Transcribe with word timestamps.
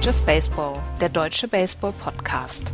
Ist 0.00 0.06
Just 0.06 0.24
Baseball, 0.24 0.78
der 0.98 1.10
deutsche 1.10 1.46
Baseball-Podcast. 1.46 2.72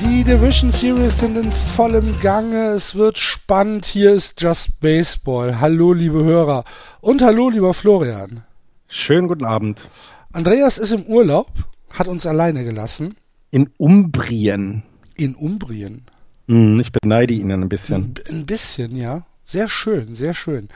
Die 0.00 0.24
Division 0.24 0.72
Series 0.72 1.16
sind 1.20 1.36
in 1.36 1.52
vollem 1.52 2.18
Gange. 2.18 2.70
Es 2.70 2.96
wird 2.96 3.16
spannend. 3.16 3.84
Hier 3.84 4.12
ist 4.12 4.40
Just 4.40 4.80
Baseball. 4.80 5.60
Hallo, 5.60 5.92
liebe 5.92 6.24
Hörer. 6.24 6.64
Und 7.00 7.22
hallo, 7.22 7.50
lieber 7.50 7.72
Florian. 7.72 8.42
Schönen 8.88 9.28
guten 9.28 9.44
Abend. 9.44 9.88
Andreas 10.32 10.76
ist 10.78 10.90
im 10.90 11.04
Urlaub, 11.04 11.52
hat 11.88 12.08
uns 12.08 12.26
alleine 12.26 12.64
gelassen. 12.64 13.14
In 13.52 13.70
Umbrien. 13.76 14.82
In 15.14 15.36
Umbrien. 15.36 16.02
Hm, 16.46 16.80
ich 16.80 16.92
beneide 16.92 17.34
ihn 17.34 17.50
ein 17.50 17.68
bisschen. 17.68 18.14
Ein, 18.28 18.46
bisschen, 18.46 18.96
ja. 18.96 19.26
Sehr 19.44 19.68
schön, 19.68 20.14
sehr 20.14 20.34
schön. 20.34 20.68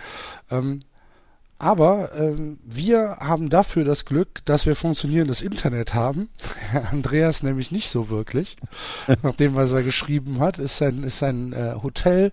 Ähm, 0.50 0.82
aber 1.58 2.10
ähm, 2.14 2.58
wir 2.64 3.16
haben 3.18 3.50
dafür 3.50 3.84
das 3.84 4.04
Glück, 4.04 4.44
dass 4.44 4.64
wir 4.64 4.77
funktionierendes 4.77 5.42
Internet 5.42 5.92
haben. 5.92 6.28
Andreas 6.92 7.42
nämlich 7.42 7.72
nicht 7.72 7.88
so 7.88 8.10
wirklich. 8.10 8.56
Nach 9.22 9.34
dem, 9.34 9.56
was 9.56 9.72
er 9.72 9.82
geschrieben 9.82 10.38
hat, 10.38 10.58
ist 10.58 10.77
sein, 10.77 11.02
ist 11.02 11.18
sein 11.18 11.52
äh, 11.52 11.74
Hotel 11.82 12.32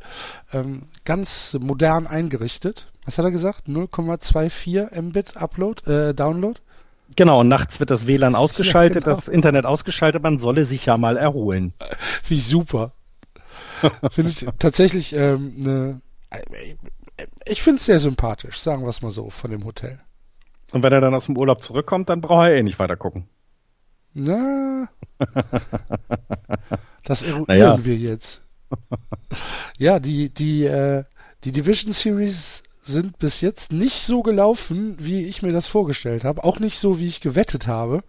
ähm, 0.53 0.83
ganz 1.05 1.57
modern 1.59 2.05
eingerichtet. 2.05 2.87
Was 3.05 3.17
hat 3.17 3.25
er 3.25 3.31
gesagt? 3.31 3.67
0,24 3.67 5.01
Mbit 5.01 5.37
Upload, 5.37 5.91
äh, 5.91 6.13
Download? 6.13 6.59
Genau, 7.15 7.41
und 7.41 7.47
nachts 7.47 7.79
wird 7.79 7.89
das 7.89 8.07
WLAN 8.07 8.35
ausgeschaltet, 8.35 9.05
ja, 9.05 9.11
genau. 9.11 9.15
das 9.15 9.27
Internet 9.27 9.65
ausgeschaltet, 9.65 10.21
man 10.21 10.37
solle 10.37 10.65
sich 10.65 10.85
ja 10.85 10.97
mal 10.97 11.17
erholen. 11.17 11.73
Wie 12.27 12.39
super. 12.39 12.93
Finde 14.11 14.31
ich 14.31 14.45
tatsächlich 14.59 15.13
ähm, 15.13 15.53
eine 15.57 16.01
ich 17.45 17.61
finde 17.61 17.79
es 17.79 17.85
sehr 17.85 17.99
sympathisch, 17.99 18.59
sagen 18.59 18.83
wir 18.83 18.89
es 18.89 19.01
mal 19.01 19.11
so, 19.11 19.29
von 19.29 19.51
dem 19.51 19.65
Hotel. 19.65 19.99
Und 20.71 20.83
wenn 20.83 20.91
er 20.91 21.01
dann 21.01 21.13
aus 21.13 21.25
dem 21.25 21.37
Urlaub 21.37 21.63
zurückkommt, 21.63 22.09
dann 22.09 22.21
braucht 22.21 22.49
er 22.49 22.55
eh 22.55 22.63
nicht 22.63 22.79
weiter 22.79 22.97
gucken. 22.97 23.27
Na, 24.13 24.87
das 27.03 27.21
eruieren 27.21 27.45
naja. 27.47 27.83
wir 27.83 27.95
jetzt. 27.95 28.41
Ja, 29.77 29.99
die, 29.99 30.29
die, 30.29 30.65
äh, 30.65 31.03
die 31.43 31.51
Division 31.51 31.93
Series 31.93 32.63
sind 32.85 33.17
bis 33.17 33.41
jetzt 33.41 33.71
nicht 33.71 34.01
so 34.05 34.21
gelaufen, 34.21 34.95
wie 34.99 35.25
ich 35.25 35.41
mir 35.41 35.51
das 35.51 35.67
vorgestellt 35.67 36.23
habe. 36.23 36.43
Auch 36.43 36.59
nicht 36.59 36.77
so, 36.77 36.99
wie 36.99 37.07
ich 37.07 37.19
gewettet 37.19 37.67
habe. 37.67 38.03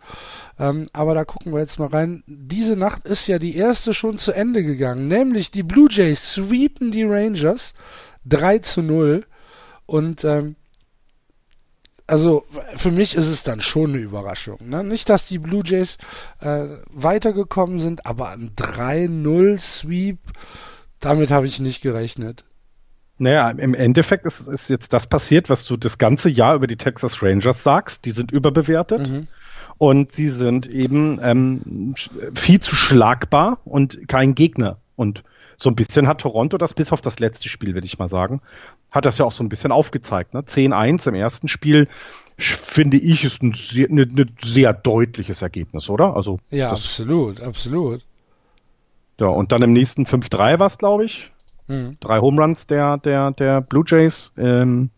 Ähm, 0.59 0.87
aber 0.93 1.15
da 1.15 1.25
gucken 1.25 1.53
wir 1.53 1.61
jetzt 1.61 1.79
mal 1.79 1.89
rein. 1.89 2.23
Diese 2.27 2.77
Nacht 2.77 3.07
ist 3.07 3.27
ja 3.27 3.39
die 3.39 3.57
erste 3.57 3.95
schon 3.95 4.19
zu 4.19 4.33
Ende 4.33 4.63
gegangen. 4.63 5.09
Nämlich 5.09 5.51
die 5.51 5.63
Blue 5.63 5.89
Jays 5.91 6.33
sweepen 6.35 6.91
die 6.91 7.05
Rangers 7.05 7.75
3 8.27 8.59
zu 8.59 8.83
0. 8.83 9.25
Und 9.87 10.25
ähm, 10.25 10.57
also 12.07 12.45
für 12.77 12.91
mich 12.91 13.15
ist 13.17 13.29
es 13.29 13.43
dann 13.43 13.61
schon 13.61 13.91
eine 13.91 14.03
Überraschung. 14.03 14.59
Ne? 14.61 14.85
Nicht, 14.85 15.09
dass 15.09 15.27
die 15.27 15.39
Blue 15.39 15.63
Jays 15.65 15.99
äh, 16.41 16.67
weitergekommen 16.91 17.81
sind, 17.81 18.07
aber 18.07 18.31
ein 18.31 18.53
3-0-Sweep, 18.57 20.19
damit 21.01 21.31
habe 21.31 21.47
ich 21.47 21.61
nicht 21.61 21.83
gerechnet. 21.83 22.45
Naja, 23.19 23.51
im 23.51 23.75
Endeffekt 23.75 24.27
ist, 24.27 24.47
ist, 24.47 24.69
jetzt 24.69 24.93
das 24.93 25.07
passiert, 25.07 25.49
was 25.49 25.65
du 25.65 25.77
das 25.77 25.99
ganze 25.99 26.29
Jahr 26.29 26.55
über 26.55 26.67
die 26.67 26.77
Texas 26.77 27.23
Rangers 27.23 27.63
sagst. 27.63 28.05
Die 28.05 28.11
sind 28.11 28.31
überbewertet. 28.31 29.11
Mhm. 29.11 29.29
Und 29.79 30.13
sie 30.13 30.29
sind 30.29 30.67
eben 30.67 31.19
ähm, 31.23 31.95
viel 32.35 32.61
zu 32.61 32.75
schlagbar 32.75 33.59
und 33.65 34.09
kein 34.09 34.35
Gegner. 34.35 34.79
Und 34.97 35.23
so 35.59 35.71
ein 35.71 35.77
bisschen 35.77 36.09
hat 36.09 36.21
Toronto 36.21 36.59
das 36.59 36.75
bis 36.75 36.93
auf 36.93 37.01
das 37.01 37.19
letzte 37.19 37.49
Spiel, 37.49 37.75
würde 37.75 37.87
ich 37.87 37.99
mal 37.99 38.09
sagen, 38.09 38.41
hat 38.91 39.05
das 39.05 39.19
ja 39.19 39.25
auch 39.25 39.33
so 39.33 39.43
ein 39.45 39.49
bisschen 39.49 39.73
aufgezeigt. 39.73 40.35
Ne? 40.35 40.41
10-1 40.41 41.09
im 41.09 41.15
ersten 41.15 41.49
Spiel, 41.49 41.89
finde 42.37 42.99
ich, 42.99 43.25
ist 43.25 43.43
ein 43.43 43.53
sehr, 43.53 43.89
ne, 43.91 44.07
ne 44.07 44.27
sehr 44.41 44.73
deutliches 44.73 45.43
Ergebnis, 45.43 45.89
oder? 45.89 46.17
Also 46.17 46.39
ja, 46.51 46.71
absolut, 46.71 47.41
absolut. 47.41 48.03
Ja, 49.19 49.29
und 49.29 49.53
dann 49.53 49.63
im 49.63 49.73
nächsten 49.73 50.05
5-3 50.05 50.59
war 50.59 50.67
es, 50.67 50.77
glaube 50.77 51.05
ich. 51.05 51.31
Mhm. 51.69 51.97
Drei 52.01 52.21
Home 52.21 52.41
Runs 52.41 52.67
der, 52.67 52.99
der, 52.99 53.33
der 53.33 53.61
Blue 53.61 53.85
Jays, 53.87 54.33
ähm, 54.37 54.91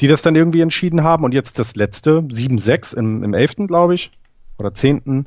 die 0.00 0.08
das 0.08 0.22
dann 0.22 0.36
irgendwie 0.36 0.60
entschieden 0.60 1.02
haben. 1.02 1.24
Und 1.24 1.32
jetzt 1.32 1.58
das 1.58 1.76
letzte, 1.76 2.20
7-6 2.20 2.96
im, 2.96 3.24
im 3.24 3.34
11., 3.34 3.66
glaube 3.68 3.94
ich, 3.94 4.10
oder 4.58 4.72
10. 4.72 5.26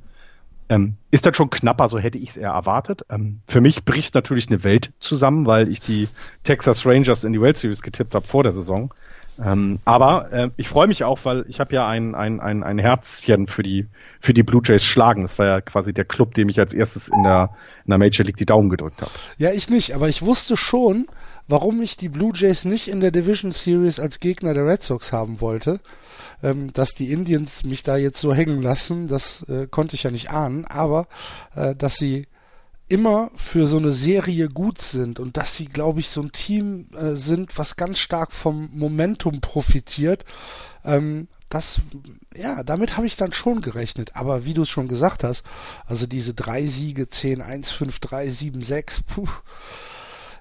Ähm, 0.69 0.93
ist 1.09 1.25
das 1.25 1.35
schon 1.35 1.49
knapper, 1.49 1.89
so 1.89 1.99
hätte 1.99 2.17
ich 2.17 2.29
es 2.29 2.37
eher 2.37 2.51
erwartet. 2.51 3.05
Ähm, 3.09 3.41
für 3.45 3.59
mich 3.59 3.83
bricht 3.83 4.15
natürlich 4.15 4.47
eine 4.47 4.63
Welt 4.63 4.93
zusammen, 4.99 5.45
weil 5.45 5.69
ich 5.69 5.81
die 5.81 6.07
Texas 6.43 6.85
Rangers 6.85 7.25
in 7.25 7.33
die 7.33 7.41
World 7.41 7.57
Series 7.57 7.81
getippt 7.81 8.15
habe 8.15 8.25
vor 8.25 8.43
der 8.43 8.53
Saison. 8.53 8.93
Ähm, 9.43 9.79
aber 9.85 10.31
äh, 10.31 10.49
ich 10.57 10.67
freue 10.67 10.87
mich 10.87 11.03
auch, 11.03 11.19
weil 11.23 11.45
ich 11.47 11.59
habe 11.59 11.73
ja 11.73 11.87
ein, 11.87 12.15
ein, 12.15 12.39
ein, 12.39 12.63
ein 12.63 12.77
Herzchen 12.77 13.47
für 13.47 13.63
die, 13.63 13.87
für 14.19 14.33
die 14.33 14.43
Blue 14.43 14.61
Jays 14.63 14.83
schlagen. 14.83 15.21
Das 15.21 15.39
war 15.39 15.45
ja 15.45 15.61
quasi 15.61 15.93
der 15.93 16.05
Club, 16.05 16.33
dem 16.33 16.49
ich 16.49 16.59
als 16.59 16.73
erstes 16.73 17.07
in 17.07 17.23
der, 17.23 17.49
in 17.85 17.89
der 17.89 17.97
Major 17.97 18.25
League 18.25 18.37
die 18.37 18.45
Daumen 18.45 18.69
gedrückt 18.69 19.01
habe. 19.01 19.11
Ja, 19.37 19.51
ich 19.51 19.69
nicht, 19.69 19.95
aber 19.95 20.09
ich 20.09 20.21
wusste 20.21 20.57
schon, 20.57 21.07
warum 21.47 21.81
ich 21.81 21.97
die 21.97 22.09
Blue 22.09 22.33
Jays 22.35 22.65
nicht 22.65 22.87
in 22.87 22.99
der 22.99 23.11
Division 23.11 23.51
Series 23.51 23.99
als 23.99 24.19
Gegner 24.19 24.53
der 24.53 24.65
Red 24.65 24.83
Sox 24.83 25.11
haben 25.11 25.41
wollte 25.41 25.79
ähm, 26.43 26.73
dass 26.73 26.93
die 26.93 27.11
Indians 27.11 27.63
mich 27.63 27.83
da 27.83 27.97
jetzt 27.97 28.19
so 28.19 28.33
hängen 28.33 28.61
lassen, 28.61 29.07
das 29.07 29.47
äh, 29.49 29.67
konnte 29.67 29.95
ich 29.95 30.03
ja 30.03 30.11
nicht 30.11 30.31
ahnen, 30.31 30.65
aber 30.65 31.07
äh, 31.55 31.75
dass 31.75 31.95
sie 31.95 32.27
immer 32.91 33.31
für 33.35 33.67
so 33.67 33.77
eine 33.77 33.91
Serie 33.91 34.49
gut 34.49 34.81
sind 34.81 35.19
und 35.19 35.37
dass 35.37 35.55
sie, 35.55 35.65
glaube 35.65 36.01
ich, 36.01 36.09
so 36.09 36.21
ein 36.21 36.31
Team 36.33 36.87
äh, 36.93 37.15
sind, 37.15 37.57
was 37.57 37.77
ganz 37.77 37.99
stark 37.99 38.33
vom 38.33 38.69
Momentum 38.73 39.39
profitiert. 39.39 40.25
Ähm, 40.83 41.27
das, 41.47 41.81
ja, 42.35 42.63
damit 42.63 42.97
habe 42.97 43.07
ich 43.07 43.17
dann 43.17 43.33
schon 43.33 43.61
gerechnet. 43.61 44.15
Aber 44.15 44.45
wie 44.45 44.53
du 44.53 44.63
es 44.63 44.69
schon 44.69 44.87
gesagt 44.87 45.23
hast, 45.23 45.43
also 45.85 46.05
diese 46.05 46.33
drei 46.33 46.65
Siege, 46.67 47.09
10, 47.09 47.41
1, 47.41 47.71
5, 47.71 47.99
3, 47.99 48.29
7, 48.29 48.61
6, 48.61 49.03
puh, 49.03 49.27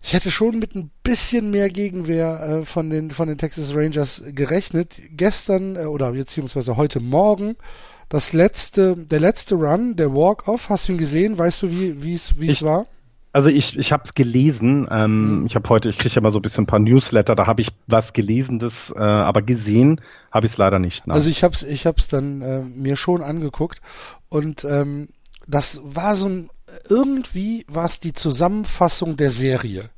ich 0.03 0.12
hätte 0.15 0.31
schon 0.31 0.59
mit 0.59 0.75
ein 0.75 0.91
bisschen 1.03 1.50
mehr 1.50 1.69
Gegenwehr 1.69 2.41
äh, 2.62 2.65
von, 2.65 2.91
den, 2.91 3.11
von 3.11 3.28
den 3.28 3.38
Texas 3.38 3.75
Rangers 3.75 4.22
gerechnet. 4.27 5.00
Gestern 5.11 5.77
äh, 5.77 5.81
oder 5.81 6.12
beziehungsweise 6.12 6.77
heute 6.77 7.00
Morgen 7.00 7.56
das 8.10 8.32
letzte, 8.32 8.97
der 8.97 9.21
letzte 9.21 9.54
Run, 9.54 9.97
der 9.97 10.12
Walk-Off, 10.12 10.69
hast 10.69 10.88
du 10.88 10.93
ihn 10.93 10.98
gesehen? 10.98 11.38
Weißt 11.38 11.62
du, 11.62 11.71
wie 11.71 12.15
es 12.15 12.38
wie 12.38 12.48
es 12.48 12.62
war? 12.62 12.87
Also 13.32 13.48
ich, 13.48 13.78
ich 13.78 13.93
habe 13.93 14.03
es 14.04 14.15
gelesen. 14.15 14.88
Ähm, 14.91 15.41
mhm. 15.41 15.47
Ich 15.47 15.54
habe 15.54 15.69
heute, 15.69 15.88
ich 15.88 15.97
kriege 15.98 16.16
ja 16.16 16.20
mal 16.20 16.31
so 16.31 16.41
ein 16.41 16.43
bisschen 16.43 16.65
ein 16.65 16.66
paar 16.66 16.81
Newsletter, 16.81 17.37
da 17.37 17.47
habe 17.47 17.62
ich 17.62 17.69
was 17.87 18.12
gelesen, 18.12 18.59
das, 18.59 18.93
äh, 18.94 18.99
aber 18.99 19.43
gesehen 19.43 20.00
habe 20.32 20.47
ich 20.47 20.53
es 20.53 20.59
leider 20.59 20.81
nicht. 20.81 21.06
Nein. 21.06 21.15
Also 21.15 21.31
ich 21.31 21.44
habe 21.44 21.54
es 21.54 21.62
ich 21.62 21.87
hab's 21.87 22.09
dann 22.09 22.43
äh, 22.43 22.62
mir 22.65 22.97
schon 22.97 23.22
angeguckt 23.22 23.81
und 24.28 24.65
ähm, 24.65 25.10
das 25.47 25.81
war 25.84 26.16
so 26.16 26.28
ein 26.28 26.50
irgendwie 26.88 27.65
war 27.69 27.87
es 27.87 28.00
die 28.00 28.12
Zusammenfassung 28.12 29.16
der 29.16 29.31
Serie, 29.31 29.91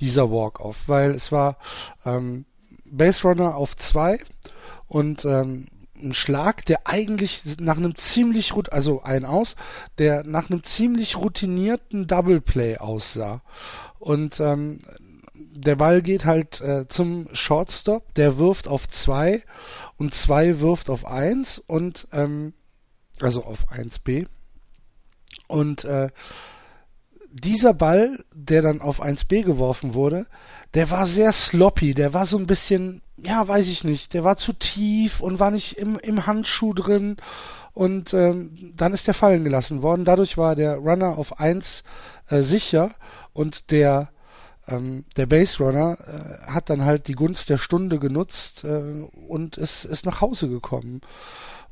dieser 0.00 0.30
Walk-Off, 0.30 0.76
weil 0.86 1.12
es 1.12 1.32
war 1.32 1.56
ähm, 2.04 2.44
Base 2.84 3.22
Runner 3.22 3.56
auf 3.56 3.74
zwei 3.76 4.18
und 4.86 5.24
ähm, 5.24 5.68
ein 6.02 6.14
Schlag, 6.14 6.64
der 6.66 6.86
eigentlich 6.86 7.42
nach 7.60 7.76
einem 7.76 7.96
ziemlich 7.96 8.52
also 8.70 9.02
ein 9.02 9.24
aus, 9.24 9.56
der 9.98 10.24
nach 10.24 10.50
einem 10.50 10.64
ziemlich 10.64 11.16
routinierten 11.16 12.06
Double 12.06 12.40
Play 12.40 12.78
aussah. 12.78 13.42
Und 13.98 14.40
ähm, 14.40 14.80
der 15.34 15.76
Ball 15.76 16.02
geht 16.02 16.24
halt 16.24 16.60
äh, 16.60 16.86
zum 16.88 17.28
Shortstop, 17.32 18.14
der 18.14 18.38
wirft 18.38 18.68
auf 18.68 18.88
zwei 18.88 19.42
und 19.96 20.14
zwei 20.14 20.60
wirft 20.60 20.90
auf 20.90 21.04
eins 21.04 21.58
und 21.58 22.06
ähm, 22.12 22.54
also 23.20 23.44
auf 23.44 23.70
1b 23.70 24.26
und 25.48 25.84
äh, 25.84 26.08
dieser 27.30 27.74
Ball, 27.74 28.24
der 28.34 28.62
dann 28.62 28.80
auf 28.80 29.02
1B 29.02 29.42
geworfen 29.42 29.94
wurde, 29.94 30.26
der 30.74 30.90
war 30.90 31.06
sehr 31.06 31.32
sloppy, 31.32 31.94
der 31.94 32.14
war 32.14 32.26
so 32.26 32.38
ein 32.38 32.46
bisschen, 32.46 33.02
ja, 33.16 33.46
weiß 33.46 33.68
ich 33.68 33.84
nicht, 33.84 34.14
der 34.14 34.24
war 34.24 34.36
zu 34.36 34.52
tief 34.52 35.20
und 35.20 35.40
war 35.40 35.50
nicht 35.50 35.78
im, 35.78 35.98
im 35.98 36.26
Handschuh 36.26 36.74
drin 36.74 37.16
und 37.72 38.12
ähm, 38.12 38.72
dann 38.76 38.92
ist 38.92 39.06
der 39.06 39.14
fallen 39.14 39.44
gelassen 39.44 39.82
worden. 39.82 40.04
Dadurch 40.04 40.36
war 40.36 40.56
der 40.56 40.76
Runner 40.76 41.16
auf 41.16 41.40
1 41.40 41.84
äh, 42.28 42.42
sicher 42.42 42.90
und 43.32 43.70
der 43.70 44.10
ähm, 44.68 45.04
der 45.16 45.26
Base 45.26 45.62
Runner 45.62 45.96
äh, 46.06 46.50
hat 46.50 46.70
dann 46.70 46.84
halt 46.84 47.08
die 47.08 47.14
Gunst 47.14 47.48
der 47.48 47.58
Stunde 47.58 47.98
genutzt 47.98 48.64
äh, 48.64 49.06
und 49.28 49.56
ist, 49.56 49.84
ist 49.84 50.06
nach 50.06 50.20
Hause 50.20 50.48
gekommen. 50.48 51.00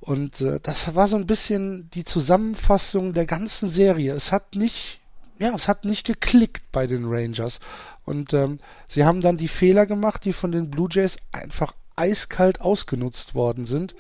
Und 0.01 0.41
äh, 0.41 0.61
das 0.63 0.95
war 0.95 1.09
so 1.09 1.17
ein 1.17 1.27
bisschen 1.27 1.91
die 1.91 2.05
Zusammenfassung 2.05 3.13
der 3.13 3.27
ganzen 3.27 3.69
Serie. 3.69 4.15
Es 4.15 4.33
hat 4.33 4.55
nicht, 4.55 5.01
ja, 5.39 5.55
es 5.55 5.69
hat 5.69 5.85
nicht 5.85 6.07
geklickt 6.07 6.71
bei 6.73 6.87
den 6.87 7.05
Rangers. 7.07 7.61
Und 8.05 8.33
ähm, 8.33 8.59
sie 8.89 9.05
haben 9.05 9.21
dann 9.21 9.37
die 9.37 9.49
Fehler 9.49 9.87
gemacht, 9.87 10.25
die 10.25 10.33
von 10.33 10.53
den 10.53 10.71
Blue 10.71 10.89
Jays 10.91 11.17
einfach 11.33 11.75
eiskalt 11.97 12.61
ausgenutzt 12.61 13.35
worden 13.35 13.67
sind. 13.67 13.95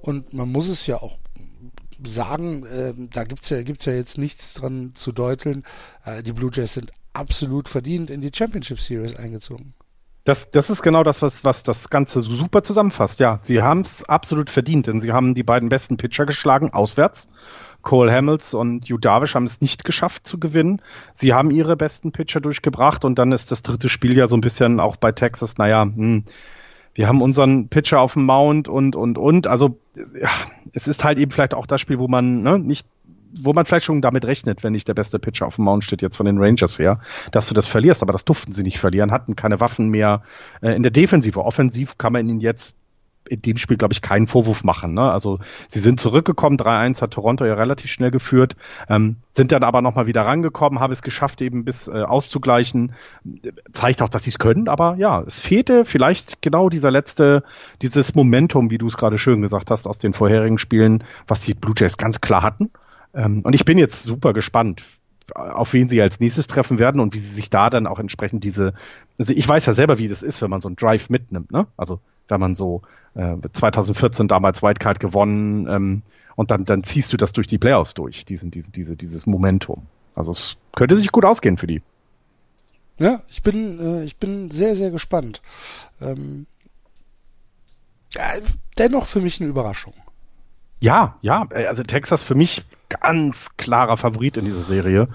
Und 0.00 0.32
man 0.32 0.50
muss 0.50 0.68
es 0.68 0.86
ja 0.86 0.96
auch 0.96 1.18
sagen, 2.04 2.64
äh, 2.64 2.94
da 3.12 3.24
gibt's 3.24 3.50
ja, 3.50 3.62
gibt's 3.62 3.84
ja 3.84 3.92
jetzt 3.92 4.18
nichts 4.18 4.54
dran 4.54 4.92
zu 4.94 5.12
deuteln. 5.12 5.64
Äh, 6.04 6.22
die 6.22 6.32
Blue 6.32 6.50
Jays 6.52 6.74
sind 6.74 6.92
absolut 7.12 7.68
verdient 7.68 8.08
in 8.08 8.20
die 8.20 8.30
Championship 8.34 8.80
Series 8.80 9.16
eingezogen. 9.16 9.74
Das, 10.24 10.50
das 10.50 10.68
ist 10.68 10.82
genau 10.82 11.02
das, 11.02 11.22
was, 11.22 11.44
was 11.44 11.62
das 11.62 11.88
Ganze 11.88 12.20
super 12.20 12.62
zusammenfasst. 12.62 13.20
Ja, 13.20 13.38
sie 13.42 13.62
haben 13.62 13.80
es 13.80 14.08
absolut 14.08 14.50
verdient, 14.50 14.86
denn 14.86 15.00
sie 15.00 15.12
haben 15.12 15.34
die 15.34 15.42
beiden 15.42 15.68
besten 15.68 15.96
Pitcher 15.96 16.26
geschlagen, 16.26 16.72
auswärts. 16.72 17.28
Cole 17.82 18.12
Hamels 18.12 18.52
und 18.52 18.84
Hugh 18.84 18.98
Darvish 18.98 19.34
haben 19.34 19.44
es 19.44 19.62
nicht 19.62 19.84
geschafft 19.84 20.26
zu 20.26 20.38
gewinnen. 20.38 20.82
Sie 21.14 21.32
haben 21.32 21.50
ihre 21.50 21.76
besten 21.76 22.12
Pitcher 22.12 22.40
durchgebracht 22.40 23.06
und 23.06 23.18
dann 23.18 23.32
ist 23.32 23.50
das 23.50 23.62
dritte 23.62 23.88
Spiel 23.88 24.16
ja 24.16 24.28
so 24.28 24.36
ein 24.36 24.42
bisschen 24.42 24.80
auch 24.80 24.96
bei 24.96 25.12
Texas, 25.12 25.56
naja, 25.56 25.82
hm, 25.82 26.24
wir 26.92 27.08
haben 27.08 27.22
unseren 27.22 27.68
Pitcher 27.68 28.00
auf 28.00 28.14
dem 28.14 28.26
Mount 28.26 28.68
und, 28.68 28.96
und, 28.96 29.16
und. 29.16 29.46
Also, 29.46 29.78
ja, 29.94 30.28
es 30.72 30.88
ist 30.88 31.04
halt 31.04 31.18
eben 31.18 31.30
vielleicht 31.30 31.54
auch 31.54 31.66
das 31.66 31.80
Spiel, 31.80 31.98
wo 31.98 32.08
man 32.08 32.42
ne, 32.42 32.58
nicht 32.58 32.86
wo 33.32 33.52
man 33.52 33.64
vielleicht 33.64 33.84
schon 33.84 34.02
damit 34.02 34.24
rechnet, 34.24 34.62
wenn 34.64 34.72
nicht 34.72 34.88
der 34.88 34.94
beste 34.94 35.18
Pitcher 35.18 35.46
auf 35.46 35.56
dem 35.56 35.64
Mount 35.64 35.84
steht, 35.84 36.02
jetzt 36.02 36.16
von 36.16 36.26
den 36.26 36.38
Rangers 36.38 36.78
her, 36.78 37.00
dass 37.32 37.48
du 37.48 37.54
das 37.54 37.66
verlierst, 37.66 38.02
aber 38.02 38.12
das 38.12 38.24
durften 38.24 38.52
sie 38.52 38.62
nicht 38.62 38.78
verlieren, 38.78 39.12
hatten 39.12 39.36
keine 39.36 39.60
Waffen 39.60 39.88
mehr 39.88 40.22
äh, 40.62 40.74
in 40.74 40.82
der 40.82 40.92
Defensive. 40.92 41.44
Offensiv 41.44 41.98
kann 41.98 42.12
man 42.12 42.28
ihnen 42.28 42.40
jetzt 42.40 42.76
in 43.28 43.42
dem 43.42 43.58
Spiel, 43.58 43.76
glaube 43.76 43.92
ich, 43.92 44.02
keinen 44.02 44.26
Vorwurf 44.26 44.64
machen. 44.64 44.94
Ne? 44.94 45.02
Also 45.02 45.38
sie 45.68 45.80
sind 45.80 46.00
zurückgekommen, 46.00 46.56
3-1 46.56 47.00
hat 47.00 47.12
Toronto 47.12 47.44
ja 47.44 47.54
relativ 47.54 47.90
schnell 47.90 48.10
geführt, 48.10 48.56
ähm, 48.88 49.16
sind 49.32 49.52
dann 49.52 49.62
aber 49.62 49.82
nochmal 49.82 50.06
wieder 50.06 50.22
rangekommen, 50.22 50.80
haben 50.80 50.92
es 50.92 51.02
geschafft, 51.02 51.40
eben 51.40 51.64
bis 51.64 51.86
äh, 51.86 52.02
auszugleichen. 52.02 52.92
Zeigt 53.72 54.02
auch, 54.02 54.08
dass 54.08 54.24
sie 54.24 54.30
es 54.30 54.38
können, 54.38 54.68
aber 54.68 54.96
ja, 54.96 55.22
es 55.22 55.38
fehlte 55.38 55.84
vielleicht 55.84 56.42
genau 56.42 56.68
dieser 56.68 56.90
letzte, 56.90 57.44
dieses 57.82 58.14
Momentum, 58.14 58.70
wie 58.70 58.78
du 58.78 58.86
es 58.86 58.96
gerade 58.96 59.18
schön 59.18 59.42
gesagt 59.42 59.70
hast, 59.70 59.86
aus 59.86 59.98
den 59.98 60.12
vorherigen 60.12 60.58
Spielen, 60.58 61.04
was 61.28 61.40
die 61.40 61.54
Blue 61.54 61.74
Jays 61.76 61.98
ganz 61.98 62.20
klar 62.20 62.42
hatten. 62.42 62.70
Ähm, 63.14 63.40
und 63.44 63.54
ich 63.54 63.64
bin 63.64 63.78
jetzt 63.78 64.02
super 64.02 64.32
gespannt, 64.32 64.82
auf 65.34 65.72
wen 65.72 65.88
sie 65.88 66.00
als 66.02 66.20
nächstes 66.20 66.46
treffen 66.46 66.78
werden 66.78 67.00
und 67.00 67.14
wie 67.14 67.18
sie 67.18 67.30
sich 67.30 67.50
da 67.50 67.70
dann 67.70 67.86
auch 67.86 67.98
entsprechend 67.98 68.44
diese, 68.44 68.74
also 69.18 69.32
ich 69.32 69.48
weiß 69.48 69.66
ja 69.66 69.72
selber, 69.72 69.98
wie 69.98 70.08
das 70.08 70.22
ist, 70.22 70.42
wenn 70.42 70.50
man 70.50 70.60
so 70.60 70.68
einen 70.68 70.76
Drive 70.76 71.08
mitnimmt, 71.08 71.52
ne? 71.52 71.66
Also 71.76 72.00
wenn 72.28 72.40
man 72.40 72.54
so 72.54 72.82
äh, 73.14 73.36
2014 73.52 74.28
damals 74.28 74.62
Wildcard 74.62 75.00
gewonnen 75.00 75.66
ähm, 75.68 76.02
und 76.36 76.50
dann, 76.50 76.64
dann 76.64 76.84
ziehst 76.84 77.12
du 77.12 77.16
das 77.16 77.32
durch 77.32 77.46
die 77.46 77.58
Playoffs 77.58 77.94
durch, 77.94 78.24
diesen, 78.24 78.50
diese, 78.50 78.72
diese, 78.72 78.96
dieses 78.96 79.26
Momentum. 79.26 79.86
Also 80.14 80.32
es 80.32 80.56
könnte 80.74 80.96
sich 80.96 81.12
gut 81.12 81.24
ausgehen 81.24 81.56
für 81.56 81.66
die. 81.66 81.82
Ja, 82.98 83.22
ich 83.28 83.42
bin, 83.42 83.80
äh, 83.80 84.04
ich 84.04 84.16
bin 84.16 84.50
sehr, 84.50 84.76
sehr 84.76 84.90
gespannt. 84.90 85.40
Ähm, 86.00 86.46
äh, 88.14 88.40
dennoch 88.78 89.06
für 89.06 89.20
mich 89.20 89.40
eine 89.40 89.48
Überraschung. 89.48 89.94
Ja, 90.80 91.16
ja, 91.20 91.46
äh, 91.50 91.66
also 91.66 91.82
Texas 91.82 92.22
für 92.22 92.34
mich 92.34 92.64
ganz 92.88 93.50
klarer 93.56 93.96
Favorit 93.96 94.36
in 94.36 94.44
dieser 94.44 94.62
Serie. 94.62 95.08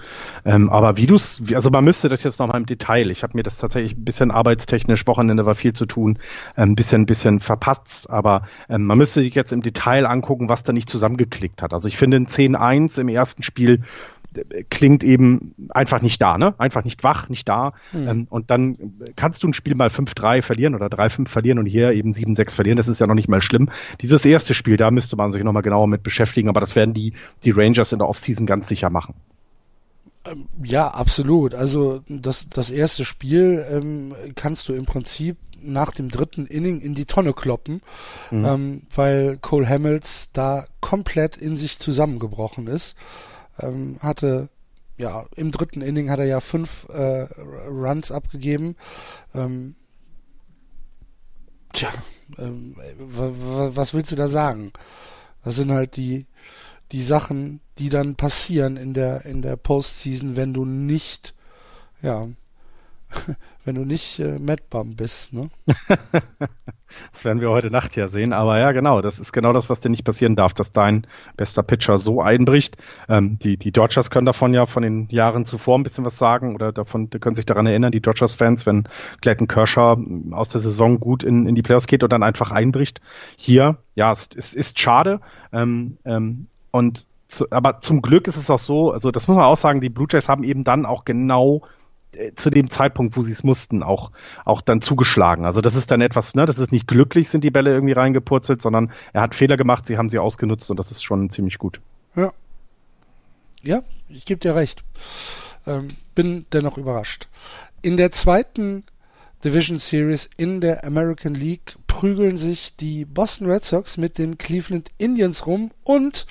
Ähm, 0.44 0.70
aber 0.70 0.96
wie 0.96 1.06
du 1.06 1.14
es, 1.14 1.42
also 1.54 1.70
man 1.70 1.84
müsste 1.84 2.08
das 2.08 2.22
jetzt 2.22 2.38
nochmal 2.38 2.56
im 2.56 2.66
Detail. 2.66 3.10
Ich 3.10 3.22
habe 3.22 3.36
mir 3.36 3.42
das 3.42 3.58
tatsächlich 3.58 3.96
ein 3.96 4.04
bisschen 4.04 4.30
arbeitstechnisch, 4.30 5.06
Wochenende 5.06 5.44
war 5.44 5.54
viel 5.54 5.74
zu 5.74 5.84
tun, 5.84 6.18
ein 6.54 6.70
ähm, 6.70 6.74
bisschen, 6.74 7.02
ein 7.02 7.06
bisschen 7.06 7.40
verpasst. 7.40 8.08
Aber 8.08 8.48
ähm, 8.68 8.84
man 8.84 8.96
müsste 8.96 9.20
sich 9.20 9.34
jetzt 9.34 9.52
im 9.52 9.60
Detail 9.60 10.06
angucken, 10.06 10.48
was 10.48 10.62
da 10.62 10.72
nicht 10.72 10.88
zusammengeklickt 10.88 11.62
hat. 11.62 11.74
Also 11.74 11.88
ich 11.88 11.96
finde 11.96 12.18
ein 12.18 12.26
10-1 12.26 13.00
im 13.00 13.08
ersten 13.08 13.42
Spiel 13.42 13.82
klingt 14.70 15.04
eben 15.04 15.54
einfach 15.70 16.02
nicht 16.02 16.20
da, 16.20 16.38
ne? 16.38 16.54
Einfach 16.58 16.84
nicht 16.84 17.04
wach, 17.04 17.28
nicht 17.28 17.48
da. 17.48 17.72
Mhm. 17.92 18.08
Ähm, 18.08 18.26
und 18.30 18.50
dann 18.50 18.76
kannst 19.16 19.42
du 19.42 19.48
ein 19.48 19.54
Spiel 19.54 19.74
mal 19.74 19.88
5-3 19.88 20.42
verlieren 20.42 20.74
oder 20.74 20.86
3-5 20.86 21.28
verlieren 21.28 21.58
und 21.58 21.66
hier 21.66 21.92
eben 21.92 22.12
7-6 22.12 22.54
verlieren. 22.54 22.76
Das 22.76 22.88
ist 22.88 23.00
ja 23.00 23.06
noch 23.06 23.14
nicht 23.14 23.28
mal 23.28 23.42
schlimm. 23.42 23.70
Dieses 24.00 24.24
erste 24.24 24.54
Spiel, 24.54 24.76
da 24.76 24.90
müsste 24.90 25.16
man 25.16 25.32
sich 25.32 25.42
nochmal 25.42 25.62
genauer 25.62 25.86
mit 25.86 26.02
beschäftigen, 26.02 26.48
aber 26.48 26.60
das 26.60 26.76
werden 26.76 26.94
die, 26.94 27.12
die 27.44 27.50
Rangers 27.50 27.92
in 27.92 27.98
der 27.98 28.08
Offseason 28.08 28.46
ganz 28.46 28.68
sicher 28.68 28.90
machen. 28.90 29.14
Ähm, 30.24 30.46
ja, 30.62 30.88
absolut. 30.88 31.54
Also 31.54 32.02
das, 32.08 32.48
das 32.48 32.70
erste 32.70 33.04
Spiel 33.04 33.64
ähm, 33.70 34.14
kannst 34.34 34.68
du 34.68 34.74
im 34.74 34.86
Prinzip 34.86 35.36
nach 35.62 35.90
dem 35.90 36.10
dritten 36.10 36.46
Inning 36.46 36.80
in 36.80 36.94
die 36.94 37.06
Tonne 37.06 37.32
kloppen, 37.32 37.82
mhm. 38.30 38.44
ähm, 38.44 38.82
weil 38.94 39.38
Cole 39.38 39.68
Hamels 39.68 40.30
da 40.32 40.66
komplett 40.80 41.36
in 41.36 41.56
sich 41.56 41.78
zusammengebrochen 41.78 42.66
ist 42.66 42.96
ähm, 43.58 43.98
hatte 44.00 44.48
ja 44.96 45.26
im 45.36 45.52
dritten 45.52 45.82
Inning 45.82 46.10
hat 46.10 46.18
er 46.18 46.26
ja 46.26 46.40
fünf 46.40 46.88
äh, 46.88 47.28
Runs 47.68 48.10
abgegeben. 48.10 48.76
Ähm, 49.34 49.74
tja, 51.72 51.92
ähm, 52.38 52.76
was 52.98 53.94
willst 53.94 54.12
du 54.12 54.16
da 54.16 54.28
sagen? 54.28 54.72
Das 55.44 55.56
sind 55.56 55.70
halt 55.70 55.96
die 55.96 56.26
die 56.92 57.02
Sachen, 57.02 57.60
die 57.78 57.88
dann 57.88 58.14
passieren 58.14 58.76
in 58.76 58.94
der 58.94 59.26
in 59.26 59.42
der 59.42 59.56
Postseason, 59.56 60.36
wenn 60.36 60.54
du 60.54 60.64
nicht 60.64 61.34
ja 62.02 62.28
wenn 63.64 63.74
du 63.74 63.84
nicht 63.84 64.18
äh, 64.18 64.38
Madbum 64.38 64.96
bist, 64.96 65.32
ne? 65.32 65.50
das 67.12 67.24
werden 67.24 67.40
wir 67.40 67.50
heute 67.50 67.70
Nacht 67.70 67.96
ja 67.96 68.08
sehen, 68.08 68.32
aber 68.32 68.58
ja, 68.58 68.72
genau, 68.72 69.00
das 69.00 69.18
ist 69.18 69.32
genau 69.32 69.52
das, 69.52 69.70
was 69.70 69.80
dir 69.80 69.90
nicht 69.90 70.04
passieren 70.04 70.36
darf, 70.36 70.54
dass 70.54 70.72
dein 70.72 71.06
bester 71.36 71.62
Pitcher 71.62 71.98
so 71.98 72.20
einbricht. 72.20 72.76
Ähm, 73.08 73.38
die, 73.38 73.56
die 73.56 73.72
Dodgers 73.72 74.10
können 74.10 74.26
davon 74.26 74.54
ja 74.54 74.66
von 74.66 74.82
den 74.82 75.08
Jahren 75.10 75.44
zuvor 75.44 75.78
ein 75.78 75.82
bisschen 75.82 76.04
was 76.04 76.18
sagen 76.18 76.54
oder 76.54 76.72
davon, 76.72 77.10
können 77.10 77.34
sich 77.34 77.46
daran 77.46 77.66
erinnern, 77.66 77.92
die 77.92 78.00
Dodgers-Fans, 78.00 78.66
wenn 78.66 78.88
Clayton 79.20 79.48
Kershaw 79.48 79.96
aus 80.32 80.48
der 80.48 80.60
Saison 80.60 81.00
gut 81.00 81.22
in, 81.22 81.46
in 81.46 81.54
die 81.54 81.62
Playoffs 81.62 81.86
geht 81.86 82.02
und 82.02 82.12
dann 82.12 82.22
einfach 82.22 82.50
einbricht. 82.50 83.00
Hier, 83.36 83.78
ja, 83.94 84.12
es, 84.12 84.28
es 84.34 84.54
ist 84.54 84.78
schade 84.78 85.20
ähm, 85.52 85.98
ähm, 86.04 86.46
und 86.70 87.06
zu, 87.28 87.50
aber 87.50 87.80
zum 87.80 88.02
Glück 88.02 88.28
ist 88.28 88.36
es 88.36 88.50
auch 88.50 88.58
so, 88.58 88.92
also 88.92 89.10
das 89.10 89.26
muss 89.26 89.36
man 89.36 89.46
auch 89.46 89.56
sagen, 89.56 89.80
die 89.80 89.88
Blue 89.88 90.06
Jays 90.08 90.28
haben 90.28 90.44
eben 90.44 90.62
dann 90.62 90.86
auch 90.86 91.04
genau 91.04 91.62
zu 92.34 92.50
dem 92.50 92.70
Zeitpunkt, 92.70 93.16
wo 93.16 93.22
sie 93.22 93.32
es 93.32 93.44
mussten, 93.44 93.82
auch, 93.82 94.12
auch 94.44 94.60
dann 94.60 94.80
zugeschlagen. 94.80 95.44
Also 95.44 95.60
das 95.60 95.76
ist 95.76 95.90
dann 95.90 96.00
etwas, 96.00 96.34
ne, 96.34 96.46
das 96.46 96.58
ist 96.58 96.72
nicht 96.72 96.86
glücklich, 96.86 97.28
sind 97.28 97.44
die 97.44 97.50
Bälle 97.50 97.72
irgendwie 97.72 97.92
reingepurzelt, 97.92 98.62
sondern 98.62 98.92
er 99.12 99.22
hat 99.22 99.34
Fehler 99.34 99.56
gemacht, 99.56 99.86
sie 99.86 99.98
haben 99.98 100.08
sie 100.08 100.18
ausgenutzt 100.18 100.70
und 100.70 100.78
das 100.78 100.90
ist 100.90 101.02
schon 101.02 101.30
ziemlich 101.30 101.58
gut. 101.58 101.80
Ja. 102.14 102.32
Ja, 103.62 103.82
ich 104.08 104.24
gebe 104.24 104.40
dir 104.40 104.54
recht. 104.54 104.84
Ähm, 105.66 105.96
bin 106.14 106.46
dennoch 106.52 106.78
überrascht. 106.78 107.28
In 107.82 107.96
der 107.96 108.12
zweiten 108.12 108.84
Division 109.44 109.78
Series 109.78 110.30
in 110.36 110.60
der 110.60 110.84
American 110.84 111.34
League 111.34 111.76
prügeln 111.86 112.36
sich 112.38 112.76
die 112.76 113.04
Boston 113.04 113.50
Red 113.50 113.64
Sox 113.64 113.96
mit 113.96 114.18
den 114.18 114.38
Cleveland 114.38 114.90
Indians 114.98 115.46
rum 115.46 115.72
und 115.84 116.26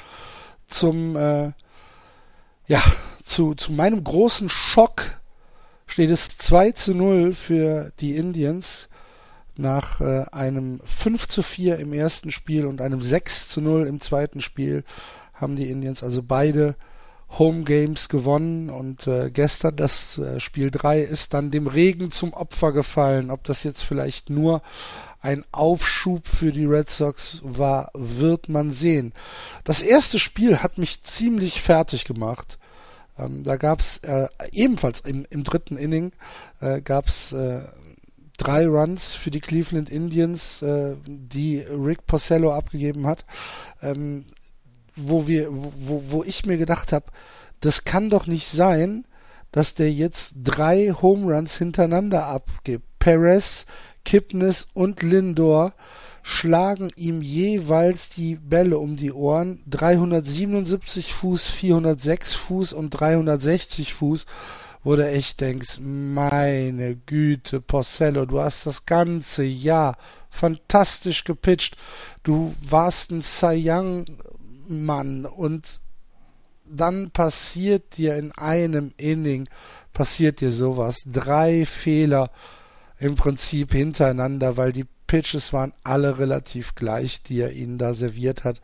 zum 0.67 1.15
äh, 1.15 1.51
ja, 2.67 2.81
zu, 3.23 3.53
zu 3.53 3.73
meinem 3.73 4.03
großen 4.03 4.49
Schock 4.49 5.19
steht 5.87 6.09
es 6.09 6.37
2 6.37 6.71
zu 6.71 6.93
0 6.93 7.33
für 7.33 7.91
die 7.99 8.15
Indians 8.15 8.89
nach 9.57 10.01
äh, 10.01 10.25
einem 10.31 10.81
5 10.83 11.27
zu 11.27 11.41
4 11.41 11.79
im 11.79 11.93
ersten 11.93 12.31
Spiel 12.31 12.65
und 12.65 12.81
einem 12.81 13.01
6 13.01 13.49
zu 13.49 13.61
0 13.61 13.87
im 13.87 14.01
zweiten 14.01 14.41
Spiel 14.41 14.83
haben 15.33 15.55
die 15.55 15.69
Indians 15.69 16.03
also 16.03 16.21
beide 16.23 16.75
Home 17.37 17.63
Games 17.63 18.07
gewonnen 18.07 18.69
und 18.69 19.07
äh, 19.07 19.29
gestern 19.29 19.75
das 19.75 20.17
äh, 20.17 20.39
Spiel 20.39 20.71
3 20.71 21.01
ist 21.01 21.33
dann 21.33 21.51
dem 21.51 21.67
Regen 21.67 22.11
zum 22.11 22.33
Opfer 22.33 22.71
gefallen. 22.71 23.31
Ob 23.31 23.43
das 23.43 23.63
jetzt 23.63 23.81
vielleicht 23.81 24.29
nur 24.29 24.61
ein 25.19 25.43
Aufschub 25.51 26.27
für 26.27 26.51
die 26.51 26.65
Red 26.65 26.89
Sox 26.89 27.41
war, 27.43 27.89
wird 27.93 28.47
man 28.47 28.71
sehen. 28.71 29.13
Das 29.63 29.81
erste 29.81 30.19
Spiel 30.19 30.59
hat 30.59 30.77
mich 30.77 31.03
ziemlich 31.03 31.61
fertig 31.61 32.05
gemacht. 32.05 32.57
Ähm, 33.17 33.43
da 33.43 33.57
gab 33.57 33.79
es 33.79 33.97
äh, 33.99 34.27
ebenfalls 34.51 35.01
im, 35.01 35.25
im, 35.29 35.43
dritten 35.43 35.77
Inning 35.77 36.11
äh, 36.59 36.81
gab 36.81 37.07
es 37.07 37.31
äh, 37.31 37.61
drei 38.37 38.67
Runs 38.67 39.13
für 39.13 39.31
die 39.31 39.39
Cleveland 39.39 39.89
Indians, 39.89 40.61
äh, 40.61 40.97
die 41.05 41.59
Rick 41.59 42.05
Porcello 42.05 42.53
abgegeben 42.53 43.07
hat, 43.07 43.25
ähm, 43.81 44.25
wo 44.95 45.27
wir, 45.27 45.47
wo, 45.51 46.03
wo 46.09 46.23
ich 46.23 46.45
mir 46.45 46.57
gedacht 46.57 46.91
habe, 46.91 47.05
das 47.61 47.85
kann 47.85 48.09
doch 48.09 48.27
nicht 48.27 48.47
sein, 48.47 49.05
dass 49.51 49.73
der 49.73 49.91
jetzt 49.91 50.33
drei 50.43 50.93
Home 51.01 51.33
Runs 51.33 51.57
hintereinander 51.57 52.25
abgibt. 52.25 52.85
Perez, 52.99 53.65
Kipnis 54.05 54.67
und 54.73 55.03
Lindor 55.03 55.73
schlagen 56.23 56.89
ihm 56.95 57.21
jeweils 57.21 58.09
die 58.09 58.35
Bälle 58.35 58.79
um 58.79 58.95
die 58.95 59.11
Ohren. 59.11 59.61
377 59.67 61.13
Fuß, 61.13 61.45
406 61.45 62.33
Fuß 62.33 62.73
und 62.73 62.91
360 62.91 63.93
Fuß, 63.93 64.25
wo 64.83 64.95
du 64.95 65.07
echt 65.07 65.41
denkst, 65.41 65.79
meine 65.81 66.95
Güte, 66.95 67.61
Porcello, 67.61 68.25
du 68.25 68.39
hast 68.39 68.65
das 68.65 68.85
ganze 68.85 69.43
Jahr 69.43 69.97
fantastisch 70.29 71.25
gepitcht. 71.25 71.77
Du 72.23 72.55
warst 72.61 73.11
ein 73.11 73.21
Cy 73.21 73.61
Young 73.69 74.05
Mann 74.67 75.25
und 75.25 75.79
dann 76.67 77.11
passiert 77.11 77.97
dir 77.97 78.15
in 78.15 78.31
einem 78.31 78.93
Inning, 78.97 79.47
passiert 79.93 80.41
dir 80.41 80.51
sowas. 80.51 81.03
Drei 81.05 81.65
Fehler 81.65 82.31
im 82.99 83.15
Prinzip 83.15 83.71
hintereinander, 83.73 84.57
weil 84.57 84.71
die 84.71 84.85
Pitches 85.07 85.53
waren 85.53 85.73
alle 85.83 86.19
relativ 86.19 86.75
gleich, 86.75 87.21
die 87.23 87.39
er 87.39 87.51
ihnen 87.51 87.77
da 87.77 87.93
serviert 87.93 88.43
hat. 88.43 88.61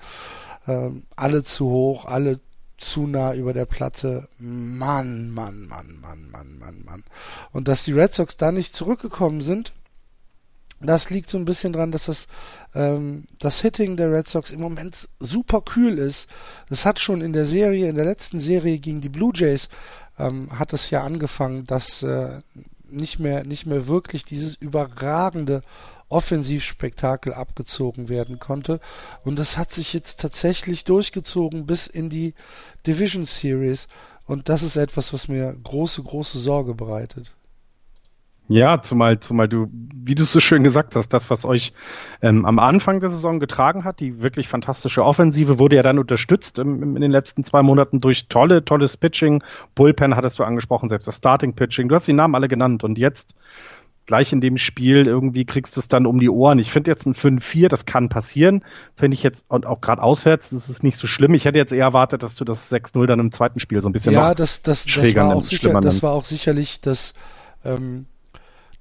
Ähm, 0.67 1.03
alle 1.15 1.43
zu 1.43 1.69
hoch, 1.69 2.05
alle 2.05 2.39
zu 2.77 3.07
nah 3.07 3.33
über 3.33 3.53
der 3.53 3.65
Platte. 3.65 4.27
Mann, 4.37 5.29
Mann, 5.31 5.67
Mann, 5.67 5.99
Mann, 6.01 6.29
Mann, 6.31 6.57
Mann, 6.57 6.83
Mann. 6.83 7.03
Und 7.51 7.67
dass 7.67 7.83
die 7.83 7.93
Red 7.93 8.13
Sox 8.13 8.37
da 8.37 8.51
nicht 8.51 8.75
zurückgekommen 8.75 9.41
sind, 9.41 9.73
das 10.83 11.11
liegt 11.11 11.29
so 11.29 11.37
ein 11.37 11.45
bisschen 11.45 11.73
dran, 11.73 11.91
dass 11.91 12.05
das, 12.05 12.27
ähm, 12.73 13.25
das 13.37 13.61
Hitting 13.61 13.97
der 13.97 14.11
Red 14.11 14.27
Sox 14.27 14.49
im 14.49 14.61
Moment 14.61 15.07
super 15.19 15.61
kühl 15.61 15.99
ist. 15.99 16.27
Es 16.69 16.85
hat 16.85 16.99
schon 16.99 17.21
in 17.21 17.33
der 17.33 17.45
Serie, 17.45 17.87
in 17.87 17.95
der 17.95 18.05
letzten 18.05 18.39
Serie 18.39 18.79
gegen 18.79 18.99
die 18.99 19.09
Blue 19.09 19.31
Jays, 19.33 19.69
ähm, 20.17 20.57
hat 20.57 20.73
es 20.73 20.89
ja 20.89 21.03
angefangen, 21.03 21.65
dass 21.67 22.01
äh, 22.01 22.41
nicht 22.91 23.19
mehr, 23.19 23.43
nicht 23.43 23.65
mehr 23.65 23.87
wirklich 23.87 24.25
dieses 24.25 24.55
überragende 24.55 25.63
Offensivspektakel 26.09 27.33
abgezogen 27.33 28.09
werden 28.09 28.39
konnte. 28.39 28.79
Und 29.23 29.39
das 29.39 29.57
hat 29.57 29.71
sich 29.71 29.93
jetzt 29.93 30.19
tatsächlich 30.19 30.83
durchgezogen 30.83 31.65
bis 31.65 31.87
in 31.87 32.09
die 32.09 32.33
Division 32.85 33.25
Series. 33.25 33.87
Und 34.25 34.49
das 34.49 34.63
ist 34.63 34.75
etwas, 34.75 35.13
was 35.13 35.27
mir 35.27 35.55
große, 35.63 36.03
große 36.03 36.39
Sorge 36.39 36.73
bereitet. 36.73 37.31
Ja, 38.51 38.81
zumal, 38.81 39.19
zumal 39.19 39.47
du, 39.47 39.67
wie 39.71 40.13
du 40.13 40.25
so 40.25 40.41
schön 40.41 40.63
gesagt 40.63 40.95
hast, 40.95 41.09
das, 41.09 41.29
was 41.29 41.45
euch 41.45 41.73
ähm, 42.21 42.45
am 42.45 42.59
Anfang 42.59 42.99
der 42.99 43.09
Saison 43.09 43.39
getragen 43.39 43.85
hat, 43.85 44.01
die 44.01 44.21
wirklich 44.21 44.49
fantastische 44.49 45.05
Offensive, 45.05 45.57
wurde 45.57 45.77
ja 45.77 45.83
dann 45.83 45.99
unterstützt 45.99 46.59
im, 46.59 46.95
in 46.95 47.01
den 47.01 47.11
letzten 47.11 47.45
zwei 47.45 47.61
Monaten 47.61 47.99
durch 47.99 48.27
tolle, 48.27 48.65
tolles 48.65 48.97
Pitching. 48.97 49.41
Bullpen 49.73 50.17
hattest 50.17 50.37
du 50.37 50.43
angesprochen, 50.43 50.89
selbst 50.89 51.07
das 51.07 51.15
Starting 51.15 51.53
Pitching. 51.53 51.87
Du 51.87 51.95
hast 51.95 52.07
die 52.07 52.13
Namen 52.13 52.35
alle 52.35 52.49
genannt 52.49 52.83
und 52.83 52.97
jetzt 52.97 53.35
gleich 54.05 54.33
in 54.33 54.41
dem 54.41 54.57
Spiel 54.57 55.07
irgendwie 55.07 55.45
kriegst 55.45 55.77
du 55.77 55.79
es 55.79 55.87
dann 55.87 56.05
um 56.05 56.19
die 56.19 56.29
Ohren. 56.29 56.59
Ich 56.59 56.71
finde 56.71 56.91
jetzt 56.91 57.05
ein 57.05 57.13
5-4, 57.13 57.69
das 57.69 57.85
kann 57.85 58.09
passieren. 58.09 58.65
Finde 58.95 59.15
ich 59.15 59.23
jetzt, 59.23 59.45
und 59.47 59.65
auch 59.65 59.79
gerade 59.79 60.03
auswärts, 60.03 60.49
das 60.49 60.67
ist 60.67 60.83
nicht 60.83 60.97
so 60.97 61.07
schlimm. 61.07 61.33
Ich 61.35 61.45
hätte 61.45 61.57
jetzt 61.57 61.71
eher 61.71 61.85
erwartet, 61.85 62.21
dass 62.21 62.35
du 62.35 62.43
das 62.43 62.69
6-0 62.69 63.05
dann 63.05 63.21
im 63.21 63.31
zweiten 63.31 63.59
Spiel 63.59 63.79
so 63.79 63.87
ein 63.87 63.93
bisschen 63.93 64.13
ja, 64.13 64.33
das, 64.33 64.61
das, 64.61 64.83
das, 64.83 65.15
war 65.15 65.35
auch 65.35 65.45
sicher, 65.45 65.79
das 65.79 66.03
war 66.03 66.11
auch 66.11 66.25
sicherlich 66.25 66.81
das, 66.81 67.13
ähm, 67.63 68.07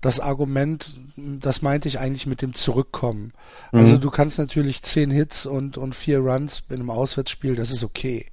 das 0.00 0.18
Argument, 0.18 0.94
das 1.16 1.60
meinte 1.62 1.88
ich 1.88 1.98
eigentlich 1.98 2.26
mit 2.26 2.40
dem 2.40 2.54
Zurückkommen. 2.54 3.32
Also 3.70 3.96
mhm. 3.96 4.00
du 4.00 4.10
kannst 4.10 4.38
natürlich 4.38 4.82
zehn 4.82 5.10
Hits 5.10 5.44
und, 5.44 5.76
und 5.76 5.94
vier 5.94 6.20
Runs 6.20 6.62
in 6.70 6.76
einem 6.76 6.90
Auswärtsspiel, 6.90 7.54
das 7.54 7.70
ist 7.70 7.84
okay. 7.84 8.26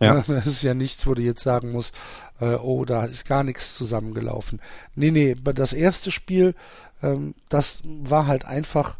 Ja. 0.00 0.24
Das 0.28 0.46
ist 0.46 0.62
ja 0.62 0.74
nichts, 0.74 1.06
wo 1.06 1.14
du 1.14 1.22
jetzt 1.22 1.42
sagen 1.42 1.72
musst, 1.72 1.94
äh, 2.40 2.54
oh, 2.54 2.84
da 2.84 3.04
ist 3.04 3.26
gar 3.26 3.44
nichts 3.44 3.76
zusammengelaufen. 3.76 4.60
Nee, 4.94 5.10
nee, 5.10 5.34
das 5.34 5.72
erste 5.72 6.10
Spiel, 6.10 6.54
ähm, 7.02 7.34
das 7.48 7.82
war 7.84 8.26
halt 8.26 8.44
einfach, 8.44 8.98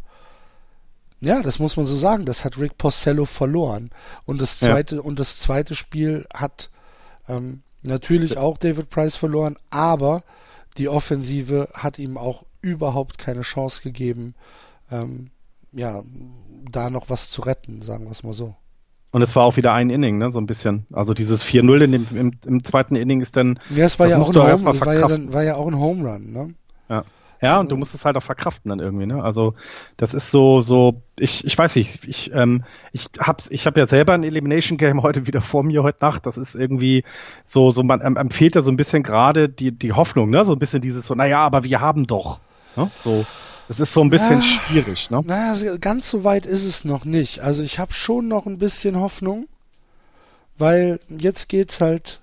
ja, 1.20 1.42
das 1.42 1.58
muss 1.58 1.76
man 1.76 1.86
so 1.86 1.96
sagen, 1.96 2.26
das 2.26 2.44
hat 2.44 2.58
Rick 2.58 2.76
Porcello 2.76 3.24
verloren. 3.24 3.90
Und 4.26 4.42
das 4.42 4.58
zweite, 4.58 4.96
ja. 4.96 5.00
und 5.02 5.18
das 5.18 5.38
zweite 5.38 5.74
Spiel 5.74 6.26
hat 6.34 6.70
ähm, 7.28 7.62
natürlich 7.82 8.36
auch 8.36 8.58
David 8.58 8.90
Price 8.90 9.16
verloren, 9.16 9.56
aber 9.70 10.22
die 10.76 10.88
Offensive 10.88 11.68
hat 11.74 11.98
ihm 11.98 12.16
auch 12.16 12.44
überhaupt 12.62 13.18
keine 13.18 13.42
Chance 13.42 13.82
gegeben, 13.82 14.34
ähm, 14.90 15.30
ja, 15.72 16.02
da 16.70 16.90
noch 16.90 17.08
was 17.08 17.30
zu 17.30 17.42
retten, 17.42 17.82
sagen 17.82 18.04
wir 18.04 18.12
es 18.12 18.22
mal 18.22 18.32
so. 18.32 18.54
Und 19.12 19.22
es 19.22 19.34
war 19.34 19.44
auch 19.44 19.56
wieder 19.56 19.72
ein 19.72 19.90
Inning, 19.90 20.18
ne, 20.18 20.30
so 20.30 20.40
ein 20.40 20.46
bisschen. 20.46 20.86
Also 20.92 21.14
dieses 21.14 21.44
4-0 21.44 21.84
im, 21.84 22.06
im, 22.16 22.32
im, 22.46 22.64
zweiten 22.64 22.94
Inning 22.94 23.20
ist 23.20 23.36
dann. 23.36 23.58
Ja, 23.70 23.84
es 23.86 23.98
war 23.98 24.06
ja 24.06 24.18
auch 24.18 24.30
ein 24.30 24.36
Home, 24.36 24.80
war 24.80 24.94
ja, 24.94 25.08
dann, 25.08 25.32
war 25.32 25.42
ja 25.42 25.56
auch 25.56 25.66
ein 25.66 25.76
Home 25.76 26.08
Run, 26.08 26.32
ne? 26.32 26.54
Ja. 26.88 27.04
Ja, 27.42 27.59
und 27.59 27.70
du 27.73 27.76
musst 27.76 27.94
es 27.94 28.04
halt 28.04 28.16
auch 28.16 28.23
verkraften 28.23 28.68
dann 28.68 28.80
irgendwie, 28.80 29.06
ne? 29.06 29.23
Also 29.23 29.54
das 29.97 30.12
ist 30.12 30.30
so, 30.30 30.61
so, 30.61 31.02
ich, 31.18 31.42
ich 31.44 31.56
weiß 31.56 31.75
nicht, 31.76 32.04
ich, 32.06 32.30
ähm, 32.35 32.64
ich 32.92 33.06
hab's, 33.18 33.49
ich 33.50 33.66
habe 33.66 33.80
ja 33.80 33.87
selber 33.87 34.12
ein 34.12 34.25
Elimination 34.25 34.76
Game 34.76 35.02
heute 35.02 35.26
wieder 35.26 35.40
vor 35.40 35.62
mir 35.62 35.82
heute 35.82 36.04
Nacht. 36.04 36.26
Das 36.26 36.37
ist 36.37 36.54
irgendwie 36.54 37.04
so, 37.44 37.70
so 37.70 37.82
man 37.82 38.30
fehlt 38.30 38.56
ja 38.56 38.61
so 38.61 38.70
ein 38.70 38.76
bisschen 38.76 39.02
gerade 39.02 39.49
die, 39.49 39.73
die 39.73 39.92
Hoffnung, 39.92 40.28
ne? 40.28 40.44
So 40.44 40.52
ein 40.52 40.59
bisschen 40.59 40.82
dieses 40.82 41.06
so, 41.06 41.14
naja, 41.14 41.38
aber 41.38 41.64
wir 41.64 41.80
haben 41.80 42.06
doch. 42.06 42.40
Ne? 42.76 42.90
So, 42.99 43.25
es 43.68 43.80
ist 43.80 43.92
so 43.92 44.02
ein 44.02 44.11
bisschen 44.11 44.40
ja, 44.40 44.42
schwierig, 44.42 45.11
ne? 45.11 45.23
Naja, 45.25 45.50
also 45.50 45.78
ganz 45.80 46.11
so 46.11 46.25
weit 46.25 46.44
ist 46.44 46.64
es 46.64 46.85
noch 46.85 47.06
nicht. 47.06 47.40
Also 47.40 47.62
ich 47.62 47.78
habe 47.78 47.94
schon 47.94 48.28
noch 48.28 48.47
ein 48.47 48.59
bisschen 48.59 49.00
Hoffnung, 49.00 49.47
weil 50.59 51.00
jetzt 51.09 51.49
geht's 51.49 51.80
halt 51.80 52.20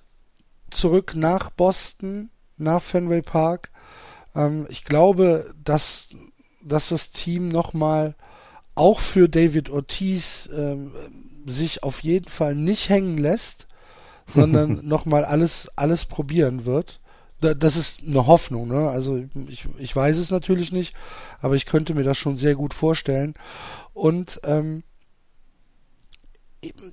zurück 0.70 1.14
nach 1.16 1.50
Boston, 1.50 2.30
nach 2.56 2.82
Fenway 2.82 3.22
Park 3.22 3.70
ähm, 4.38 4.66
ich 4.70 4.84
glaube, 4.84 5.52
dass, 5.62 6.10
dass 6.62 6.88
das 6.88 7.10
Team 7.10 7.48
nochmal 7.48 8.14
auch 8.74 9.00
für 9.00 9.28
David 9.28 9.70
Ortiz 9.70 10.48
ähm, 10.54 10.92
sich 11.46 11.82
auf 11.82 12.00
jeden 12.00 12.30
Fall 12.30 12.54
nicht 12.54 12.88
hängen 12.88 13.18
lässt, 13.18 13.66
sondern 14.28 14.86
nochmal 14.86 15.24
alles, 15.24 15.68
alles 15.74 16.04
probieren 16.04 16.64
wird. 16.64 17.00
das 17.40 17.76
ist 17.76 18.02
eine 18.02 18.26
Hoffnung, 18.26 18.68
ne? 18.68 18.88
Also 18.90 19.24
ich, 19.48 19.66
ich 19.78 19.94
weiß 19.94 20.18
es 20.18 20.30
natürlich 20.30 20.70
nicht, 20.70 20.94
aber 21.40 21.54
ich 21.56 21.66
könnte 21.66 21.94
mir 21.94 22.04
das 22.04 22.18
schon 22.18 22.36
sehr 22.36 22.54
gut 22.54 22.74
vorstellen. 22.74 23.34
Und 23.94 24.40
ähm, 24.44 24.82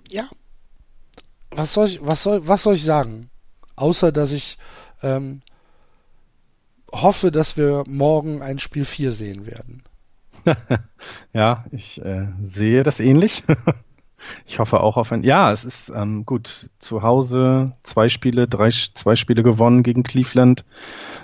ja, 0.09 0.29
was 1.51 1.73
soll 1.73 1.87
ich, 1.87 1.99
was 2.01 2.23
soll, 2.23 2.47
was 2.47 2.63
soll 2.63 2.75
ich 2.75 2.85
sagen? 2.85 3.29
Außer 3.75 4.11
dass 4.11 4.31
ich 4.31 4.57
ähm, 5.01 5.41
hoffe, 7.01 7.31
dass 7.31 7.57
wir 7.57 7.83
morgen 7.87 8.41
ein 8.41 8.59
Spiel 8.59 8.85
4 8.85 9.11
sehen 9.11 9.45
werden. 9.45 9.83
ja, 11.33 11.65
ich 11.71 12.03
äh, 12.03 12.27
sehe 12.41 12.83
das 12.83 12.99
ähnlich. 12.99 13.43
ich 14.45 14.59
hoffe 14.59 14.81
auch 14.81 14.97
auf 14.97 15.11
ein. 15.11 15.23
Ja, 15.23 15.51
es 15.51 15.65
ist 15.65 15.91
ähm, 15.95 16.25
gut. 16.25 16.69
Zu 16.79 17.01
Hause 17.01 17.73
zwei 17.83 18.09
Spiele, 18.09 18.47
drei, 18.47 18.69
zwei 18.69 19.15
Spiele 19.15 19.43
gewonnen 19.43 19.83
gegen 19.83 20.03
Cleveland. 20.03 20.65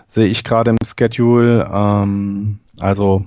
Sehe 0.07 0.27
ich 0.27 0.43
gerade 0.43 0.71
im 0.71 0.77
Schedule. 0.83 1.69
Ähm, 1.71 2.59
also, 2.79 3.25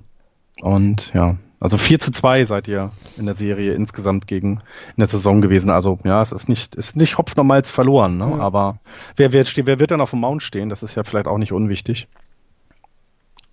und 0.61 1.13
ja, 1.15 1.37
also 1.65 1.79
4 1.79 1.99
zu 1.99 2.13
2 2.13 2.45
seid 2.45 2.69
ihr 2.69 2.91
in 3.17 3.25
der 3.25 3.35
Serie 3.35 3.73
insgesamt 3.73 4.27
gegen 4.27 4.59
in 4.97 4.99
der 4.99 5.07
Saison 5.07 5.41
gewesen. 5.41 5.71
Also 5.71 5.99
ja, 6.05 6.21
es 6.21 6.31
ist 6.31 6.47
nicht, 6.47 6.75
ist 6.75 6.95
nicht 6.95 7.17
Hopf 7.17 7.37
nochmals 7.37 7.71
verloren, 7.71 8.19
ne? 8.19 8.27
Mhm. 8.27 8.41
aber 8.41 8.81
wer 9.17 9.33
wird, 9.33 9.51
wer 9.57 9.79
wird 9.79 9.91
dann 9.91 10.03
auf 10.03 10.11
dem 10.11 10.21
Mount 10.21 10.43
stehen? 10.43 10.69
Das 10.69 10.83
ist 10.83 10.95
ja 10.95 11.05
vielleicht 11.05 11.27
auch 11.27 11.39
nicht 11.39 11.53
unwichtig. 11.53 12.07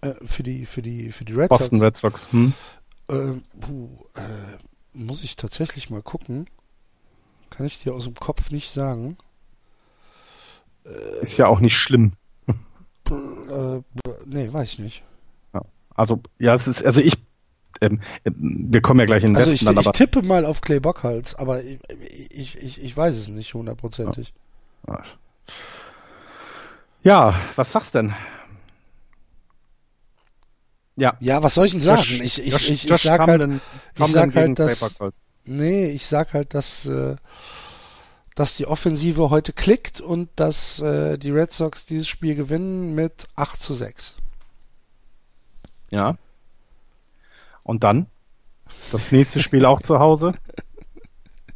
Äh, 0.01 0.13
für 0.25 0.43
die, 0.43 0.65
für 0.65 0.81
die, 0.81 1.11
für 1.11 1.25
die 1.25 1.33
Red 1.33 1.49
Boston 1.49 1.79
Sox. 1.79 1.85
Red 1.85 1.97
Sox. 1.97 2.31
Hm? 2.31 2.53
Äh, 3.07 3.33
puh, 3.59 3.89
äh, 4.15 4.57
muss 4.93 5.23
ich 5.23 5.35
tatsächlich 5.35 5.89
mal 5.89 6.01
gucken. 6.01 6.47
Kann 7.49 7.65
ich 7.65 7.81
dir 7.81 7.93
aus 7.93 8.05
dem 8.05 8.15
Kopf 8.15 8.51
nicht 8.51 8.71
sagen. 8.71 9.17
Äh, 10.85 11.21
Ist 11.21 11.37
ja 11.37 11.47
auch 11.47 11.59
nicht 11.59 11.77
schlimm. 11.77 12.13
Äh, 13.09 13.81
nee, 14.25 14.51
weiß 14.51 14.73
ich 14.73 14.79
nicht. 14.79 15.03
Ja. 15.53 15.61
Also, 15.95 16.21
ja, 16.39 16.53
es 16.53 16.67
ist, 16.67 16.85
also 16.85 17.01
ich, 17.01 17.15
ähm, 17.81 17.99
wir 18.23 18.81
kommen 18.81 19.01
ja 19.01 19.05
gleich 19.05 19.23
in 19.23 19.31
den 19.31 19.37
also 19.37 19.51
Westen. 19.51 19.67
Ich, 19.67 19.75
dann, 19.75 19.83
ich 19.83 19.91
tippe 19.91 20.21
mal 20.21 20.45
auf 20.45 20.61
Clay 20.61 20.79
Bockhals, 20.79 21.35
aber 21.35 21.61
ich, 21.63 21.79
ich, 22.29 22.57
ich, 22.57 22.83
ich 22.83 22.97
weiß 22.97 23.17
es 23.17 23.27
nicht 23.27 23.53
hundertprozentig. 23.53 24.33
Ja. 24.87 25.03
ja, 27.03 27.41
was 27.55 27.71
sagst 27.71 27.95
denn? 27.95 28.15
Ja. 30.95 31.15
Ja, 31.19 31.41
was 31.41 31.55
soll 31.55 31.65
ich 31.65 31.71
denn 31.71 31.81
sagen? 31.81 31.99
Josh, 31.99 32.19
ich, 32.19 32.39
ich, 32.45 32.51
Josh, 32.51 32.69
ich, 32.69 32.89
ich 32.89 33.01
sag 33.01 33.19
halt, 33.19 33.61
ich 33.97 34.07
sag 34.07 34.35
halt, 34.35 34.59
dass, 34.59 34.95
nee, 35.45 35.89
ich 35.89 36.05
sag 36.05 36.33
halt, 36.33 36.53
dass, 36.53 36.85
äh, 36.85 37.15
dass 38.35 38.57
die 38.57 38.67
Offensive 38.67 39.29
heute 39.29 39.53
klickt 39.53 40.01
und 40.01 40.29
dass 40.35 40.79
äh, 40.79 41.17
die 41.17 41.31
Red 41.31 41.51
Sox 41.51 41.85
dieses 41.85 42.07
Spiel 42.07 42.35
gewinnen 42.35 42.93
mit 42.93 43.27
8 43.35 43.61
zu 43.61 43.73
6. 43.73 44.15
Ja. 45.89 46.17
Und 47.63 47.83
dann? 47.83 48.07
Das 48.91 49.11
nächste 49.11 49.41
Spiel 49.41 49.65
auch 49.65 49.81
zu 49.81 49.99
Hause? 49.99 50.33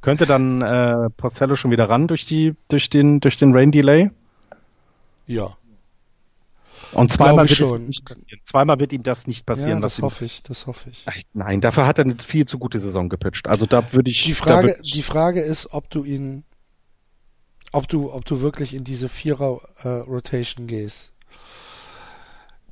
Könnte 0.01 0.25
dann 0.25 0.61
äh, 0.61 1.09
Porcello 1.09 1.55
schon 1.55 1.71
wieder 1.71 1.89
ran 1.89 2.07
durch 2.07 2.25
die, 2.25 2.55
durch 2.67 2.89
den, 2.89 3.19
durch 3.19 3.37
den 3.37 3.53
Rain 3.53 3.71
Delay? 3.71 4.11
Ja. 5.25 5.57
Und 6.95 7.11
zweimal 7.11 7.49
wird, 7.49 7.57
schon. 7.57 7.87
nicht 7.87 8.03
zweimal 8.43 8.79
wird 8.79 8.93
ihm 8.93 9.03
das 9.03 9.27
nicht 9.27 9.45
passieren. 9.45 9.77
Ja, 9.77 9.79
das 9.81 10.01
hoffe 10.01 10.25
ich, 10.25 10.43
das 10.43 10.65
hoffe 10.67 10.89
ich. 10.89 11.05
Nein, 11.33 11.61
dafür 11.61 11.85
hat 11.85 11.97
er 11.97 12.05
eine 12.05 12.15
viel 12.17 12.45
zu 12.45 12.57
gute 12.57 12.79
Saison 12.79 13.09
gepitcht. 13.09 13.47
Also 13.47 13.65
da 13.65 13.93
würde 13.93 14.09
ich. 14.09 14.23
Die 14.23 14.33
Frage, 14.33 14.77
die 14.81 15.03
Frage 15.03 15.41
ist, 15.41 15.73
ob 15.73 15.89
du 15.89 16.03
ihn, 16.03 16.43
ob 17.71 17.87
du, 17.87 18.11
ob 18.11 18.25
du 18.25 18.41
wirklich 18.41 18.73
in 18.73 18.83
diese 18.83 19.09
Vierer 19.09 19.61
äh, 19.83 20.41
gehst. 20.65 21.11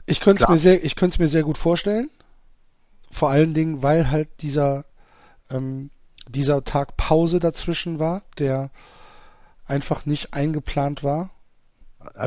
Ich 0.05 0.19
könnte 0.19 0.43
es 0.43 0.49
mir 0.49 0.57
sehr, 0.57 0.83
ich 0.83 0.95
könnte 0.95 1.15
es 1.15 1.19
mir 1.19 1.27
sehr 1.27 1.43
gut 1.43 1.57
vorstellen. 1.57 2.09
Vor 3.11 3.29
allen 3.29 3.53
Dingen, 3.53 3.83
weil 3.83 4.09
halt 4.09 4.29
dieser, 4.41 4.85
ähm, 5.49 5.91
dieser 6.27 6.63
Tag 6.63 6.97
Pause 6.97 7.39
dazwischen 7.39 7.99
war, 7.99 8.23
der 8.37 8.71
einfach 9.65 10.05
nicht 10.05 10.33
eingeplant 10.33 11.03
war 11.03 11.29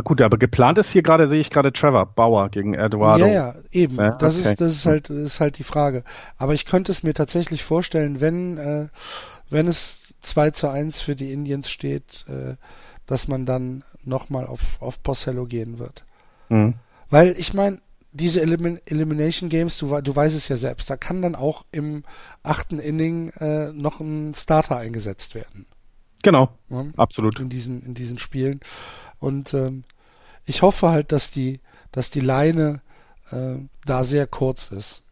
gut, 0.05 0.21
aber 0.21 0.39
geplant 0.39 0.79
ist 0.79 0.91
hier 0.91 1.03
gerade, 1.03 1.29
sehe 1.29 1.41
ich 1.41 1.51
gerade 1.51 1.73
Trevor 1.73 2.07
Bauer 2.07 2.49
gegen 2.49 2.75
Eduardo. 2.75 3.27
Ja, 3.27 3.33
ja, 3.33 3.55
eben. 3.71 3.95
Ja, 3.97 4.17
das 4.17 4.39
okay. 4.39 4.51
ist, 4.51 4.61
das 4.61 4.73
ist 4.73 4.87
halt, 4.87 5.11
ist 5.11 5.41
halt 5.41 5.59
die 5.59 5.65
Frage. 5.65 6.05
Aber 6.37 6.55
ich 6.55 6.67
könnte 6.67 6.93
es 6.93 7.03
mir 7.03 7.15
tatsächlich 7.15 7.65
vorstellen, 7.65 8.21
wenn, 8.21 8.59
äh, 8.59 8.89
wenn 9.51 9.69
es 9.69 10.15
2 10.23 10.51
zu 10.51 10.69
1 10.69 11.01
für 11.01 11.17
die 11.17 11.33
Indians 11.33 11.71
steht, 11.71 12.25
äh, 12.29 12.57
dass 13.07 13.29
man 13.29 13.47
dann 13.47 13.85
nochmal 14.05 14.47
auf, 14.47 14.61
auf 14.81 15.03
Porcello 15.03 15.47
gehen 15.47 15.79
wird. 15.79 16.05
Mhm. 16.49 16.75
Weil 17.11 17.35
ich 17.39 17.55
meine, 17.55 17.79
diese 18.13 18.41
Elimin 18.41 18.81
Elimination 18.87 19.49
Games, 19.49 19.79
du, 19.79 20.01
du 20.01 20.17
weißt 20.17 20.37
es 20.37 20.49
ja 20.49 20.57
selbst, 20.57 20.89
da 20.89 20.97
kann 20.97 21.23
dann 21.23 21.35
auch 21.35 21.65
im 21.71 22.05
achten 22.43 22.79
Inning 22.79 23.31
äh, 23.39 23.73
noch 23.73 24.01
ein 24.01 24.35
Starter 24.35 24.77
eingesetzt 24.77 25.35
werden. 25.35 25.67
Genau, 26.23 26.49
ja? 26.71 26.87
absolut. 26.97 27.39
In 27.39 27.49
diesen, 27.49 27.83
in 27.83 27.95
diesen 27.95 28.19
Spielen. 28.19 28.61
Und 29.19 29.55
ähm, 29.55 29.85
ich 30.45 30.63
hoffe 30.63 30.89
halt, 30.91 31.13
dass 31.13 31.31
die, 31.31 31.61
dass 31.93 32.11
die 32.11 32.21
Leine 32.21 32.83
äh, 33.31 33.57
da 33.85 34.05
sehr 34.05 34.27
kurz 34.27 34.71
ist. 34.71 35.03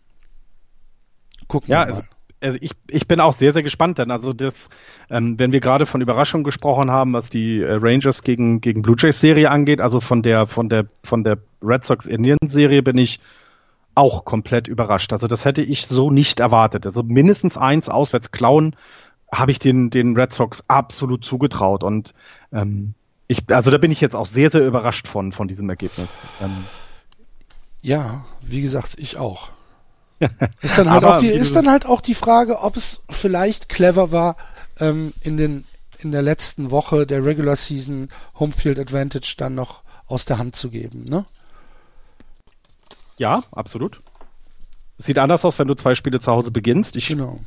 Gucken 1.49 1.71
ja, 1.71 1.81
wir 1.81 1.87
mal. 1.87 1.91
Also, 1.91 2.03
also 2.41 2.59
ich, 2.61 2.73
ich 2.91 3.09
bin 3.09 3.21
auch 3.21 3.33
sehr, 3.33 3.53
sehr 3.53 3.63
gespannt, 3.63 3.99
denn 3.99 4.11
also 4.11 4.33
das, 4.33 4.69
ähm, 5.09 5.39
wenn 5.39 5.53
wir 5.53 5.61
gerade 5.61 5.87
von 5.87 6.03
Überraschung 6.03 6.45
gesprochen 6.45 6.91
haben, 6.91 7.15
was 7.15 7.31
die 7.31 7.61
äh, 7.61 7.79
Rangers 7.81 8.23
gegen, 8.23 8.61
gegen 8.61 8.83
Blue 8.83 8.97
Jays 8.99 9.21
Serie 9.21 9.51
angeht, 9.51 9.81
also 9.81 10.01
von 10.01 10.23
der, 10.23 10.47
von 10.47 10.69
der, 10.69 10.87
von 11.03 11.25
der 11.25 11.39
Red 11.63 11.85
Sox 11.85 12.07
Indians 12.07 12.53
Serie 12.53 12.83
bin 12.83 12.99
ich 12.99 13.19
auch 13.95 14.25
komplett 14.25 14.69
überrascht. 14.69 15.13
Also 15.13 15.27
das 15.27 15.45
hätte 15.45 15.63
ich 15.63 15.87
so 15.87 16.11
nicht 16.11 16.41
erwartet. 16.41 16.85
Also 16.85 17.03
mindestens 17.03 17.57
eins 17.57 17.89
auswärts 17.89 18.31
klauen 18.31 18.77
habe 19.33 19.51
ich 19.51 19.59
den, 19.59 19.91
den 19.91 20.17
Red 20.17 20.33
Sox 20.33 20.65
absolut 20.69 21.25
zugetraut 21.25 21.83
und 21.83 22.15
ähm, 22.53 22.95
ich, 23.27 23.43
also 23.51 23.71
da 23.71 23.79
bin 23.79 23.91
ich 23.91 24.01
jetzt 24.01 24.15
auch 24.15 24.27
sehr, 24.27 24.51
sehr 24.51 24.67
überrascht 24.67 25.09
von, 25.09 25.33
von 25.33 25.49
diesem 25.49 25.69
Ergebnis. 25.71 26.23
Ähm, 26.41 26.65
ja, 27.83 28.25
wie 28.43 28.61
gesagt, 28.61 28.95
ich 28.97 29.17
auch. 29.17 29.49
ist 30.63 30.79
dann 30.79 30.91
halt, 30.91 31.05
auch 31.05 31.19
die, 31.19 31.29
ist 31.29 31.57
dann 31.57 31.69
halt 31.69 31.87
auch 31.87 32.01
die 32.01 32.15
Frage, 32.15 32.61
ob 32.61 32.77
es 32.77 33.03
vielleicht 33.11 33.69
clever 33.69 34.13
war, 34.13 34.37
ähm, 34.79 35.13
in 35.23 35.37
den 35.37 35.65
in 35.99 36.13
der 36.13 36.23
letzten 36.23 36.71
Woche 36.71 37.07
der 37.07 37.25
Regular 37.25 37.57
Season 37.57 38.11
Homefield 38.39 38.79
Advantage 38.79 39.35
dann 39.39 39.55
noch 39.55 39.83
aus 40.07 40.27
der 40.27 40.39
Hand 40.39 40.55
zu 40.55 40.71
geben, 40.71 41.05
ne? 41.05 41.25
Ja, 43.17 43.43
absolut. 43.53 44.03
Sieht 44.99 45.19
anders 45.19 45.45
aus, 45.45 45.59
wenn 45.59 45.69
du 45.69 45.75
zwei 45.75 45.95
Spiele 45.95 46.21
zu 46.21 46.31
Hause 46.31 46.51
beginnst. 46.51 46.97
Ich, 46.97 47.09
genau. 47.09 47.41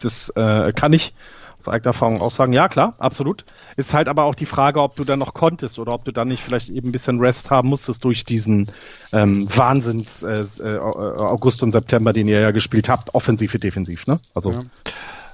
Das 0.00 0.30
äh, 0.36 0.72
kann 0.72 0.92
ich 0.92 1.12
aus 1.58 1.68
eigener 1.68 1.88
Erfahrung 1.88 2.20
auch 2.20 2.30
sagen, 2.30 2.52
ja 2.52 2.68
klar, 2.68 2.94
absolut. 2.98 3.44
Ist 3.76 3.94
halt 3.94 4.08
aber 4.08 4.24
auch 4.24 4.34
die 4.34 4.46
Frage, 4.46 4.80
ob 4.80 4.96
du 4.96 5.04
dann 5.04 5.18
noch 5.18 5.34
konntest 5.34 5.78
oder 5.78 5.92
ob 5.92 6.04
du 6.04 6.12
dann 6.12 6.28
nicht 6.28 6.42
vielleicht 6.42 6.68
eben 6.70 6.88
ein 6.88 6.92
bisschen 6.92 7.20
Rest 7.20 7.50
haben 7.50 7.68
musstest 7.68 8.04
durch 8.04 8.24
diesen 8.24 8.70
ähm, 9.12 9.48
Wahnsinns 9.54 10.22
äh, 10.22 10.40
äh, 10.40 10.78
August 10.78 11.62
und 11.62 11.72
September, 11.72 12.12
den 12.12 12.28
ihr 12.28 12.40
ja 12.40 12.50
gespielt 12.50 12.88
habt, 12.88 13.14
offensiv 13.14 13.54
wie 13.54 13.58
defensiv, 13.58 14.06
ne? 14.06 14.20
Also 14.34 14.52
ja. 14.52 14.60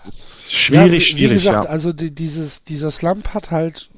ist 0.07 0.53
schwierig, 0.53 0.87
ja, 0.87 0.93
wie, 0.93 1.01
schwierig. 1.01 1.31
Wie 1.31 1.35
gesagt, 1.45 1.65
ja. 1.65 1.71
also 1.71 1.93
die, 1.93 2.11
dieses, 2.11 2.65
dieser 2.65 2.91
Slump 2.91 3.29
hat 3.35 3.51
halt 3.51 3.91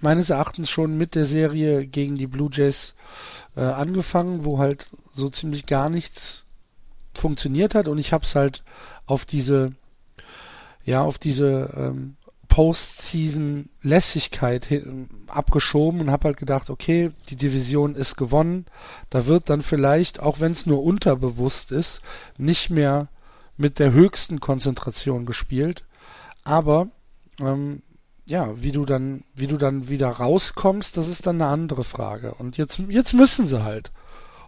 meines 0.00 0.30
Erachtens 0.30 0.70
schon 0.70 0.98
mit 0.98 1.14
der 1.14 1.24
Serie 1.24 1.86
gegen 1.86 2.16
die 2.16 2.26
Blue 2.26 2.50
Jays 2.52 2.94
äh, 3.56 3.60
angefangen, 3.60 4.44
wo 4.44 4.58
halt 4.58 4.88
so 5.12 5.28
ziemlich 5.28 5.66
gar 5.66 5.88
nichts 5.88 6.44
funktioniert 7.14 7.74
hat 7.74 7.88
und 7.88 7.98
ich 7.98 8.12
habe 8.12 8.24
es 8.24 8.34
halt 8.34 8.62
auf 9.06 9.24
diese 9.24 9.72
ja 10.84 11.02
auf 11.02 11.18
diese 11.18 11.72
ähm, 11.76 12.16
Postseason-Lässigkeit 12.48 14.66
abgeschoben 15.26 16.00
und 16.00 16.10
habe 16.10 16.24
halt 16.24 16.36
gedacht, 16.36 16.68
okay, 16.68 17.12
die 17.30 17.36
Division 17.36 17.94
ist 17.94 18.16
gewonnen. 18.16 18.66
Da 19.08 19.24
wird 19.24 19.48
dann 19.48 19.62
vielleicht, 19.62 20.20
auch 20.20 20.38
wenn 20.38 20.52
es 20.52 20.66
nur 20.66 20.82
unterbewusst 20.82 21.72
ist, 21.72 22.02
nicht 22.36 22.68
mehr 22.68 23.08
mit 23.56 23.78
der 23.78 23.92
höchsten 23.92 24.38
Konzentration 24.40 25.24
gespielt. 25.24 25.84
Aber 26.44 26.88
ähm, 27.40 27.80
ja, 28.26 28.62
wie 28.62 28.72
du 28.72 28.84
dann, 28.84 29.24
wie 29.34 29.46
du 29.46 29.56
dann 29.56 29.88
wieder 29.88 30.10
rauskommst, 30.10 30.98
das 30.98 31.08
ist 31.08 31.26
dann 31.26 31.40
eine 31.40 31.50
andere 31.50 31.84
Frage. 31.84 32.34
Und 32.34 32.58
jetzt, 32.58 32.78
jetzt 32.88 33.14
müssen 33.14 33.48
sie 33.48 33.64
halt. 33.64 33.90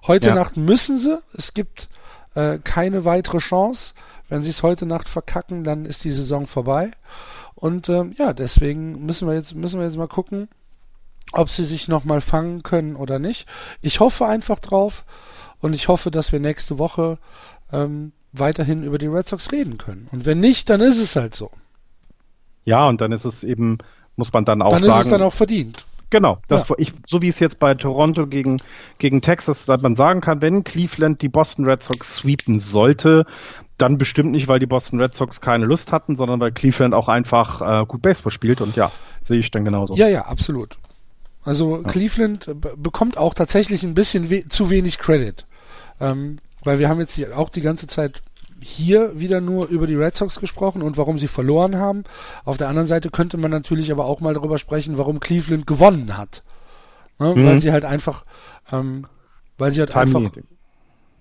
Heute 0.06 0.28
ja. 0.28 0.35
Nacht 0.35 0.59
müssen 0.59 0.98
sie. 0.98 1.22
Es 1.32 1.54
gibt 1.54 1.88
äh, 2.35 2.59
keine 2.59 3.06
weitere 3.06 3.38
Chance. 3.38 3.94
Wenn 4.28 4.42
sie 4.42 4.50
es 4.50 4.62
heute 4.62 4.87
Nacht 4.87 5.08
verkacken, 5.08 5.64
dann 5.64 5.84
ist 5.84 6.04
die 6.04 6.10
Saison 6.10 6.46
vorbei. 6.46 6.90
Und 7.54 7.88
ähm, 7.88 8.14
ja, 8.18 8.32
deswegen 8.32 9.04
müssen 9.04 9.28
wir 9.28 9.34
jetzt 9.34 9.54
müssen 9.54 9.78
wir 9.78 9.87
jetzt 9.87 9.96
mal 9.96 10.08
gucken, 10.08 10.48
ob 11.32 11.50
sie 11.50 11.64
sich 11.64 11.88
noch 11.88 12.04
mal 12.04 12.20
fangen 12.20 12.62
können 12.62 12.96
oder 12.96 13.18
nicht. 13.18 13.46
Ich 13.80 14.00
hoffe 14.00 14.26
einfach 14.26 14.58
drauf 14.58 15.04
und 15.60 15.74
ich 15.74 15.88
hoffe, 15.88 16.10
dass 16.10 16.32
wir 16.32 16.40
nächste 16.40 16.78
Woche 16.78 17.18
ähm, 17.72 18.12
weiterhin 18.32 18.82
über 18.82 18.98
die 18.98 19.06
Red 19.06 19.28
Sox 19.28 19.52
reden 19.52 19.78
können. 19.78 20.08
Und 20.12 20.26
wenn 20.26 20.40
nicht, 20.40 20.68
dann 20.68 20.80
ist 20.80 20.98
es 20.98 21.16
halt 21.16 21.34
so. 21.34 21.50
Ja, 22.64 22.87
und 22.88 23.00
dann 23.00 23.12
ist 23.12 23.24
es 23.24 23.44
eben, 23.44 23.78
muss 24.16 24.32
man 24.32 24.44
dann 24.44 24.62
auch 24.62 24.70
dann 24.70 24.82
sagen. 24.82 24.90
Dann 24.90 25.00
ist 25.00 25.06
es 25.06 25.10
dann 25.10 25.22
auch 25.22 25.32
verdient. 25.32 25.84
Genau, 26.10 26.38
das, 26.48 26.68
ja. 26.68 26.76
ich, 26.78 26.92
so 27.06 27.22
wie 27.22 27.28
es 27.28 27.40
jetzt 27.40 27.58
bei 27.58 27.74
Toronto 27.74 28.26
gegen, 28.26 28.58
gegen 28.98 29.20
Texas, 29.20 29.64
dass 29.64 29.82
man 29.82 29.96
sagen 29.96 30.20
kann, 30.20 30.42
wenn 30.42 30.62
Cleveland 30.62 31.22
die 31.22 31.28
Boston 31.28 31.66
Red 31.66 31.82
Sox 31.82 32.16
sweepen 32.16 32.58
sollte, 32.58 33.26
dann 33.78 33.98
bestimmt 33.98 34.30
nicht, 34.32 34.48
weil 34.48 34.60
die 34.60 34.66
Boston 34.66 35.00
Red 35.00 35.14
Sox 35.14 35.40
keine 35.40 35.64
Lust 35.66 35.92
hatten, 35.92 36.16
sondern 36.16 36.40
weil 36.40 36.52
Cleveland 36.52 36.94
auch 36.94 37.08
einfach 37.08 37.82
äh, 37.82 37.87
gut 37.87 38.02
Baseball 38.02 38.32
spielt 38.32 38.60
und 38.60 38.76
ja, 38.76 38.92
sehe 39.20 39.38
ich 39.38 39.50
dann 39.50 39.64
genauso. 39.64 39.94
Ja, 39.94 40.08
ja, 40.08 40.26
absolut. 40.26 40.78
Also 41.42 41.76
ja. 41.76 41.88
Cleveland 41.88 42.48
bekommt 42.76 43.18
auch 43.18 43.34
tatsächlich 43.34 43.82
ein 43.82 43.94
bisschen 43.94 44.30
we 44.30 44.48
zu 44.48 44.70
wenig 44.70 44.98
Credit. 44.98 45.44
Ähm, 46.00 46.38
weil 46.62 46.78
wir 46.78 46.88
haben 46.88 47.00
jetzt 47.00 47.20
auch 47.34 47.50
die 47.50 47.60
ganze 47.60 47.87
Zeit 47.87 48.22
hier 48.60 49.18
wieder 49.20 49.42
nur 49.42 49.68
über 49.68 49.87
die 49.87 49.94
Red 49.94 50.14
Sox 50.14 50.40
gesprochen 50.40 50.80
und 50.80 50.96
warum 50.96 51.18
sie 51.18 51.28
verloren 51.28 51.76
haben. 51.76 52.04
Auf 52.44 52.56
der 52.56 52.68
anderen 52.68 52.87
Seite 52.87 53.10
könnte 53.10 53.37
man 53.37 53.50
natürlich 53.50 53.92
aber 53.92 54.06
auch 54.06 54.20
mal 54.20 54.32
darüber 54.32 54.56
sprechen, 54.56 54.96
warum 54.96 55.20
Cleveland 55.20 55.66
gewonnen 55.66 56.16
hat. 56.16 56.42
Ne? 57.18 57.34
Mhm. 57.34 57.46
Weil 57.46 57.58
sie 57.58 57.72
halt 57.72 57.84
einfach, 57.84 58.24
ähm, 58.72 59.06
weil 59.58 59.72
sie 59.74 59.80
halt 59.80 59.90
Timely. 59.90 60.26
einfach. 60.26 60.42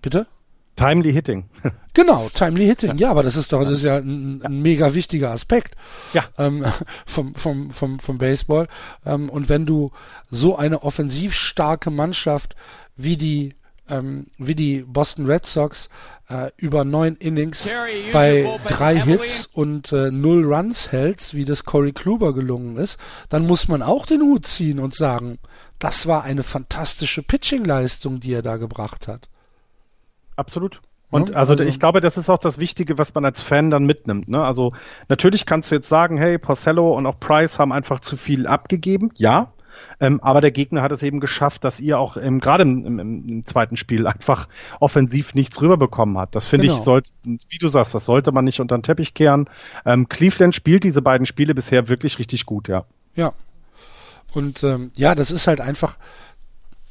Bitte? 0.01 0.27
Timely 0.75 1.13
Hitting. 1.13 1.45
genau, 1.93 2.29
Timely 2.33 2.65
Hitting. 2.65 2.97
Ja, 2.97 3.11
aber 3.11 3.23
das 3.23 3.35
ist 3.35 3.53
doch, 3.53 3.63
das 3.63 3.79
ist 3.79 3.83
ja 3.83 3.97
ein, 3.97 4.41
ein 4.43 4.61
mega 4.61 4.93
wichtiger 4.93 5.31
Aspekt 5.31 5.75
ja. 6.13 6.25
ähm, 6.37 6.65
vom, 7.05 7.35
vom, 7.35 7.71
vom, 7.71 7.99
vom 7.99 8.17
Baseball. 8.17 8.67
Ähm, 9.05 9.29
und 9.29 9.49
wenn 9.49 9.65
du 9.65 9.91
so 10.29 10.55
eine 10.55 10.83
offensiv 10.83 11.35
starke 11.35 11.91
Mannschaft 11.91 12.55
wie 12.95 13.17
die 13.17 13.55
ähm, 13.89 14.27
wie 14.37 14.55
die 14.55 14.81
Boston 14.81 15.25
Red 15.25 15.45
Sox 15.45 15.89
äh, 16.29 16.51
über 16.57 16.85
neun 16.85 17.15
Innings 17.17 17.69
bei 18.13 18.47
drei 18.67 18.99
Hits 18.99 19.49
und 19.51 19.91
äh, 19.91 20.09
null 20.09 20.45
Runs 20.45 20.91
hältst, 20.91 21.33
wie 21.33 21.45
das 21.45 21.65
Corey 21.65 21.91
Kluber 21.91 22.33
gelungen 22.33 22.77
ist, 22.77 22.97
dann 23.29 23.45
muss 23.45 23.67
man 23.67 23.81
auch 23.81 24.05
den 24.05 24.21
Hut 24.21 24.47
ziehen 24.47 24.79
und 24.79 24.95
sagen, 24.95 25.37
das 25.79 26.07
war 26.07 26.23
eine 26.23 26.43
fantastische 26.43 27.23
Pitching-Leistung, 27.23 28.21
die 28.21 28.31
er 28.31 28.41
da 28.41 28.55
gebracht 28.57 29.07
hat. 29.07 29.27
Absolut. 30.35 30.81
Und 31.09 31.35
also, 31.35 31.53
also, 31.53 31.63
ich 31.63 31.79
glaube, 31.79 32.01
das 32.01 32.17
ist 32.17 32.29
auch 32.29 32.39
das 32.39 32.57
Wichtige, 32.57 32.97
was 32.97 33.13
man 33.13 33.23
als 33.23 33.43
Fan 33.43 33.69
dann 33.69 33.85
mitnimmt. 33.85 34.27
Ne? 34.27 34.43
Also 34.43 34.73
natürlich 35.09 35.45
kannst 35.45 35.69
du 35.69 35.75
jetzt 35.75 35.87
sagen, 35.87 36.17
hey, 36.17 36.39
Porcello 36.39 36.91
und 36.97 37.05
auch 37.05 37.19
Price 37.19 37.59
haben 37.59 37.71
einfach 37.71 37.99
zu 37.99 38.17
viel 38.17 38.47
abgegeben. 38.47 39.11
Ja, 39.15 39.53
ähm, 39.99 40.19
aber 40.21 40.41
der 40.41 40.51
Gegner 40.51 40.81
hat 40.81 40.91
es 40.91 41.03
eben 41.03 41.19
geschafft, 41.19 41.63
dass 41.63 41.79
ihr 41.79 41.99
auch 41.99 42.17
ähm, 42.17 42.39
gerade 42.39 42.63
im, 42.63 42.85
im, 42.85 42.99
im, 42.99 43.45
zweiten 43.45 43.75
Spiel 43.75 44.07
einfach 44.07 44.47
offensiv 44.79 45.33
nichts 45.33 45.61
rüberbekommen 45.61 46.17
hat. 46.17 46.35
Das 46.35 46.47
finde 46.47 46.67
genau. 46.67 46.79
ich, 46.79 46.83
sollte, 46.83 47.11
wie 47.23 47.57
du 47.59 47.67
sagst, 47.67 47.93
das 47.93 48.05
sollte 48.05 48.31
man 48.31 48.45
nicht 48.45 48.59
unter 48.59 48.77
den 48.77 48.83
Teppich 48.83 49.13
kehren. 49.13 49.49
Ähm, 49.85 50.09
Cleveland 50.09 50.55
spielt 50.55 50.83
diese 50.83 51.01
beiden 51.01 51.25
Spiele 51.25 51.55
bisher 51.55 51.89
wirklich 51.89 52.19
richtig 52.19 52.45
gut, 52.45 52.67
ja. 52.67 52.85
Ja. 53.15 53.33
Und 54.33 54.63
ähm, 54.63 54.91
ja, 54.95 55.13
das 55.13 55.29
ist 55.29 55.47
halt 55.47 55.61
einfach, 55.61 55.97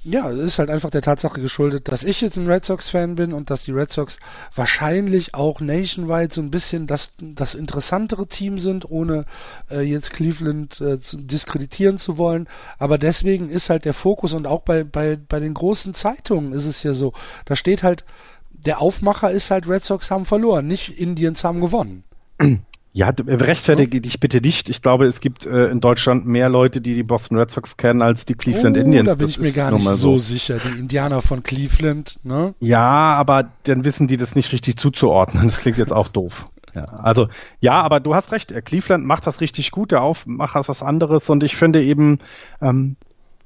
ja, 0.05 0.29
es 0.31 0.39
ist 0.39 0.59
halt 0.59 0.69
einfach 0.69 0.91
der 0.91 1.03
Tatsache 1.03 1.41
geschuldet, 1.41 1.91
dass 1.91 2.03
ich 2.03 2.21
jetzt 2.21 2.37
ein 2.37 2.51
Red 2.51 2.65
Sox-Fan 2.65 3.15
bin 3.15 3.33
und 3.33 3.51
dass 3.51 3.63
die 3.63 3.71
Red 3.71 3.93
Sox 3.93 4.19
wahrscheinlich 4.55 5.35
auch 5.35 5.61
nationwide 5.61 6.35
so 6.35 6.41
ein 6.41 6.51
bisschen 6.51 6.89
das, 6.89 7.13
das 7.21 7.55
interessantere 7.55 8.27
Team 8.27 8.59
sind, 8.59 8.91
ohne 8.91 9.27
äh, 9.71 9.81
jetzt 9.83 10.13
Cleveland 10.13 10.81
äh, 10.81 10.99
zu 10.99 11.19
diskreditieren 11.19 11.99
zu 11.99 12.19
wollen. 12.19 12.49
Aber 12.79 12.99
deswegen 12.99 13.49
ist 13.49 13.71
halt 13.71 13.85
der 13.85 13.95
Fokus 13.95 14.35
und 14.35 14.47
auch 14.47 14.63
bei, 14.63 14.83
bei, 14.83 15.17
bei 15.17 15.39
den 15.39 15.55
großen 15.55 15.95
Zeitungen 15.95 16.53
ist 16.53 16.67
es 16.67 16.83
ja 16.83 16.95
so, 16.95 17.13
da 17.45 17.55
steht 17.55 17.85
halt, 17.85 18.05
der 18.51 18.81
Aufmacher 18.81 19.31
ist 19.31 19.51
halt 19.53 19.69
Red 19.69 19.85
Sox 19.85 20.11
haben 20.11 20.27
verloren, 20.27 20.67
nicht 20.67 21.01
Indians 21.01 21.45
haben 21.45 21.61
gewonnen. 21.61 22.05
Ja, 22.95 23.09
äh, 23.09 23.35
rechtfertige 23.35 24.01
dich 24.01 24.21
bitte 24.21 24.41
nicht. 24.41 24.69
Ich 24.69 24.83
glaube, 24.83 25.07
es 25.07 25.21
gibt 25.21 25.47
äh, 25.47 25.69
in 25.69 25.81
Deutschland 25.81 26.27
mehr 26.27 26.49
Leute, 26.49 26.81
die 26.81 26.95
die 26.95 27.03
Boston 27.03 27.39
Red 27.39 27.51
Sox 27.51 27.77
kennen, 27.77 28.03
als 28.03 28.27
die 28.27 28.35
Cleveland 28.35 28.77
oh, 28.77 28.81
Indians. 28.81 29.09
Da 29.09 29.15
bin 29.15 29.27
das 29.27 29.37
ich 29.37 29.43
mir 29.43 29.53
gar 29.53 29.71
nicht 29.71 29.83
so, 29.83 29.97
so 29.97 30.19
sicher. 30.19 30.59
Die 30.59 30.79
Indianer 30.79 31.23
von 31.23 31.43
Cleveland, 31.43 32.19
ne? 32.23 32.55
Ja, 32.61 33.15
aber 33.15 33.51
dann 33.65 33.85
wissen 33.85 34.09
die 34.09 34.19
das 34.19 34.35
nicht 34.35 34.53
richtig 34.53 34.77
zuzuordnen. 34.77 35.45
Das 35.45 35.59
klingt 35.59 35.79
jetzt 35.79 35.93
auch 35.93 36.09
doof. 36.09 36.49
Ja, 36.75 36.85
also 36.85 37.29
ja, 37.61 37.81
aber 37.83 38.01
du 38.01 38.15
hast 38.15 38.33
recht. 38.33 38.53
Cleveland 38.65 39.05
macht 39.07 39.27
das 39.27 39.41
richtig 39.41 39.71
gut. 39.71 39.91
Der 39.93 40.03
Aufmacher 40.03 40.67
was 40.67 40.83
anderes 40.83 41.31
und 41.31 41.43
ich 41.43 41.57
finde 41.57 41.83
eben, 41.83 42.19
ähm, 42.61 42.97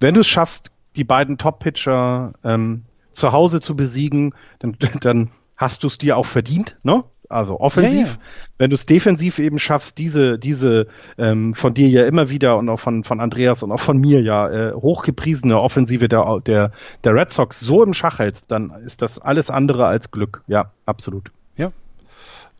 wenn 0.00 0.14
du 0.14 0.20
es 0.20 0.28
schaffst, 0.28 0.70
die 0.96 1.04
beiden 1.04 1.38
Top-Pitcher 1.38 2.34
ähm, 2.44 2.84
zu 3.12 3.32
Hause 3.32 3.60
zu 3.60 3.76
besiegen, 3.76 4.34
dann, 4.58 4.76
dann 5.00 5.30
hast 5.56 5.82
du 5.82 5.86
es 5.86 5.98
dir 5.98 6.16
auch 6.16 6.26
verdient, 6.26 6.78
ne? 6.82 7.04
Also 7.28 7.58
offensiv, 7.60 8.06
ja, 8.06 8.12
ja. 8.12 8.18
wenn 8.58 8.70
du 8.70 8.74
es 8.74 8.84
defensiv 8.84 9.38
eben 9.38 9.58
schaffst, 9.58 9.98
diese, 9.98 10.38
diese 10.38 10.86
ähm, 11.18 11.54
von 11.54 11.74
dir 11.74 11.88
ja 11.88 12.06
immer 12.06 12.30
wieder 12.30 12.56
und 12.56 12.68
auch 12.68 12.80
von, 12.80 13.04
von 13.04 13.20
Andreas 13.20 13.62
und 13.62 13.72
auch 13.72 13.80
von 13.80 13.98
mir 13.98 14.22
ja 14.22 14.48
äh, 14.48 14.72
hochgepriesene 14.72 15.58
Offensive 15.58 16.08
der, 16.08 16.40
der, 16.46 16.72
der 17.04 17.14
Red 17.14 17.32
Sox 17.32 17.60
so 17.60 17.82
im 17.82 17.94
Schach 17.94 18.18
hältst, 18.18 18.50
dann 18.50 18.70
ist 18.84 19.02
das 19.02 19.18
alles 19.18 19.50
andere 19.50 19.86
als 19.86 20.10
Glück. 20.10 20.42
Ja, 20.46 20.72
absolut. 20.84 21.30
Ja. 21.56 21.72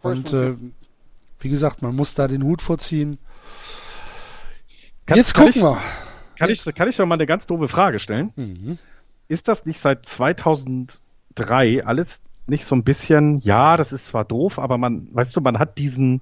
Und 0.03 0.33
äh, 0.33 0.55
wie 1.41 1.49
gesagt, 1.49 1.83
man 1.83 1.95
muss 1.95 2.15
da 2.15 2.29
den 2.29 2.43
Hut 2.43 2.63
vorziehen. 2.63 3.19
Kann, 5.07 5.19
Jetzt 5.19 5.35
gucken 5.35 5.51
ich, 5.51 5.63
wir. 5.63 5.79
Kann 6.39 6.51
ich, 6.51 6.65
kann 6.75 6.89
ich 6.89 6.97
doch 6.97 7.07
mal 7.07 7.15
eine 7.15 7.27
ganz 7.27 7.47
doofe 7.47 7.69
Frage 7.69 7.99
stellen? 7.99 8.33
Mhm. 8.37 8.79
Ist 9.29 9.49
das 9.49 9.65
nicht 9.65 9.81
seit 9.81 10.07
2003 10.07 11.85
alles 11.85 12.23
nicht 12.47 12.65
so 12.65 12.75
ein 12.75 12.85
bisschen, 12.85 13.41
ja, 13.41 13.77
das 13.77 13.93
ist 13.93 14.09
zwar 14.09 14.25
doof, 14.25 14.59
aber 14.59 14.79
man, 14.79 15.09
weißt 15.13 15.37
du, 15.37 15.41
man 15.41 15.59
hat 15.59 15.79
diesen, 15.79 16.21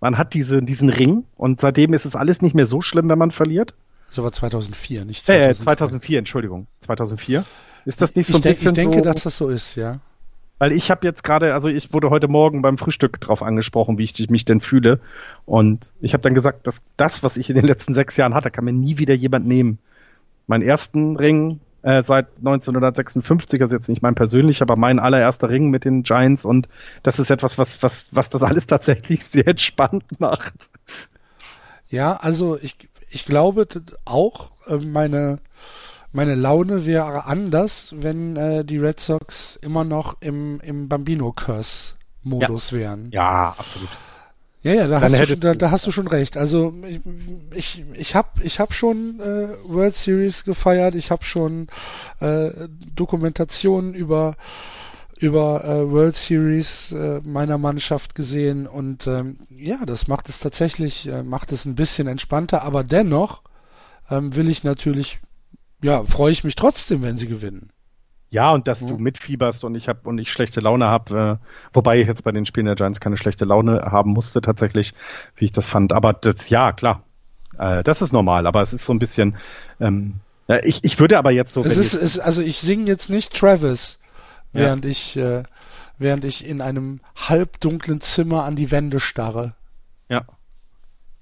man 0.00 0.18
hat 0.18 0.34
diese, 0.34 0.62
diesen 0.62 0.88
Ring 0.88 1.24
und 1.36 1.60
seitdem 1.60 1.94
ist 1.94 2.04
es 2.04 2.16
alles 2.16 2.42
nicht 2.42 2.54
mehr 2.54 2.66
so 2.66 2.80
schlimm, 2.80 3.08
wenn 3.08 3.18
man 3.18 3.30
verliert? 3.30 3.74
Das 4.08 4.22
war 4.22 4.30
2004, 4.32 5.04
nicht 5.04 5.24
2004. 5.24 5.50
Äh, 5.50 5.54
2004, 5.54 6.18
Entschuldigung. 6.20 6.66
2004. 6.82 7.44
Ist 7.84 8.00
das 8.00 8.14
nicht 8.14 8.28
so 8.28 8.34
ein 8.34 8.38
ich 8.38 8.42
bisschen 8.44 8.68
Ich 8.68 8.74
denke, 8.74 8.98
so, 8.98 9.00
dass 9.02 9.22
das 9.24 9.36
so 9.36 9.48
ist, 9.48 9.74
ja. 9.74 10.00
Weil 10.58 10.72
ich 10.72 10.90
habe 10.90 11.04
jetzt 11.06 11.24
gerade, 11.24 11.52
also 11.52 11.68
ich 11.68 11.92
wurde 11.92 12.10
heute 12.10 12.28
Morgen 12.28 12.62
beim 12.62 12.78
Frühstück 12.78 13.20
drauf 13.20 13.42
angesprochen, 13.42 13.98
wie 13.98 14.04
ich 14.04 14.30
mich 14.30 14.44
denn 14.44 14.60
fühle. 14.60 15.00
Und 15.46 15.92
ich 16.00 16.14
habe 16.14 16.22
dann 16.22 16.34
gesagt, 16.34 16.66
dass 16.66 16.82
das, 16.96 17.22
was 17.22 17.36
ich 17.36 17.50
in 17.50 17.56
den 17.56 17.64
letzten 17.64 17.92
sechs 17.92 18.16
Jahren 18.16 18.34
hatte, 18.34 18.50
kann 18.50 18.64
mir 18.64 18.72
nie 18.72 18.98
wieder 18.98 19.14
jemand 19.14 19.46
nehmen. 19.46 19.78
Meinen 20.46 20.62
ersten 20.62 21.16
Ring 21.16 21.60
äh, 21.84 22.02
seit 22.02 22.38
1956, 22.38 23.60
also 23.60 23.74
jetzt 23.76 23.88
nicht 23.88 24.02
mein 24.02 24.14
persönlicher, 24.14 24.62
aber 24.62 24.76
mein 24.76 24.98
allererster 24.98 25.50
Ring 25.50 25.68
mit 25.68 25.84
den 25.84 26.02
Giants 26.02 26.44
und 26.44 26.66
das 27.02 27.18
ist 27.18 27.30
etwas, 27.30 27.58
was, 27.58 27.82
was, 27.82 28.08
was 28.10 28.30
das 28.30 28.42
alles 28.42 28.66
tatsächlich 28.66 29.24
sehr 29.24 29.46
entspannt 29.46 30.18
macht. 30.18 30.70
Ja, 31.88 32.14
also 32.14 32.58
ich, 32.60 32.88
ich 33.10 33.26
glaube 33.26 33.68
auch, 34.06 34.50
äh, 34.66 34.78
meine, 34.78 35.40
meine 36.10 36.34
Laune 36.34 36.86
wäre 36.86 37.26
anders, 37.26 37.94
wenn 37.98 38.36
äh, 38.36 38.64
die 38.64 38.78
Red 38.78 38.98
Sox 38.98 39.56
immer 39.56 39.84
noch 39.84 40.16
im, 40.20 40.60
im 40.60 40.88
Bambino-Curse-Modus 40.88 42.70
ja. 42.70 42.78
wären. 42.78 43.10
Ja, 43.12 43.54
absolut. 43.58 43.90
Ja, 44.64 44.72
ja, 44.72 44.88
da, 44.88 45.02
hast 45.02 45.14
du, 45.14 45.26
schon, 45.26 45.40
da, 45.40 45.54
da, 45.54 45.70
hast 45.70 45.86
du 45.86 45.90
schon 45.90 46.06
recht. 46.08 46.38
Also 46.38 46.72
ich, 47.54 47.84
ich, 47.92 48.14
habe 48.14 48.42
ich 48.42 48.60
hab 48.60 48.72
schon 48.72 49.20
äh, 49.20 49.48
World 49.68 49.94
Series 49.94 50.44
gefeiert, 50.44 50.94
ich 50.94 51.10
habe 51.10 51.22
schon 51.22 51.68
äh, 52.20 52.50
Dokumentationen 52.96 53.92
über 53.92 54.36
über 55.18 55.64
äh, 55.64 55.90
World 55.90 56.16
Series 56.16 56.92
äh, 56.92 57.20
meiner 57.24 57.58
Mannschaft 57.58 58.14
gesehen 58.14 58.66
und 58.66 59.06
ähm, 59.06 59.36
ja, 59.50 59.84
das 59.86 60.08
macht 60.08 60.28
es 60.28 60.40
tatsächlich, 60.40 61.06
äh, 61.08 61.22
macht 61.22 61.52
es 61.52 61.66
ein 61.66 61.76
bisschen 61.76 62.08
entspannter, 62.08 62.62
aber 62.62 62.84
dennoch 62.84 63.42
ähm, 64.10 64.34
will 64.34 64.48
ich 64.48 64.64
natürlich, 64.64 65.20
ja, 65.82 66.04
freue 66.04 66.32
ich 66.32 66.42
mich 66.42 66.56
trotzdem, 66.56 67.02
wenn 67.02 67.16
sie 67.16 67.28
gewinnen. 67.28 67.68
Ja, 68.34 68.50
und 68.50 68.66
dass 68.66 68.80
ja. 68.80 68.88
du 68.88 68.98
mitfieberst 68.98 69.62
und 69.62 69.76
ich 69.76 69.88
habe 69.88 70.00
und 70.08 70.18
ich 70.18 70.32
schlechte 70.32 70.58
Laune 70.58 70.86
habe, 70.86 71.38
äh, 71.40 71.46
wobei 71.72 72.00
ich 72.00 72.08
jetzt 72.08 72.24
bei 72.24 72.32
den 72.32 72.44
Spielen 72.46 72.66
der 72.66 72.74
Giants 72.74 72.98
keine 72.98 73.16
schlechte 73.16 73.44
Laune 73.44 73.82
haben 73.82 74.10
musste 74.10 74.40
tatsächlich, 74.40 74.92
wie 75.36 75.44
ich 75.44 75.52
das 75.52 75.68
fand. 75.68 75.92
Aber 75.92 76.12
das, 76.14 76.48
ja, 76.48 76.72
klar, 76.72 77.04
äh, 77.60 77.84
das 77.84 78.02
ist 78.02 78.12
normal. 78.12 78.48
Aber 78.48 78.60
es 78.60 78.72
ist 78.72 78.86
so 78.86 78.92
ein 78.92 78.98
bisschen. 78.98 79.36
Ähm, 79.78 80.14
ja, 80.48 80.58
ich, 80.64 80.82
ich 80.82 80.98
würde 80.98 81.16
aber 81.16 81.30
jetzt 81.30 81.54
so. 81.54 81.64
Es 81.64 81.76
ist, 81.76 81.94
es, 81.94 82.18
also 82.18 82.42
ich 82.42 82.58
singe 82.58 82.86
jetzt 82.86 83.08
nicht 83.08 83.32
Travis, 83.34 84.00
während 84.52 84.84
ja. 84.84 84.90
ich 84.90 85.16
äh, 85.16 85.44
während 85.98 86.24
ich 86.24 86.44
in 86.44 86.60
einem 86.60 86.98
halbdunklen 87.14 88.00
Zimmer 88.00 88.42
an 88.42 88.56
die 88.56 88.72
Wände 88.72 88.98
starre. 88.98 89.54
Ja. 90.08 90.24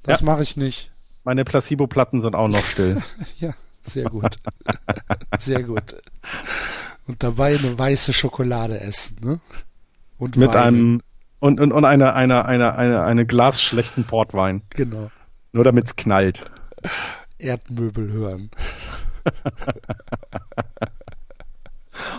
Das 0.02 0.20
ja. 0.20 0.24
mache 0.26 0.42
ich 0.42 0.56
nicht. 0.56 0.90
Meine 1.24 1.44
Placebo-Platten 1.44 2.22
sind 2.22 2.34
auch 2.34 2.48
noch 2.48 2.64
still. 2.64 3.02
ja, 3.38 3.52
sehr 3.82 4.04
gut. 4.08 4.38
sehr 5.38 5.62
gut 5.62 5.94
und 7.06 7.22
dabei 7.22 7.58
eine 7.58 7.78
weiße 7.78 8.12
Schokolade 8.12 8.80
essen, 8.80 9.16
ne? 9.22 9.40
Und 10.18 10.36
mit 10.36 10.50
Weine. 10.50 10.62
einem 10.62 11.00
und, 11.40 11.58
und, 11.58 11.72
und 11.72 11.84
eine, 11.84 12.14
eine, 12.14 12.44
eine, 12.44 12.76
eine, 12.76 13.02
eine 13.02 13.26
Glas 13.26 13.60
schlechten 13.60 14.04
Portwein. 14.04 14.62
Genau. 14.70 15.10
Nur 15.52 15.64
damit 15.64 15.86
es 15.88 15.96
knallt. 15.96 16.44
Erdmöbel 17.38 18.12
hören. 18.12 18.50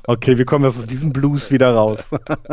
Okay, 0.06 0.38
wir 0.38 0.46
kommen 0.46 0.66
jetzt 0.66 0.78
aus 0.78 0.88
diesem 0.88 1.14
Blues 1.14 1.52
wieder 1.52 1.74
raus. 1.74 2.12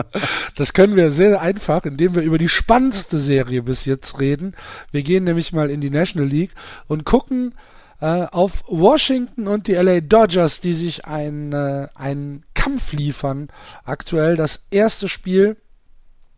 das 0.57 0.73
können 0.73 0.97
wir 0.97 1.13
sehr 1.13 1.41
einfach, 1.41 1.85
indem 1.85 2.15
wir 2.15 2.23
über 2.23 2.39
die 2.39 2.49
spannendste 2.49 3.19
Serie 3.19 3.63
bis 3.63 3.85
jetzt 3.85 4.19
reden. 4.21 4.55
Wir 4.91 5.03
gehen 5.03 5.25
nämlich 5.25 5.53
mal 5.53 5.71
in 5.71 5.81
die 5.81 5.91
National 5.91 6.29
League 6.29 6.53
und 6.87 7.05
gucken, 7.05 7.55
äh, 8.01 8.27
auf 8.31 8.65
Washington 8.67 9.47
und 9.47 9.67
die 9.67 9.75
LA 9.75 10.01
Dodgers, 10.01 10.61
die 10.61 10.75
sich 10.75 11.05
ein, 11.05 11.53
äh, 11.53 11.89
einen 11.95 12.45
Kampf 12.55 12.93
liefern. 12.93 13.49
Aktuell 13.85 14.37
das 14.37 14.61
erste 14.71 15.09
Spiel 15.09 15.57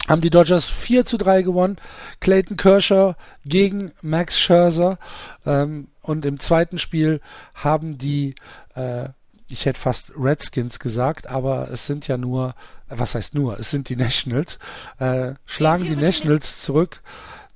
haben 0.09 0.21
die 0.21 0.31
Dodgers 0.31 0.69
4 0.69 1.05
zu 1.05 1.17
3 1.17 1.43
gewonnen. 1.43 1.77
Clayton 2.21 2.57
Kershaw 2.57 3.15
gegen 3.45 3.93
Max 4.03 4.39
Scherzer. 4.39 4.99
Ähm, 5.47 5.89
und 6.01 6.25
im 6.25 6.41
zweiten 6.41 6.79
Spiel 6.79 7.21
haben 7.55 7.99
die, 7.99 8.35
äh, 8.75 9.11
ich 9.49 9.67
hätte 9.67 9.81
fast 9.81 10.13
Redskins 10.17 10.81
gesagt, 10.81 11.29
aber 11.29 11.71
es 11.71 11.87
sind 11.87 12.09
ja 12.09 12.17
nur, 12.17 12.55
was 12.89 13.15
heißt 13.15 13.35
nur, 13.35 13.61
es 13.61 13.71
sind 13.71 13.89
die 13.89 13.97
Nationals, 13.97 14.59
äh, 14.99 15.35
schlagen 15.47 15.85
die 15.85 15.97
Nationals 15.97 16.63
zurück, 16.63 17.03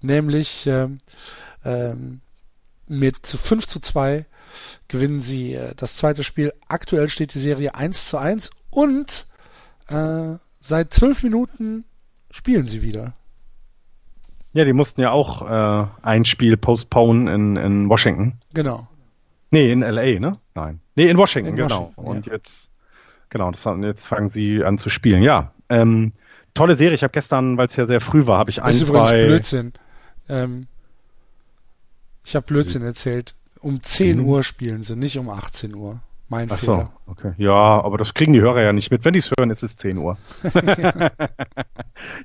nämlich 0.01 0.67
ähm, 0.67 0.99
ähm, 1.65 2.21
mit 2.87 3.27
5 3.27 3.67
zu 3.67 3.81
2 3.81 4.27
gewinnen 4.89 5.21
sie 5.21 5.55
äh, 5.55 5.75
das 5.77 5.97
zweite 5.97 6.23
Spiel. 6.23 6.53
Aktuell 6.69 7.09
steht 7.09 7.35
die 7.35 7.39
Serie 7.39 7.75
1 7.75 8.09
zu 8.09 8.19
1 8.19 8.51
und 8.71 9.27
äh, 9.89 10.37
seit 10.61 10.93
zwölf 10.93 11.23
Minuten 11.23 11.85
spielen 12.31 12.67
sie 12.67 12.83
wieder. 12.83 13.15
Ja, 14.53 14.65
die 14.65 14.73
mussten 14.73 15.03
ja 15.03 15.11
auch 15.11 15.43
äh, 15.49 15.87
ein 16.03 16.25
Spiel 16.25 16.57
postponen 16.57 17.29
in, 17.29 17.57
in 17.57 17.89
Washington. 17.89 18.39
Genau. 18.55 18.89
Nee, 19.51 19.71
in 19.71 19.81
LA, 19.81 20.19
ne? 20.19 20.39
Nein. 20.55 20.81
Nee, 20.95 21.09
in 21.09 21.19
Washington, 21.19 21.51
in 21.51 21.57
genau. 21.57 21.93
Washington, 21.97 22.07
und 22.07 22.27
ja. 22.27 22.33
jetzt, 22.33 22.71
genau, 23.29 23.51
das, 23.51 23.67
jetzt 23.83 24.07
fangen 24.07 24.29
sie 24.29 24.65
an 24.65 24.79
zu 24.79 24.89
spielen. 24.89 25.23
Ja, 25.23 25.53
ähm, 25.69 26.13
tolle 26.55 26.75
Serie. 26.77 26.95
Ich 26.95 27.03
habe 27.03 27.13
gestern, 27.13 27.59
weil 27.59 27.67
es 27.67 27.77
ja 27.77 27.87
sehr 27.87 28.01
früh 28.01 28.27
war, 28.27 28.39
habe 28.39 28.51
ich 28.51 28.63
ein, 28.63 28.73
das 28.73 28.81
ist 28.81 28.89
zwei... 28.89 29.27
Blödsinn. 29.27 29.73
Ähm, 30.29 30.67
ich 32.27 32.35
habe 32.35 32.45
Blödsinn 32.45 32.83
erzählt. 32.83 33.35
Um 33.61 33.83
10 33.83 34.19
mhm. 34.19 34.27
Uhr 34.27 34.43
spielen 34.43 34.83
sie, 34.83 34.97
nicht 34.97 35.17
um 35.17 35.31
18 35.31 35.75
Uhr. 35.75 36.01
Mein 36.29 36.51
Ach 36.51 36.59
Fehler. 36.59 36.91
So, 37.07 37.13
okay. 37.13 37.33
Ja, 37.39 37.53
aber 37.53 37.99
das 37.99 38.13
kriegen 38.13 38.33
die 38.33 38.41
Hörer 38.41 38.63
ja 38.63 38.73
nicht 38.73 38.91
mit. 38.91 39.05
Wenn 39.05 39.13
die 39.13 39.21
es 39.21 39.31
hören, 39.31 39.49
ist 39.49 39.63
es 39.63 39.77
10 39.77 39.97
Uhr. 39.99 40.19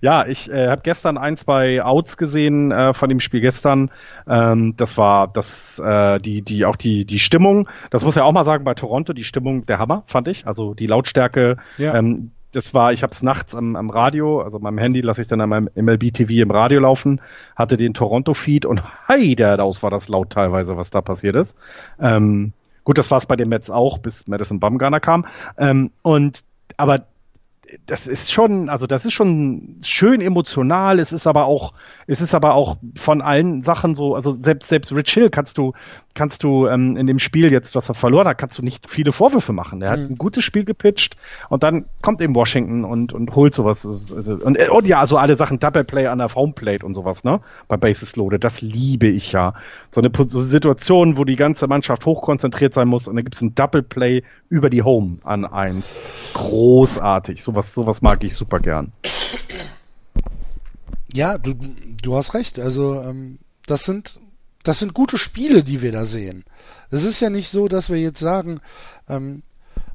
ja, 0.01 0.25
ich 0.25 0.49
äh, 0.49 0.69
habe 0.69 0.81
gestern 0.81 1.19
ein, 1.19 1.37
zwei 1.37 1.83
Outs 1.83 2.17
gesehen 2.17 2.71
äh, 2.71 2.95
von 2.95 3.09
dem 3.09 3.19
Spiel 3.19 3.41
gestern. 3.41 3.91
Ähm, 4.27 4.73
das 4.75 4.97
war 4.97 5.27
das, 5.27 5.77
äh, 5.77 6.17
die, 6.17 6.41
die, 6.41 6.65
auch 6.65 6.77
die, 6.77 7.05
die 7.05 7.19
Stimmung. 7.19 7.69
Das 7.91 8.03
muss 8.03 8.15
ja 8.15 8.23
auch 8.23 8.31
mal 8.31 8.45
sagen, 8.45 8.63
bei 8.63 8.73
Toronto, 8.73 9.13
die 9.13 9.23
Stimmung 9.23 9.67
der 9.67 9.77
Hammer, 9.77 10.01
fand 10.07 10.27
ich. 10.27 10.47
Also 10.47 10.73
die 10.73 10.87
Lautstärke, 10.87 11.57
ja. 11.77 11.93
ähm, 11.93 12.31
das 12.51 12.73
war, 12.73 12.91
ich 12.93 13.03
habe 13.03 13.13
es 13.13 13.23
nachts 13.23 13.55
am, 13.55 13.75
am 13.75 13.89
Radio, 13.89 14.39
also 14.39 14.59
meinem 14.59 14.77
Handy 14.77 15.01
lasse 15.01 15.21
ich 15.21 15.27
dann 15.27 15.41
an 15.41 15.49
meinem 15.49 15.69
MLB 15.75 16.13
TV 16.13 16.33
im 16.41 16.51
Radio 16.51 16.79
laufen, 16.79 17.21
hatte 17.55 17.77
den 17.77 17.93
Toronto-Feed 17.93 18.65
und 18.65 18.81
heiderdaus 19.07 19.81
war 19.83 19.89
das 19.89 20.09
laut 20.09 20.31
teilweise, 20.31 20.77
was 20.77 20.91
da 20.91 21.01
passiert 21.01 21.35
ist. 21.35 21.57
Ähm, 21.99 22.53
gut, 22.83 22.97
das 22.97 23.09
war 23.11 23.17
es 23.17 23.25
bei 23.25 23.35
den 23.35 23.49
Mets 23.49 23.69
auch, 23.69 23.97
bis 23.97 24.27
Madison 24.27 24.59
Bumgarner 24.59 24.99
kam. 24.99 25.25
Ähm, 25.57 25.91
und 26.01 26.41
aber 26.77 27.05
das 27.85 28.07
ist 28.07 28.31
schon, 28.31 28.69
also 28.69 28.87
das 28.87 29.05
ist 29.05 29.13
schon 29.13 29.77
schön 29.83 30.21
emotional. 30.21 30.99
Es 30.99 31.13
ist 31.13 31.27
aber 31.27 31.45
auch, 31.45 31.73
es 32.07 32.21
ist 32.21 32.35
aber 32.35 32.53
auch 32.53 32.77
von 32.95 33.21
allen 33.21 33.63
Sachen 33.63 33.95
so, 33.95 34.15
also 34.15 34.31
selbst 34.31 34.67
selbst 34.69 34.93
Rich 34.93 35.13
Hill 35.13 35.29
kannst 35.29 35.57
du 35.57 35.73
kannst 36.13 36.43
du 36.43 36.67
ähm, 36.67 36.97
in 36.97 37.07
dem 37.07 37.19
Spiel 37.19 37.51
jetzt, 37.51 37.75
was 37.75 37.89
er 37.89 37.95
verloren 37.95 38.27
hat, 38.27 38.37
kannst 38.37 38.57
du 38.57 38.63
nicht 38.63 38.89
viele 38.89 39.11
Vorwürfe 39.11 39.53
machen. 39.53 39.81
Er 39.81 39.91
hat 39.91 39.99
mhm. 39.99 40.05
ein 40.05 40.17
gutes 40.17 40.43
Spiel 40.43 40.65
gepitcht 40.65 41.15
und 41.49 41.63
dann 41.63 41.85
kommt 42.01 42.21
eben 42.21 42.35
Washington 42.35 42.83
und 42.83 43.13
und 43.13 43.35
holt 43.35 43.55
sowas. 43.55 43.85
Und, 43.85 44.57
äh, 44.57 44.69
und 44.69 44.87
ja, 44.87 44.99
also 44.99 45.17
alle 45.17 45.35
Sachen 45.35 45.59
Double 45.59 45.83
Play 45.83 46.07
an 46.07 46.19
der 46.19 46.33
Homeplate 46.33 46.85
und 46.85 46.93
sowas, 46.93 47.23
ne? 47.23 47.41
Bei 47.67 47.77
Bases 47.77 48.15
Loaded, 48.15 48.43
das 48.43 48.61
liebe 48.61 49.07
ich 49.07 49.31
ja. 49.31 49.53
So 49.91 50.01
eine 50.01 50.11
so 50.27 50.41
Situation, 50.41 51.17
wo 51.17 51.23
die 51.23 51.35
ganze 51.35 51.67
Mannschaft 51.67 52.05
hochkonzentriert 52.05 52.73
sein 52.73 52.87
muss 52.87 53.07
und 53.07 53.15
dann 53.15 53.23
gibt's 53.23 53.41
ein 53.41 53.55
Double 53.55 53.83
Play 53.83 54.23
über 54.49 54.69
die 54.69 54.83
Home 54.83 55.17
an 55.23 55.45
eins. 55.45 55.95
Großartig. 56.33 57.43
Sowas 57.43 57.73
sowas 57.73 58.01
mag 58.01 58.23
ich 58.23 58.35
super 58.35 58.59
gern. 58.59 58.91
Ja, 61.13 61.37
du 61.37 61.53
du 62.01 62.15
hast 62.15 62.33
recht. 62.33 62.59
Also 62.59 63.01
ähm, 63.01 63.39
das 63.65 63.83
sind 63.83 64.19
das 64.63 64.79
sind 64.79 64.93
gute 64.93 65.17
Spiele, 65.17 65.63
die 65.63 65.81
wir 65.81 65.91
da 65.91 66.05
sehen. 66.05 66.43
Es 66.89 67.03
ist 67.03 67.19
ja 67.19 67.29
nicht 67.29 67.49
so, 67.49 67.67
dass 67.67 67.89
wir 67.89 67.97
jetzt 67.97 68.19
sagen, 68.19 68.59
ähm, 69.09 69.43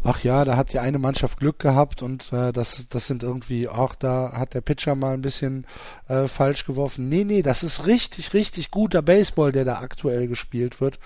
ach 0.03 0.23
ja, 0.23 0.45
da 0.45 0.57
hat 0.57 0.73
die 0.73 0.79
eine 0.79 0.99
Mannschaft 0.99 1.39
Glück 1.39 1.59
gehabt 1.59 2.03
und 2.03 2.33
äh, 2.33 2.53
das, 2.53 2.89
das 2.89 3.07
sind 3.07 3.23
irgendwie, 3.23 3.69
auch 3.69 3.95
da 3.95 4.33
hat 4.33 4.55
der 4.55 4.61
Pitcher 4.61 4.95
mal 4.95 5.15
ein 5.15 5.23
bisschen 5.23 5.67
äh, 6.09 6.29
falsch 6.29 6.65
geworfen. 6.65 7.09
Nee, 7.09 7.25
nee, 7.25 7.43
das 7.43 7.63
ist 7.63 7.87
richtig, 7.87 8.33
richtig 8.33 8.71
guter 8.71 9.03
Baseball, 9.03 9.53
der 9.53 9.65
da 9.65 9.81
aktuell 9.81 10.29
gespielt 10.29 10.81
wird. 10.81 10.99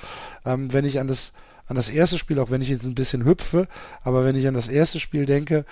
Ähm, 0.45 0.73
wenn 0.73 0.85
ich 0.85 1.01
an 1.01 1.09
das 1.09 1.33
an 1.67 1.77
das 1.77 1.89
erste 1.89 2.19
Spiel, 2.19 2.41
auch 2.41 2.51
wenn 2.51 2.63
ich 2.63 2.69
jetzt 2.69 2.85
ein 2.85 2.97
bisschen 2.97 3.25
hüpfe, 3.25 3.69
aber 4.03 4.25
wenn 4.25 4.35
ich 4.35 4.49
an 4.49 4.55
das 4.55 4.67
erste 4.67 4.99
Spiel 4.99 5.25
denke, 5.25 5.65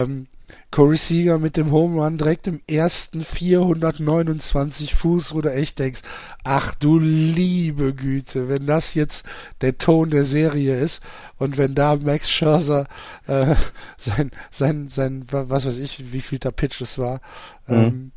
ähm, 0.00 0.26
Corey 0.70 0.96
Seager 0.96 1.38
mit 1.38 1.56
dem 1.56 1.70
Home 1.70 2.02
Run 2.02 2.16
direkt 2.16 2.46
im 2.46 2.60
ersten 2.66 3.22
429 3.22 4.94
Fuß, 4.94 5.34
wo 5.34 5.42
du 5.42 5.52
echt 5.52 5.78
denkst, 5.78 6.00
ach 6.44 6.74
du 6.74 6.98
liebe 6.98 7.94
Güte, 7.94 8.48
wenn 8.48 8.66
das 8.66 8.94
jetzt 8.94 9.26
der 9.60 9.76
Ton 9.76 10.10
der 10.10 10.24
Serie 10.24 10.78
ist 10.78 11.02
und 11.36 11.58
wenn 11.58 11.74
da 11.74 11.96
Max 11.96 12.30
Scherzer 12.30 12.86
äh, 13.26 13.54
sein, 13.98 14.30
sein, 14.50 14.88
sein, 14.88 15.24
was 15.30 15.66
weiß 15.66 15.78
ich, 15.78 16.12
wie 16.12 16.22
viel 16.22 16.38
der 16.38 16.52
Pitch 16.52 16.80
es 16.80 16.96
war, 16.96 17.20
mhm. 17.66 17.74
ähm, 17.74 18.12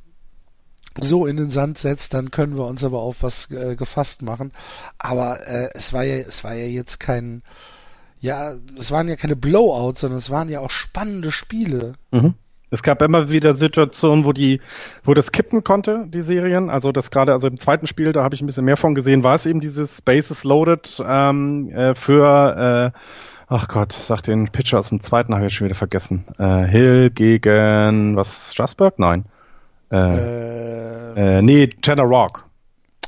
so 1.02 1.26
in 1.26 1.36
den 1.38 1.50
Sand 1.50 1.78
setzt, 1.78 2.13
dann 2.13 2.32
können 2.32 2.56
wir 2.56 2.65
uns 2.65 2.84
aber 2.84 3.00
auf 3.00 3.21
was 3.21 3.52
äh, 3.52 3.76
gefasst 3.76 4.21
machen. 4.21 4.54
Aber 4.98 5.45
äh, 5.45 5.69
es 5.74 5.91
war 5.91 6.04
ja, 6.04 6.15
es 6.15 6.43
war 6.43 6.54
ja 6.54 6.65
jetzt 6.65 7.00
kein, 7.00 7.43
ja, 8.26 8.54
es 8.78 8.92
waren 8.92 9.08
ja 9.08 9.16
keine 9.16 9.36
Blowouts, 9.36 10.02
sondern 10.02 10.18
es 10.18 10.30
waren 10.30 10.50
ja 10.50 10.60
auch 10.60 10.72
spannende 10.72 11.32
Spiele. 11.32 11.94
Mhm. 12.12 12.34
Es 12.72 12.82
gab 12.82 13.02
immer 13.04 13.30
wieder 13.30 13.54
Situationen, 13.54 14.26
wo 14.26 14.34
die, 14.34 14.60
wo 15.04 15.14
das 15.14 15.32
kippen 15.32 15.64
konnte, 15.64 16.06
die 16.08 16.22
Serien. 16.22 16.70
Also 16.70 16.92
das 16.92 17.12
gerade, 17.12 17.32
also 17.32 17.48
im 17.48 17.60
zweiten 17.60 17.88
Spiel, 17.88 18.12
da 18.12 18.24
habe 18.24 18.34
ich 18.34 18.42
ein 18.42 18.48
bisschen 18.48 18.66
mehr 18.66 18.78
von 18.78 18.96
gesehen, 18.96 19.24
war 19.24 19.36
es 19.36 19.46
eben 19.46 19.60
dieses 19.60 20.02
Bases 20.02 20.44
Loaded 20.44 21.02
ähm, 21.08 21.70
äh, 21.70 21.94
für 21.96 22.92
äh, 22.94 23.00
Ach 23.48 23.68
Gott, 23.68 23.94
sag 23.94 24.24
den 24.24 24.48
Pitcher 24.48 24.80
aus 24.80 24.90
dem 24.90 25.02
zweiten 25.02 25.34
habe 25.36 25.46
ich 25.46 25.52
jetzt 25.52 25.58
schon 25.58 25.66
wieder 25.66 25.76
vergessen. 25.76 26.26
Äh, 26.40 26.64
Hill 26.64 27.12
gegen 27.12 28.16
was? 28.16 28.52
Strasburg? 28.52 28.98
Nein. 28.98 29.26
Äh, 29.92 31.38
äh, 31.38 31.42
nee, 31.44 31.68
Tanner 31.68 32.06
Rock. 32.06 32.45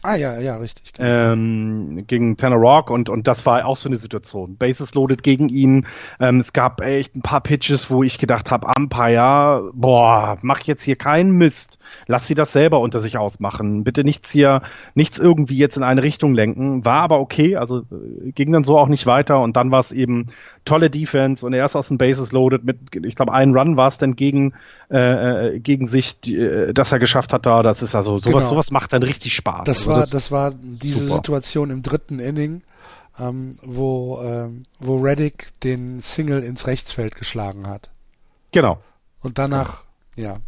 Ah 0.03 0.15
ja, 0.15 0.39
ja, 0.39 0.57
richtig. 0.57 0.93
Genau. 0.93 1.33
Ähm, 1.33 2.03
gegen 2.07 2.38
Tanner 2.38 2.57
Rock 2.57 2.89
und, 2.91 3.10
und 3.10 3.27
das 3.27 3.45
war 3.45 3.65
auch 3.65 3.77
so 3.77 3.89
eine 3.89 3.95
Situation. 3.95 4.55
Bases 4.57 4.93
loaded 4.93 5.23
gegen 5.23 5.49
ihn. 5.49 5.88
Ähm, 6.19 6.38
es 6.38 6.53
gab 6.53 6.81
echt 6.81 7.15
ein 7.15 7.21
paar 7.21 7.41
Pitches, 7.41 7.89
wo 7.89 8.03
ich 8.03 8.19
gedacht 8.19 8.51
habe, 8.51 8.67
Umpire, 8.77 9.71
boah, 9.73 10.38
mach 10.41 10.62
jetzt 10.62 10.83
hier 10.83 10.95
keinen 10.95 11.31
Mist. 11.31 11.79
Lass 12.05 12.27
sie 12.27 12.36
das 12.36 12.53
selber 12.53 12.79
unter 12.79 12.99
sich 12.99 13.17
ausmachen. 13.17 13.83
Bitte 13.83 14.03
nichts 14.03 14.31
hier, 14.31 14.62
nichts 14.93 15.19
irgendwie 15.19 15.57
jetzt 15.57 15.77
in 15.77 15.83
eine 15.83 16.03
Richtung 16.03 16.33
lenken. 16.36 16.86
War 16.86 17.01
aber 17.01 17.19
okay, 17.19 17.55
also 17.55 17.79
äh, 17.79 18.31
ging 18.33 18.51
dann 18.51 18.63
so 18.63 18.77
auch 18.77 18.88
nicht 18.88 19.07
weiter 19.07 19.39
und 19.39 19.57
dann 19.57 19.71
war 19.71 19.79
es 19.79 19.91
eben 19.91 20.27
tolle 20.67 20.89
Defense 20.89 21.45
und 21.45 21.53
er 21.53 21.65
ist 21.65 21.75
aus 21.75 21.88
dem 21.88 21.97
Bases 21.97 22.31
loaded 22.31 22.63
mit, 22.63 22.77
ich 23.03 23.15
glaube, 23.15 23.33
einen 23.33 23.57
Run 23.57 23.77
war 23.77 23.88
es 23.88 23.97
dann 23.97 24.15
gegen, 24.15 24.53
äh, 24.91 25.55
äh, 25.55 25.60
gegen 25.60 25.88
sich, 25.88 26.19
die, 26.19 26.38
äh, 26.38 26.73
dass 26.73 26.91
er 26.91 26.99
geschafft 26.99 27.33
hat 27.33 27.45
da. 27.45 27.63
Das 27.63 27.81
ist 27.81 27.95
also 27.95 28.17
sowas, 28.17 28.43
genau. 28.43 28.49
sowas 28.49 28.71
macht 28.71 28.93
dann 28.93 29.01
richtig 29.03 29.33
Spaß. 29.33 29.63
Das 29.63 29.88
also 29.88 29.96
war, 29.97 30.01
das, 30.01 30.10
das 30.12 30.31
war 30.31 30.51
diese 30.51 31.05
super. 31.05 31.15
Situation 31.15 31.69
im 31.69 31.81
dritten 31.81 32.19
Inning, 32.19 32.62
ähm, 33.19 33.57
wo, 33.62 34.21
ähm, 34.21 34.63
wo 34.79 34.97
Reddick 34.97 35.60
den 35.62 36.01
Single 36.01 36.43
ins 36.43 36.67
Rechtsfeld 36.67 37.15
geschlagen 37.15 37.67
hat. 37.67 37.89
Genau. 38.51 38.79
Und 39.21 39.38
danach, 39.38 39.83
ja, 40.15 40.23
ja, 40.33 40.39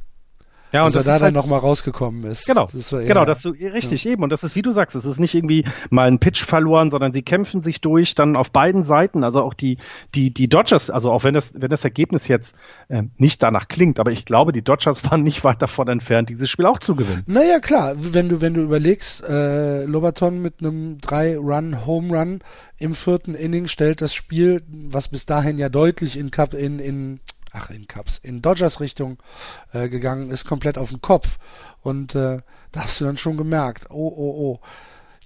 und 0.72 0.96
dass 0.96 0.96
er 0.96 1.04
da 1.04 1.14
dann 1.14 1.22
halt, 1.22 1.36
nochmal 1.36 1.60
rausgekommen 1.60 2.24
ist. 2.26 2.46
Genau, 2.46 2.70
das 2.72 2.92
war, 2.92 3.02
genau, 3.02 3.26
das 3.26 3.42
so, 3.42 3.50
richtig 3.52 4.04
ja. 4.04 4.12
eben. 4.12 4.24
Und 4.24 4.30
das 4.30 4.44
ist, 4.44 4.56
wie 4.56 4.62
du 4.62 4.72
sagst, 4.72 4.96
es 4.96 5.06
ist 5.06 5.20
nicht 5.20 5.34
irgendwie 5.34 5.66
mal 5.90 6.08
ein 6.08 6.20
Pitch 6.20 6.44
verloren, 6.44 6.92
sondern 6.92 7.12
sie 7.12 7.24
kämpfen 7.24 7.62
sich 7.62 7.82
durch, 7.82 8.16
dann 8.16 8.36
auf 8.36 8.52
beiden 8.52 8.84
Seiten. 8.84 9.24
Also 9.24 9.42
auch 9.42 9.54
die, 9.54 9.78
die, 10.14 10.32
die 10.32 10.48
Dodgers, 10.48 10.90
also 10.90 11.12
auch 11.12 11.24
wenn 11.24 11.34
das, 11.34 11.54
wenn 11.56 11.70
das 11.70 11.84
Ergebnis 11.84 12.28
jetzt 12.28 12.56
ähm, 12.90 13.12
nicht 13.18 13.42
danach 13.42 13.68
klingt, 13.68 14.00
aber 14.00 14.12
ich 14.12 14.26
glaube, 14.26 14.52
die 14.52 14.64
Dodgers 14.64 15.04
waren 15.12 15.24
nicht 15.24 15.44
weit 15.44 15.62
davon 15.62 15.88
entfernt, 15.88 16.30
dieses 16.30 16.50
Spiel 16.50 16.66
auch 16.66 16.80
zu 16.80 16.96
gewinnen. 16.96 17.24
Naja, 17.26 17.60
klar, 17.60 17.96
wenn 17.98 18.30
du, 18.30 18.42
wenn 18.42 18.54
du 18.54 18.62
überlegst, 18.62 19.24
äh, 19.24 19.86
Lobaton 19.86 20.42
mit 20.42 20.56
einem 20.60 21.00
Drei-Run-Home-Run 21.00 22.42
im 22.78 22.96
vierten 22.96 23.34
Inning 23.34 23.68
stellt 23.68 24.02
das 24.02 24.14
Spiel, 24.14 24.62
was 24.68 25.10
bis 25.10 25.26
dahin 25.26 25.58
ja 25.58 25.70
deutlich 25.70 26.18
in 26.18 26.32
Cup, 26.32 26.54
in, 26.54 26.80
in 26.80 27.20
ach 27.52 27.70
in 27.70 27.88
Cups, 27.88 28.20
in 28.22 28.42
Dodgers 28.42 28.80
Richtung 28.80 29.18
äh, 29.74 29.90
gegangen 29.90 30.30
ist, 30.30 30.46
komplett 30.46 30.78
auf 30.78 30.90
den 30.90 31.02
Kopf. 31.02 31.38
Und 31.82 32.16
äh, 32.16 32.42
da 32.72 32.84
hast 32.84 33.00
du 33.02 33.06
dann 33.06 33.18
schon 33.18 33.38
gemerkt, 33.38 33.88
oh, 33.90 34.14
oh, 34.16 34.34
oh, 34.38 34.60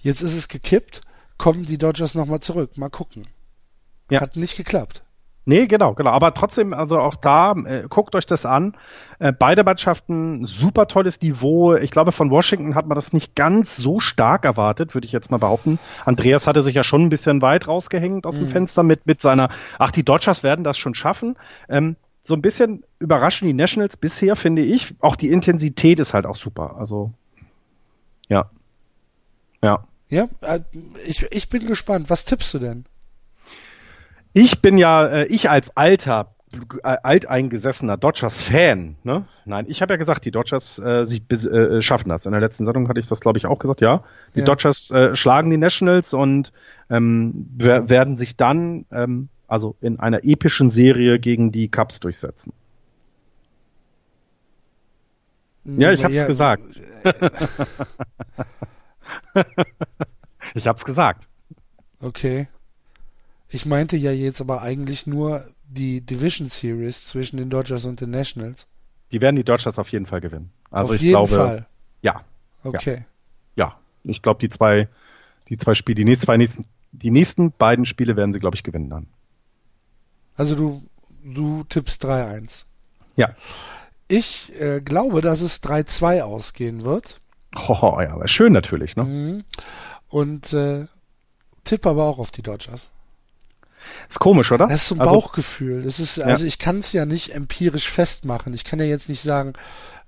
jetzt 0.00 0.22
ist 0.22 0.36
es 0.36 0.48
gekippt, 0.48 1.00
kommen 1.38 1.64
die 1.64 1.78
Dodgers 1.78 2.14
nochmal 2.14 2.40
zurück, 2.40 2.76
mal 2.76 2.90
gucken. 2.90 3.26
Ja. 4.10 4.20
Hat 4.20 4.36
nicht 4.36 4.56
geklappt. 4.56 5.04
Nee, 5.46 5.66
genau, 5.66 5.92
genau. 5.92 6.10
Aber 6.10 6.32
trotzdem, 6.32 6.72
also 6.72 6.98
auch 6.98 7.16
da, 7.16 7.52
äh, 7.52 7.84
guckt 7.88 8.14
euch 8.14 8.24
das 8.24 8.46
an. 8.46 8.76
Äh, 9.18 9.32
beide 9.32 9.62
Mannschaften, 9.62 10.46
super 10.46 10.86
tolles 10.86 11.20
Niveau. 11.20 11.74
Ich 11.74 11.90
glaube, 11.90 12.12
von 12.12 12.30
Washington 12.30 12.74
hat 12.74 12.86
man 12.86 12.94
das 12.94 13.12
nicht 13.12 13.34
ganz 13.34 13.76
so 13.76 14.00
stark 14.00 14.46
erwartet, 14.46 14.94
würde 14.94 15.06
ich 15.06 15.12
jetzt 15.12 15.30
mal 15.30 15.36
behaupten. 15.36 15.78
Andreas 16.06 16.46
hatte 16.46 16.62
sich 16.62 16.74
ja 16.74 16.82
schon 16.82 17.02
ein 17.02 17.08
bisschen 17.10 17.42
weit 17.42 17.68
rausgehängt 17.68 18.26
aus 18.26 18.36
dem 18.36 18.46
mhm. 18.46 18.50
Fenster 18.50 18.82
mit, 18.82 19.06
mit 19.06 19.20
seiner, 19.20 19.50
ach, 19.78 19.90
die 19.90 20.02
Dodgers 20.04 20.42
werden 20.42 20.64
das 20.64 20.78
schon 20.78 20.94
schaffen. 20.94 21.36
Ähm, 21.68 21.96
so 22.26 22.34
ein 22.34 22.42
bisschen 22.42 22.84
überraschen 22.98 23.46
die 23.46 23.54
Nationals 23.54 23.98
bisher, 23.98 24.34
finde 24.34 24.62
ich. 24.62 24.94
Auch 25.00 25.14
die 25.14 25.30
Intensität 25.30 26.00
ist 26.00 26.14
halt 26.14 26.24
auch 26.24 26.36
super. 26.36 26.76
Also, 26.78 27.12
ja. 28.28 28.50
Ja. 29.62 29.86
Ja, 30.08 30.28
äh, 30.40 30.60
ich, 31.04 31.26
ich 31.30 31.48
bin 31.50 31.66
gespannt. 31.66 32.08
Was 32.08 32.24
tippst 32.24 32.52
du 32.54 32.58
denn? 32.58 32.86
Ich 34.32 34.62
bin 34.62 34.78
ja, 34.78 35.06
äh, 35.06 35.26
ich 35.26 35.50
als 35.50 35.76
alter, 35.76 36.34
äh, 36.82 36.96
alteingesessener 37.02 37.98
Dodgers-Fan, 37.98 38.96
ne? 39.02 39.26
Nein, 39.44 39.66
ich 39.68 39.82
habe 39.82 39.92
ja 39.92 39.98
gesagt, 39.98 40.24
die 40.24 40.30
Dodgers 40.30 40.78
äh, 40.78 41.04
sie, 41.04 41.18
äh, 41.28 41.82
schaffen 41.82 42.08
das. 42.08 42.24
In 42.24 42.32
der 42.32 42.40
letzten 42.40 42.64
Sendung 42.64 42.88
hatte 42.88 43.00
ich 43.00 43.06
das, 43.06 43.20
glaube 43.20 43.38
ich, 43.38 43.44
auch 43.44 43.58
gesagt, 43.58 43.82
ja. 43.82 44.02
Die 44.34 44.38
ja. 44.40 44.44
Dodgers 44.46 44.90
äh, 44.90 45.14
schlagen 45.14 45.50
die 45.50 45.58
Nationals 45.58 46.14
und 46.14 46.52
ähm, 46.88 47.48
werden 47.58 48.16
sich 48.16 48.36
dann 48.36 48.86
ähm, 48.90 49.28
also 49.46 49.76
in 49.80 50.00
einer 50.00 50.24
epischen 50.24 50.70
Serie 50.70 51.18
gegen 51.18 51.52
die 51.52 51.68
Cubs 51.68 52.00
durchsetzen. 52.00 52.52
Ja, 55.64 55.92
ich 55.92 56.04
hab's 56.04 56.16
ja, 56.16 56.26
gesagt. 56.26 56.62
ich 60.54 60.66
hab's 60.66 60.84
gesagt. 60.84 61.28
Okay. 62.00 62.48
Ich 63.48 63.64
meinte 63.64 63.96
ja 63.96 64.12
jetzt 64.12 64.40
aber 64.40 64.62
eigentlich 64.62 65.06
nur 65.06 65.46
die 65.66 66.02
Division 66.02 66.48
Series 66.48 67.06
zwischen 67.06 67.38
den 67.38 67.50
Dodgers 67.50 67.86
und 67.86 68.00
den 68.00 68.10
Nationals. 68.10 68.66
Die 69.10 69.20
werden 69.20 69.36
die 69.36 69.44
Dodgers 69.44 69.78
auf 69.78 69.90
jeden 69.90 70.06
Fall 70.06 70.20
gewinnen. 70.20 70.50
Also 70.70 70.90
auf 70.90 70.96
ich 70.96 71.02
jeden 71.02 71.12
glaube, 71.12 71.34
Fall. 71.34 71.66
ja. 72.02 72.22
Okay. 72.62 73.04
Ja, 73.56 73.66
ja. 73.66 73.78
ich 74.02 74.20
glaube 74.20 74.40
die 74.40 74.48
zwei, 74.48 74.88
die 75.48 75.56
zwei 75.56 75.74
Spiele, 75.74 75.96
die 75.96 76.04
nächsten, 76.04 76.66
die 76.92 77.10
nächsten 77.10 77.52
beiden 77.52 77.86
Spiele 77.86 78.16
werden 78.16 78.32
sie 78.32 78.40
glaube 78.40 78.56
ich 78.56 78.64
gewinnen 78.64 78.90
dann. 78.90 79.06
Also 80.36 80.56
du, 80.56 80.82
du 81.22 81.64
tippst 81.64 82.04
3-1. 82.04 82.64
Ja. 83.16 83.34
Ich 84.08 84.52
äh, 84.60 84.80
glaube, 84.80 85.20
dass 85.20 85.40
es 85.40 85.62
3-2 85.62 86.22
ausgehen 86.22 86.84
wird. 86.84 87.20
Oh, 87.68 87.98
ja, 88.00 88.12
aber 88.12 88.28
schön 88.28 88.52
natürlich, 88.52 88.96
ne? 88.96 89.04
Mhm. 89.04 89.44
Und 90.08 90.52
äh, 90.52 90.86
tippe 91.64 91.88
aber 91.88 92.04
auch 92.04 92.18
auf 92.18 92.30
die 92.30 92.42
Dodgers. 92.42 92.90
Ist 94.08 94.18
komisch, 94.18 94.50
oder? 94.50 94.66
Das 94.66 94.82
ist 94.82 94.88
so 94.88 94.94
ein 94.94 95.00
also, 95.00 95.12
Bauchgefühl. 95.12 95.82
Das 95.82 95.98
ist, 95.98 96.18
also 96.18 96.44
ja. 96.44 96.48
ich 96.48 96.58
kann 96.58 96.78
es 96.78 96.92
ja 96.92 97.04
nicht 97.06 97.34
empirisch 97.34 97.88
festmachen. 97.88 98.54
Ich 98.54 98.64
kann 98.64 98.78
ja 98.78 98.86
jetzt 98.86 99.08
nicht 99.08 99.22
sagen, 99.22 99.52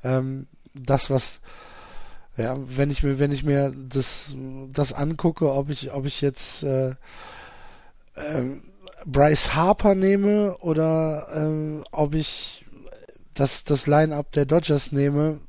ähm, 0.03 0.47
das, 0.75 1.11
was, 1.11 1.41
ja, 2.37 2.57
wenn 2.59 2.91
ich 2.91 3.03
mir, 3.03 3.19
wenn 3.19 3.33
ich 3.33 3.45
mir 3.45 3.73
das, 3.77 4.35
das 4.73 4.93
angucke, 4.93 5.53
ob 5.53 5.71
ich, 5.71 5.93
ob 5.93 6.07
ich 6.07 6.21
jetzt 6.21 6.63
äh, 6.63 6.95
ähm, 8.17 8.63
Bryce 9.05 9.55
Harper 9.55 9.95
nehme 9.95 10.57
oder 10.59 11.29
äh, 11.35 11.83
ob 11.93 12.15
ich 12.15 12.65
das, 13.35 13.65
das 13.65 13.87
Line-Up 13.87 14.33
der 14.33 14.47
Dodgers 14.47 14.93
nehme. 14.93 15.41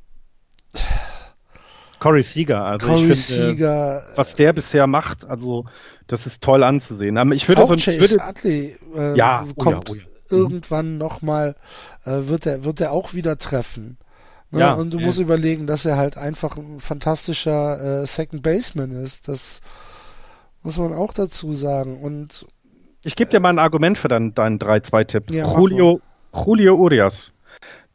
Corey 1.98 2.22
Seager, 2.22 2.64
also 2.64 2.86
Corey 2.86 3.10
ich 3.10 3.24
finde, 3.24 3.48
Seager, 3.50 4.04
was 4.14 4.34
der 4.34 4.52
bisher 4.52 4.86
macht, 4.86 5.26
also 5.26 5.64
das 6.06 6.26
ist 6.26 6.42
toll 6.42 6.62
anzusehen. 6.62 7.32
Ich 7.32 7.48
würde 7.48 7.62
auch 7.62 7.68
so, 7.68 7.76
Chase 7.76 8.00
würde, 8.00 8.18
Utley 8.28 8.76
äh, 8.94 9.16
ja, 9.16 9.44
kommt 9.56 9.90
oh 9.90 9.94
ja, 9.94 10.04
oh 10.04 10.04
ja. 10.04 10.04
Mhm. 10.04 10.08
irgendwann 10.30 10.92
mhm. 10.92 10.98
nochmal, 10.98 11.56
äh, 12.04 12.28
wird 12.28 12.46
er 12.46 12.64
wird 12.64 12.80
er 12.80 12.92
auch 12.92 13.14
wieder 13.14 13.36
treffen. 13.38 13.98
Ne? 14.50 14.60
Ja, 14.60 14.72
und 14.74 14.90
du 14.92 15.00
musst 15.00 15.18
überlegen, 15.18 15.66
dass 15.66 15.84
er 15.84 15.96
halt 15.96 16.16
einfach 16.16 16.56
ein 16.56 16.80
fantastischer 16.80 18.02
äh, 18.02 18.06
Second 18.06 18.42
Baseman 18.42 18.92
ist. 18.92 19.28
Das 19.28 19.60
muss 20.62 20.78
man 20.78 20.94
auch 20.94 21.12
dazu 21.12 21.54
sagen. 21.54 22.00
Und 22.00 22.46
ich 23.08 23.16
gebe 23.16 23.30
dir 23.30 23.40
mal 23.40 23.48
ein 23.48 23.58
Argument 23.58 23.96
für 23.96 24.08
deinen, 24.08 24.34
deinen 24.34 24.58
3-2-Tipp. 24.58 25.30
Ja, 25.30 25.50
Julio, 25.56 25.98
Julio 26.34 26.76
Urias, 26.76 27.32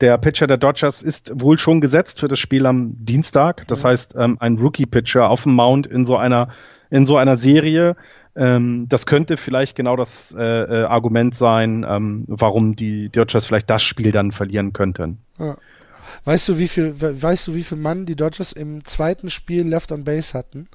der 0.01 0.17
Pitcher 0.17 0.47
der 0.47 0.57
Dodgers, 0.57 1.03
ist 1.03 1.31
wohl 1.35 1.59
schon 1.59 1.81
gesetzt 1.81 2.19
für 2.19 2.27
das 2.27 2.39
Spiel 2.39 2.65
am 2.65 2.95
Dienstag. 2.97 3.67
Das 3.67 3.83
mhm. 3.83 3.87
heißt, 3.89 4.15
ähm, 4.17 4.37
ein 4.39 4.57
Rookie-Pitcher 4.57 5.29
auf 5.29 5.43
dem 5.43 5.53
Mount 5.53 5.85
in 5.85 6.03
so 6.03 6.17
einer, 6.17 6.47
in 6.89 7.05
so 7.05 7.17
einer 7.17 7.37
Serie. 7.37 7.95
Ähm, 8.35 8.87
das 8.89 9.05
könnte 9.05 9.37
vielleicht 9.37 9.75
genau 9.75 9.95
das 9.95 10.35
äh, 10.35 10.41
äh, 10.41 10.83
Argument 10.85 11.35
sein, 11.35 11.85
ähm, 11.87 12.23
warum 12.25 12.75
die 12.75 13.09
Dodgers 13.09 13.45
vielleicht 13.45 13.69
das 13.69 13.83
Spiel 13.83 14.11
dann 14.11 14.31
verlieren 14.31 14.73
könnten. 14.73 15.19
Ja. 15.37 15.57
Weißt 16.25 16.49
du, 16.49 16.57
wie 16.57 16.67
viel, 16.67 16.99
weißt 16.99 17.47
du, 17.47 17.53
wie 17.53 17.63
viel 17.63 17.77
Mann 17.77 18.07
die 18.07 18.15
Dodgers 18.15 18.51
im 18.51 18.83
zweiten 18.83 19.29
Spiel 19.29 19.67
Left 19.67 19.91
on 19.91 20.05
Base 20.05 20.33
hatten? 20.33 20.69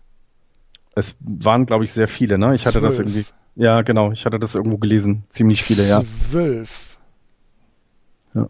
Es 0.95 1.17
waren, 1.21 1.67
glaube 1.67 1.85
ich, 1.85 1.93
sehr 1.93 2.07
viele, 2.07 2.39
ne? 2.39 2.55
Ich 2.55 2.67
hatte 2.67 2.79
Zwölf. 2.79 2.93
das 2.93 2.99
irgendwie. 3.01 3.25
Ja, 3.59 3.83
genau, 3.83 4.13
ich 4.13 4.25
hatte 4.25 4.39
das 4.39 4.55
irgendwo 4.55 4.79
gelesen. 4.79 5.25
Ziemlich 5.31 5.65
viele, 5.65 5.87
ja. 5.87 6.05
Zwölf. 6.31 6.97
Ja. 8.33 8.49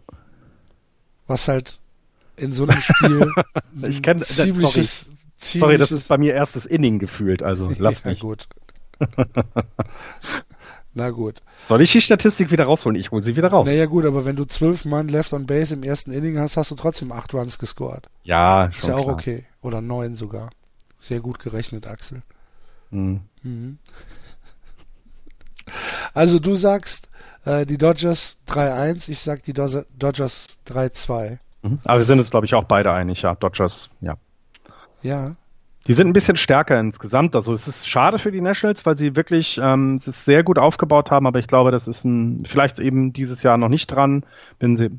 Was 1.25 1.47
halt 1.47 1.79
in 2.37 2.53
so 2.53 2.67
einem 2.67 2.79
Spiel 2.79 3.31
ich 3.89 4.03
kenn, 4.03 4.21
ziemliches, 4.21 5.01
sorry. 5.01 5.17
ziemliches 5.39 5.59
sorry, 5.59 5.77
das 5.79 5.91
ist 5.91 6.07
bei 6.07 6.19
mir 6.19 6.35
erstes 6.35 6.67
Inning 6.67 6.99
gefühlt, 6.99 7.41
also 7.41 7.73
lass 7.79 8.03
ja, 8.03 8.11
mich. 8.11 8.19
gut. 8.19 8.47
Na 10.93 11.09
gut. 11.09 11.41
Soll 11.65 11.81
ich 11.81 11.91
die 11.91 12.01
Statistik 12.01 12.51
wieder 12.51 12.65
rausholen? 12.65 12.99
Ich 12.99 13.09
hole 13.09 13.23
sie 13.23 13.35
wieder 13.35 13.49
raus. 13.49 13.65
Naja 13.65 13.87
gut, 13.87 14.05
aber 14.05 14.25
wenn 14.25 14.35
du 14.35 14.45
zwölf 14.45 14.85
Mann 14.85 15.07
Left 15.07 15.33
on 15.33 15.47
Base 15.47 15.73
im 15.73 15.81
ersten 15.81 16.11
Inning 16.11 16.37
hast, 16.37 16.55
hast 16.55 16.69
du 16.69 16.75
trotzdem 16.75 17.11
acht 17.11 17.33
Runs 17.33 17.57
gescored. 17.57 18.09
Ja, 18.23 18.69
schon 18.71 18.79
Ist 18.81 18.87
ja 18.89 18.95
auch 18.95 19.03
klar. 19.05 19.15
okay. 19.15 19.45
Oder 19.61 19.81
neun 19.81 20.15
sogar. 20.15 20.51
Sehr 20.99 21.19
gut 21.19 21.39
gerechnet, 21.39 21.87
Axel. 21.87 22.21
Mhm. 22.91 23.21
Mhm. 23.41 23.77
Also 26.13 26.39
du 26.39 26.55
sagst 26.55 27.09
äh, 27.45 27.65
die 27.65 27.77
Dodgers 27.77 28.37
3-1, 28.47 29.09
ich 29.09 29.19
sag 29.19 29.43
die 29.43 29.53
Do 29.53 29.67
Dodgers 29.97 30.47
3-2. 30.67 31.39
Mhm. 31.61 31.79
Aber 31.85 31.97
wir 31.97 32.05
sind 32.05 32.19
uns, 32.19 32.31
glaube 32.31 32.45
ich, 32.45 32.53
auch 32.53 32.63
beide 32.63 32.91
einig, 32.91 33.21
ja. 33.21 33.35
Dodgers, 33.35 33.89
ja. 34.01 34.15
Ja. 35.01 35.35
Die 35.87 35.93
sind 35.93 36.07
ein 36.07 36.13
bisschen 36.13 36.35
stärker 36.35 36.79
insgesamt. 36.79 37.35
Also 37.35 37.53
es 37.53 37.67
ist 37.67 37.87
schade 37.87 38.19
für 38.19 38.31
die 38.31 38.41
Nationals, 38.41 38.85
weil 38.85 38.97
sie 38.97 39.15
wirklich 39.15 39.59
ähm, 39.63 39.95
es 39.95 40.07
ist 40.07 40.25
sehr 40.25 40.43
gut 40.43 40.59
aufgebaut 40.59 41.09
haben, 41.09 41.25
aber 41.25 41.39
ich 41.39 41.47
glaube, 41.47 41.71
das 41.71 41.87
ist 41.87 42.03
ein, 42.03 42.43
vielleicht 42.45 42.79
eben 42.79 43.13
dieses 43.13 43.43
Jahr 43.43 43.57
noch 43.57 43.69
nicht 43.69 43.87
dran. 43.87 44.23
Wenn 44.59 44.75
sie 44.75 44.89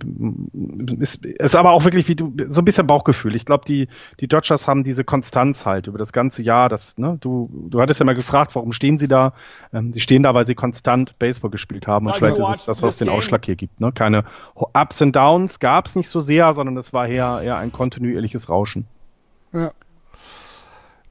ist, 0.99 1.25
ist 1.25 1.55
aber 1.55 1.73
auch 1.73 1.85
wirklich 1.85 2.09
wie 2.09 2.17
du 2.17 2.35
so 2.49 2.63
ein 2.63 2.65
bisschen 2.65 2.87
Bauchgefühl. 2.87 3.37
Ich 3.37 3.45
glaube, 3.45 3.65
die 3.67 3.89
die 4.21 4.27
Dodgers 4.27 4.67
haben 4.67 4.83
diese 4.83 5.05
Konstanz 5.05 5.67
halt 5.67 5.87
über 5.87 5.99
das 5.99 6.13
ganze 6.13 6.43
Jahr. 6.43 6.71
Das 6.71 6.97
ne, 6.97 7.19
du 7.21 7.51
du 7.69 7.81
hattest 7.81 8.01
ja 8.01 8.07
mal 8.07 8.15
gefragt, 8.15 8.55
warum 8.55 8.73
stehen 8.73 8.97
sie 8.97 9.07
da? 9.07 9.35
Ähm, 9.75 9.93
sie 9.93 10.01
stehen 10.01 10.23
da, 10.23 10.35
weil 10.35 10.47
sie 10.47 10.55
konstant 10.55 11.19
Baseball 11.19 11.51
gespielt 11.51 11.87
haben 11.87 12.07
und 12.07 12.17
vielleicht 12.17 12.39
ist 12.39 12.49
es 12.49 12.65
das, 12.65 12.83
was 12.83 12.97
den 12.97 13.11
Ausschlag 13.11 13.45
hier 13.45 13.57
gibt. 13.57 13.81
Ne? 13.81 13.93
Keine 13.93 14.25
Ups 14.55 15.03
und 15.03 15.15
Downs 15.15 15.61
gab 15.61 15.87
es 15.87 15.95
nicht 15.95 16.09
so 16.09 16.21
sehr, 16.21 16.55
sondern 16.55 16.79
es 16.79 16.95
war 16.95 17.07
eher 17.07 17.43
eher 17.45 17.59
ein 17.59 17.71
kontinuierliches 17.71 18.49
Rauschen. 18.49 18.87
Ja. 19.53 19.73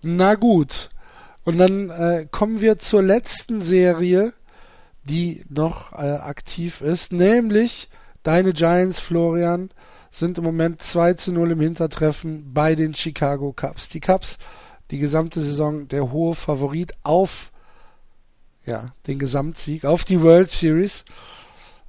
Na 0.01 0.35
gut. 0.35 0.89
Und 1.43 1.57
dann 1.57 1.89
äh, 1.89 2.27
kommen 2.29 2.62
wir 2.62 2.77
zur 2.77 3.01
letzten 3.01 3.62
Serie, 3.62 4.33
die 5.03 5.43
noch 5.49 5.93
äh, 5.93 6.17
aktiv 6.17 6.81
ist, 6.81 7.12
nämlich 7.12 7.89
deine 8.23 8.53
Giants, 8.53 8.99
Florian, 8.99 9.71
sind 10.12 10.38
im 10.38 10.43
Moment 10.43 10.81
2 10.81 11.13
zu 11.13 11.33
0 11.33 11.51
im 11.51 11.62
Hintertreffen 11.62 12.53
bei 12.53 12.75
den 12.75 12.93
Chicago 12.93 13.53
Cubs. 13.53 13.89
Die 13.89 13.99
Cubs, 13.99 14.38
die 14.91 14.97
gesamte 14.97 15.41
Saison 15.41 15.88
der 15.88 16.12
hohe 16.12 16.35
Favorit 16.35 16.93
auf 17.03 17.51
ja, 18.65 18.93
den 19.07 19.19
Gesamtsieg, 19.19 19.85
auf 19.85 20.03
die 20.03 20.21
World 20.21 20.51
Series. 20.51 21.05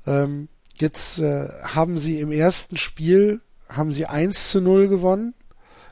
Ähm, 0.06 0.48
jetzt 0.74 1.18
äh, 1.18 1.48
haben 1.62 1.98
sie 1.98 2.20
im 2.20 2.32
ersten 2.32 2.76
Spiel 2.76 3.40
haben 3.68 3.92
sie 3.92 4.06
1 4.06 4.50
zu 4.50 4.60
0 4.60 4.88
gewonnen 4.88 5.34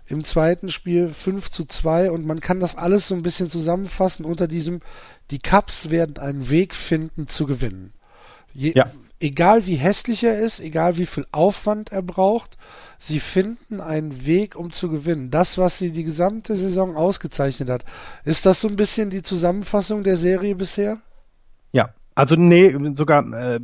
im 0.08 0.24
zweiten 0.24 0.70
Spiel 0.70 1.10
5 1.10 1.50
zu 1.50 1.64
2 1.64 2.10
und 2.10 2.26
man 2.26 2.40
kann 2.40 2.60
das 2.60 2.76
alles 2.76 3.08
so 3.08 3.14
ein 3.14 3.22
bisschen 3.22 3.50
zusammenfassen 3.50 4.24
unter 4.24 4.48
diesem, 4.48 4.80
die 5.30 5.38
Cups 5.38 5.90
werden 5.90 6.18
einen 6.18 6.48
Weg 6.50 6.74
finden 6.74 7.26
zu 7.26 7.46
gewinnen. 7.46 7.92
Je, 8.52 8.72
ja. 8.74 8.90
Egal 9.20 9.66
wie 9.66 9.74
hässlich 9.74 10.22
er 10.22 10.38
ist, 10.38 10.60
egal 10.60 10.96
wie 10.96 11.06
viel 11.06 11.26
Aufwand 11.32 11.90
er 11.90 12.02
braucht, 12.02 12.56
sie 13.00 13.18
finden 13.18 13.80
einen 13.80 14.26
Weg, 14.26 14.54
um 14.54 14.70
zu 14.70 14.88
gewinnen. 14.88 15.32
Das, 15.32 15.58
was 15.58 15.78
sie 15.78 15.90
die 15.90 16.04
gesamte 16.04 16.54
Saison 16.54 16.94
ausgezeichnet 16.94 17.68
hat. 17.68 17.84
Ist 18.24 18.46
das 18.46 18.60
so 18.60 18.68
ein 18.68 18.76
bisschen 18.76 19.10
die 19.10 19.24
Zusammenfassung 19.24 20.04
der 20.04 20.16
Serie 20.16 20.54
bisher? 20.54 21.00
Also 22.18 22.34
nee, 22.34 22.76
sogar 22.94 23.32
äh, 23.32 23.60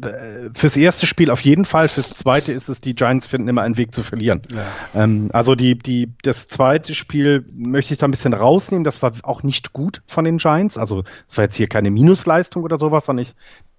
fürs 0.52 0.76
erste 0.76 1.08
Spiel 1.08 1.32
auf 1.32 1.40
jeden 1.40 1.64
Fall. 1.64 1.88
Fürs 1.88 2.10
zweite 2.10 2.52
ist 2.52 2.68
es, 2.68 2.80
die 2.80 2.94
Giants 2.94 3.26
finden 3.26 3.48
immer 3.48 3.62
einen 3.62 3.76
Weg 3.76 3.92
zu 3.92 4.04
verlieren. 4.04 4.42
Ja. 4.48 5.02
Ähm, 5.02 5.28
also 5.32 5.56
die, 5.56 5.76
die, 5.76 6.12
das 6.22 6.46
zweite 6.46 6.94
Spiel 6.94 7.44
möchte 7.52 7.94
ich 7.94 7.98
da 7.98 8.06
ein 8.06 8.12
bisschen 8.12 8.32
rausnehmen. 8.32 8.84
Das 8.84 9.02
war 9.02 9.12
auch 9.24 9.42
nicht 9.42 9.72
gut 9.72 10.02
von 10.06 10.24
den 10.24 10.36
Giants. 10.36 10.78
Also 10.78 11.02
es 11.28 11.36
war 11.36 11.42
jetzt 11.42 11.56
hier 11.56 11.66
keine 11.66 11.90
Minusleistung 11.90 12.62
oder 12.62 12.78
sowas, 12.78 13.06
sondern 13.06 13.24
ich, 13.24 13.34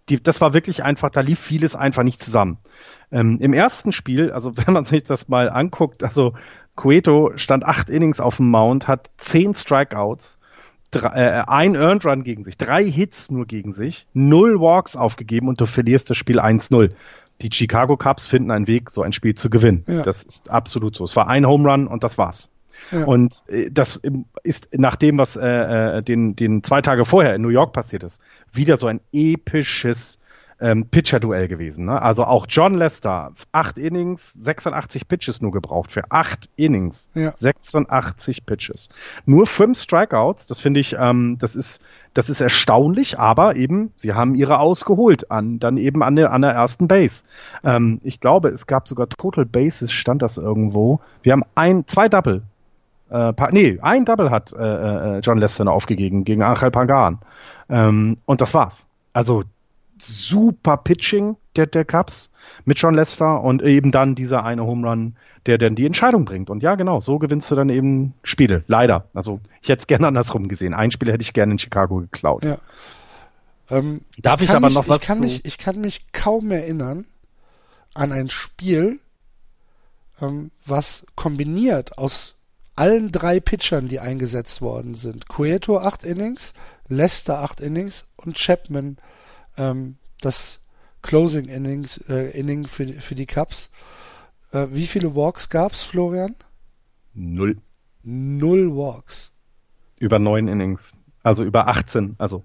die, 0.09 0.21
das 0.21 0.41
war 0.41 0.53
wirklich 0.53 0.83
einfach, 0.83 1.09
da 1.09 1.21
lief 1.21 1.39
vieles 1.39 1.77
einfach 1.77 2.03
nicht 2.03 2.21
zusammen. 2.21 2.57
Ähm, 3.13 3.38
Im 3.39 3.53
ersten 3.53 3.93
Spiel, 3.93 4.33
also 4.33 4.57
wenn 4.57 4.73
man 4.73 4.83
sich 4.83 5.05
das 5.05 5.29
mal 5.29 5.49
anguckt, 5.49 6.03
also 6.03 6.33
Cueto 6.75 7.31
stand 7.38 7.63
acht 7.63 7.89
Innings 7.89 8.19
auf 8.19 8.35
dem 8.38 8.49
Mount, 8.49 8.89
hat 8.89 9.09
zehn 9.19 9.53
Strikeouts 9.53 10.38
drei, 11.01 11.10
äh, 11.10 11.43
ein 11.47 11.75
Earned 11.75 12.05
Run 12.05 12.23
gegen 12.23 12.43
sich, 12.43 12.58
drei 12.58 12.84
Hits 12.84 13.31
nur 13.31 13.45
gegen 13.45 13.73
sich, 13.73 14.08
null 14.13 14.60
Walks 14.60 14.95
aufgegeben 14.95 15.47
und 15.47 15.60
du 15.62 15.65
verlierst 15.65 16.10
das 16.10 16.17
Spiel 16.17 16.39
1-0. 16.39 16.91
Die 17.41 17.49
Chicago 17.51 17.97
Cubs 17.97 18.25
finden 18.25 18.51
einen 18.51 18.67
Weg, 18.67 18.89
so 18.89 19.01
ein 19.01 19.12
Spiel 19.12 19.36
zu 19.36 19.49
gewinnen. 19.49 19.84
Ja. 19.88 20.03
Das 20.03 20.23
ist 20.23 20.49
absolut 20.49 20.95
so. 20.95 21.03
Es 21.03 21.15
war 21.15 21.27
ein 21.27 21.45
Home 21.45 21.69
Run 21.69 21.88
und 21.88 22.03
das 22.03 22.17
war's. 22.17 22.49
Ja. 22.91 23.05
Und 23.05 23.43
äh, 23.47 23.69
das 23.71 24.01
ist 24.43 24.69
nach 24.73 24.95
dem, 24.95 25.17
was 25.17 25.36
äh, 25.36 25.97
äh, 25.97 26.03
den, 26.03 26.36
den 26.36 26.63
zwei 26.63 26.81
Tage 26.81 27.05
vorher 27.05 27.36
in 27.36 27.41
New 27.41 27.49
York 27.49 27.73
passiert 27.73 28.03
ist, 28.03 28.21
wieder 28.51 28.77
so 28.77 28.88
ein 28.88 29.01
episches 29.12 30.19
ähm, 30.65 30.88
Pitcher-Duell 30.89 31.47
gewesen. 31.47 31.86
Ne? 31.86 32.01
Also 32.01 32.23
auch 32.23 32.47
John 32.49 32.73
Lester, 32.73 33.34
acht 33.51 33.78
Innings, 33.78 34.34
86 34.34 35.08
Pitches 35.08 35.39
nur 35.39 35.51
gebraucht 35.51 35.91
für 35.91 36.10
acht 36.10 36.49
Innings, 36.56 37.12
ja. 37.13 37.32
86 37.36 38.47
Pitches. 38.47 38.89
Nur 39.28 39.45
fünf 39.45 39.80
Strikeouts, 39.80 40.47
das 40.47 40.60
finde 40.60 40.80
ich, 40.80 40.95
ähm, 40.99 41.38
das 41.39 41.56
ist, 41.56 41.84
das 42.15 42.32
ist 42.32 42.41
erstaunlich, 42.41 43.19
aber 43.19 43.56
eben, 43.56 43.91
sie 43.95 44.13
haben 44.13 44.34
ihre 44.34 44.58
ausgeholt 44.58 45.30
an, 45.30 45.60
dann 45.60 45.78
eben 45.78 46.01
an 46.01 46.15
der, 46.15 46.32
an 46.32 46.41
der 46.41 46.51
ersten 46.51 46.88
Base. 46.88 47.25
Ähm, 47.63 48.01
ich 48.04 48.19
glaube, 48.19 48.49
es 48.49 48.65
gab 48.65 48.88
sogar 48.88 49.08
Total 49.08 49.45
Bases, 49.45 49.91
stand 49.91 50.23
das 50.23 50.39
irgendwo. 50.39 50.99
Wir 51.21 51.34
haben 51.34 51.43
ein, 51.54 51.86
zwei 51.86 52.10
Double. 52.10 52.41
Äh, 53.12 53.34
nee, 53.51 53.78
ein 53.84 54.06
Double 54.06 54.32
hat 54.32 54.51
äh, 54.51 55.17
äh, 55.17 55.19
John 55.19 55.38
Lester 55.38 55.71
aufgegeben 55.71 56.23
gegen 56.23 56.41
Angel 56.41 56.71
Pagan. 56.71 57.19
Ähm, 57.69 58.15
und 58.25 58.41
das 58.41 58.56
war's. 58.56 58.88
Also 59.13 59.43
super 59.97 60.77
Pitching 60.77 61.38
der, 61.55 61.67
der 61.67 61.86
Cubs 61.86 62.31
mit 62.65 62.79
John 62.79 62.95
Lester 62.95 63.41
und 63.41 63.62
eben 63.62 63.91
dann 63.91 64.15
dieser 64.15 64.43
eine 64.43 64.63
Home 64.63 64.88
Run, 64.88 65.15
der 65.45 65.58
dann 65.58 65.75
die 65.75 65.86
Entscheidung 65.86 66.25
bringt. 66.25 66.49
Und 66.49 66.63
ja, 66.63 66.75
genau, 66.75 66.99
so 66.99 67.19
gewinnst 67.19 67.49
du 67.51 67.55
dann 67.55 67.69
eben 67.69 68.13
Spiele. 68.23 68.63
Leider. 68.67 69.08
Also 69.13 69.39
ich 69.62 69.69
hätte 69.69 69.81
es 69.81 69.88
gerne 69.88 70.08
andersrum 70.08 70.47
gesehen. 70.47 70.73
Ein 70.73 70.91
Spiel 70.91 71.12
hätte 71.12 71.21
ich 71.21 71.34
gerne 71.34 71.53
in 71.53 71.60
Chicago 71.60 71.97
geklaut. 71.97 72.43
Ja. 72.43 72.58
Ähm, 73.69 74.01
Darf 74.17 74.41
ich, 74.41 74.49
ich 74.49 74.55
aber 74.55 74.67
mich, 74.67 74.75
noch 74.75 74.88
was 74.88 75.01
ich 75.01 75.08
kann, 75.08 75.19
mich, 75.19 75.45
ich 75.45 75.58
kann 75.58 75.81
mich 75.81 76.12
kaum 76.12 76.51
erinnern 76.51 77.05
an 77.93 78.12
ein 78.12 78.29
Spiel, 78.29 78.99
ähm, 80.21 80.51
was 80.65 81.05
kombiniert 81.15 81.97
aus 81.97 82.36
allen 82.75 83.12
drei 83.12 83.39
Pitchern, 83.39 83.88
die 83.88 83.99
eingesetzt 83.99 84.62
worden 84.62 84.95
sind. 84.95 85.29
Cueto 85.29 85.77
acht 85.79 86.03
Innings, 86.03 86.53
Lester 86.89 87.39
acht 87.39 87.62
Innings 87.62 88.05
und 88.17 88.38
Chapman 88.38 88.97
ähm, 89.58 89.98
das 90.22 90.60
Closing 91.02 91.46
Innings, 91.46 91.98
äh, 92.10 92.32
Inning 92.38 92.65
für, 92.65 92.88
für 92.88 93.15
die 93.15 93.26
Cups. 93.26 93.70
Äh, 94.52 94.68
wie 94.72 94.88
viele 94.88 95.15
Walks 95.15 95.50
gab's, 95.50 95.84
Florian? 95.84 96.36
Null. 97.13 97.58
Null 98.04 98.76
Walks. 98.76 99.32
Über 100.00 100.20
neun 100.20 100.48
Innings. 100.48 100.94
Also 101.24 101.44
über 101.44 101.68
18, 101.68 102.16
also 102.18 102.43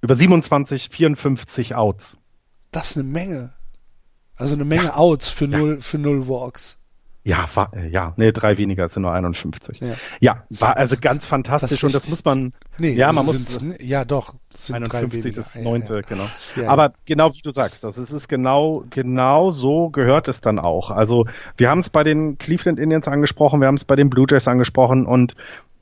über 0.00 0.16
27, 0.16 0.88
54 0.90 1.74
Outs. 1.74 2.16
Das 2.70 2.90
ist 2.90 2.96
eine 2.96 3.04
Menge. 3.04 3.52
Also 4.36 4.54
eine 4.54 4.64
Menge 4.64 4.84
ja. 4.84 4.96
Outs 4.96 5.28
für 5.28 5.46
ja. 5.46 5.58
null, 5.58 5.80
für 5.80 5.98
null 5.98 6.28
Walks. 6.28 6.78
Ja, 7.24 7.46
war, 7.54 7.72
äh, 7.72 7.88
ja, 7.88 8.14
nee, 8.16 8.32
drei 8.32 8.58
weniger, 8.58 8.86
es 8.86 8.94
sind 8.94 9.02
nur 9.02 9.12
51. 9.12 9.78
Ja, 9.80 9.94
ja 10.20 10.42
war 10.50 10.76
also 10.76 10.96
ganz 11.00 11.24
fantastisch 11.24 11.80
das 11.80 11.84
und 11.84 11.94
das 11.94 12.08
muss 12.08 12.24
man, 12.24 12.52
nee, 12.78 12.94
ja, 12.94 13.12
man 13.12 13.26
muss, 13.26 13.60
ja 13.80 14.04
doch, 14.04 14.34
sind 14.54 14.74
51, 14.74 15.32
das 15.32 15.54
neunte, 15.54 15.94
ja, 15.94 16.00
ja. 16.00 16.06
genau. 16.06 16.28
Ja, 16.56 16.68
Aber 16.68 16.92
genau 17.06 17.32
wie 17.32 17.42
du 17.42 17.52
sagst, 17.52 17.84
das 17.84 17.96
ist, 17.96 18.10
ist 18.10 18.28
genau, 18.28 18.84
genau 18.90 19.52
so 19.52 19.90
gehört 19.90 20.26
es 20.26 20.40
dann 20.40 20.58
auch. 20.58 20.90
Also 20.90 21.26
wir 21.56 21.70
haben 21.70 21.78
es 21.78 21.90
bei 21.90 22.02
den 22.02 22.38
Cleveland 22.38 22.80
Indians 22.80 23.06
angesprochen, 23.06 23.60
wir 23.60 23.68
haben 23.68 23.76
es 23.76 23.84
bei 23.84 23.94
den 23.94 24.10
Blue 24.10 24.26
Jays 24.28 24.48
angesprochen 24.48 25.06
und 25.06 25.36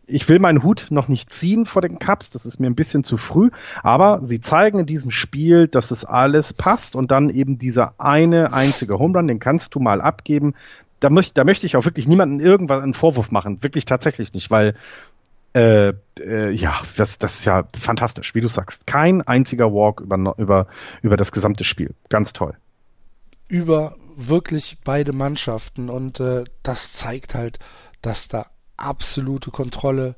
ich 0.07 0.29
will 0.29 0.41
meinen 0.41 0.63
Hut 0.63 0.89
noch 0.91 1.09
nicht 1.09 1.31
ziehen 1.33 1.65
vor 1.65 1.81
den 1.81 1.99
Cups, 1.99 2.31
das 2.31 2.45
ist 2.45 2.61
mir 2.61 2.67
ein 2.67 2.75
bisschen 2.75 3.05
zu 3.05 3.17
früh, 3.17 3.51
aber 3.83 4.19
sie 4.23 4.41
zeigen 4.41 4.81
in 4.81 4.87
diesem 4.87 5.11
Spiel, 5.11 5.69
dass 5.69 5.91
es 5.91 6.05
alles 6.05 6.53
passt 6.53 6.97
und 6.97 7.11
dann 7.11 7.31
eben 7.31 7.59
dieser 7.59 7.95
eine 7.99 8.53
einzige 8.53 8.99
Home 8.99 9.17
Run, 9.17 9.29
den 9.29 9.39
kannst 9.39 9.75
du 9.75 9.81
mal 9.81 10.01
abgeben, 10.01 10.55
da, 11.01 11.11
möcht, 11.11 11.37
da 11.37 11.45
möchte 11.45 11.67
ich 11.67 11.77
auch 11.77 11.85
wirklich 11.85 12.07
niemanden 12.07 12.41
irgendwann 12.41 12.83
einen 12.83 12.95
Vorwurf 12.95 13.31
machen. 13.31 13.63
Wirklich 13.63 13.85
tatsächlich 13.85 14.33
nicht, 14.33 14.51
weil 14.51 14.75
Äh, 15.53 15.95
äh, 16.21 16.53
ja, 16.53 16.81
das, 16.97 17.19
das 17.19 17.41
ist 17.41 17.45
ja 17.45 17.65
fantastisch, 17.77 18.37
wie 18.37 18.41
du 18.41 18.47
sagst. 18.47 18.87
Kein 18.87 19.23
einziger 19.23 19.73
Walk 19.73 20.01
über, 20.01 20.35
über, 20.39 20.69
über 21.03 21.17
das 21.17 21.33
gesamte 21.33 21.65
Spiel. 21.65 21.97
Ganz 22.09 22.33
toll. 22.33 22.55
Über 23.49 23.97
wirklich 24.15 24.79
beide 24.85 25.13
Mannschaften 25.13 25.91
und 25.91 26.21
äh, 26.21 26.45
das 26.63 26.93
zeigt 26.93 27.35
halt, 27.35 27.59
dass 28.01 28.29
da 28.29 28.47
absolute 28.77 29.51
Kontrolle 29.51 30.15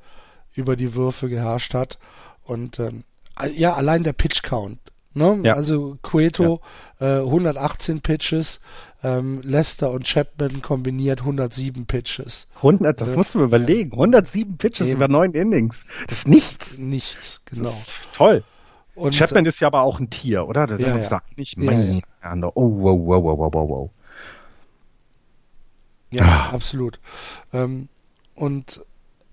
über 0.55 0.77
die 0.77 0.95
Würfe 0.95 1.31
geherrscht 1.31 1.73
hat 1.73 1.99
und 2.45 2.79
ähm, 2.79 3.05
ja, 3.55 3.73
allein 3.73 4.03
der 4.03 4.13
Pitch 4.13 4.43
Count. 4.43 4.81
Ne? 5.15 5.41
Ja. 5.45 5.55
Also 5.55 5.97
Cueto 6.03 6.61
ja. 7.01 7.21
äh, 7.21 7.25
118 7.25 8.03
Pitches, 8.03 8.61
ähm, 9.03 9.41
Lester 9.43 9.91
und 9.91 10.07
Chapman 10.07 10.63
kombiniert 10.63 11.21
107 11.21 11.87
Pitches. 11.87 12.47
100, 12.57 13.01
das 13.01 13.11
äh, 13.11 13.17
musst 13.17 13.35
du 13.35 13.39
mir 13.39 13.45
überlegen. 13.45 13.93
107 13.93 14.57
Pitches 14.57 14.89
eben. 14.89 14.97
über 14.97 15.09
neun 15.09 15.33
Innings. 15.33 15.87
Das 16.07 16.19
ist 16.19 16.29
nichts. 16.29 16.79
Nichts, 16.79 17.43
genau. 17.45 17.73
Toll. 18.13 18.45
Und 18.95 19.15
Chapman 19.15 19.47
ist 19.47 19.61
ja 19.61 19.69
aber 19.69 19.83
auch 19.83 20.01
ein 20.01 20.11
Tier, 20.11 20.47
oder? 20.47 20.67
Das 20.67 20.81
ja, 20.81 20.97
ist 20.97 21.11
ja. 21.11 21.23
nicht 21.37 21.57
mein 21.57 22.03
ja, 22.23 22.35
ja. 22.35 22.51
Oh, 22.55 22.83
wow, 22.83 22.99
wow, 23.01 23.39
wow, 23.39 23.55
wow, 23.55 23.69
wow. 23.69 23.91
Ja, 26.11 26.25
ah. 26.25 26.51
absolut. 26.51 27.01
Ähm, 27.53 27.89
und 28.35 28.85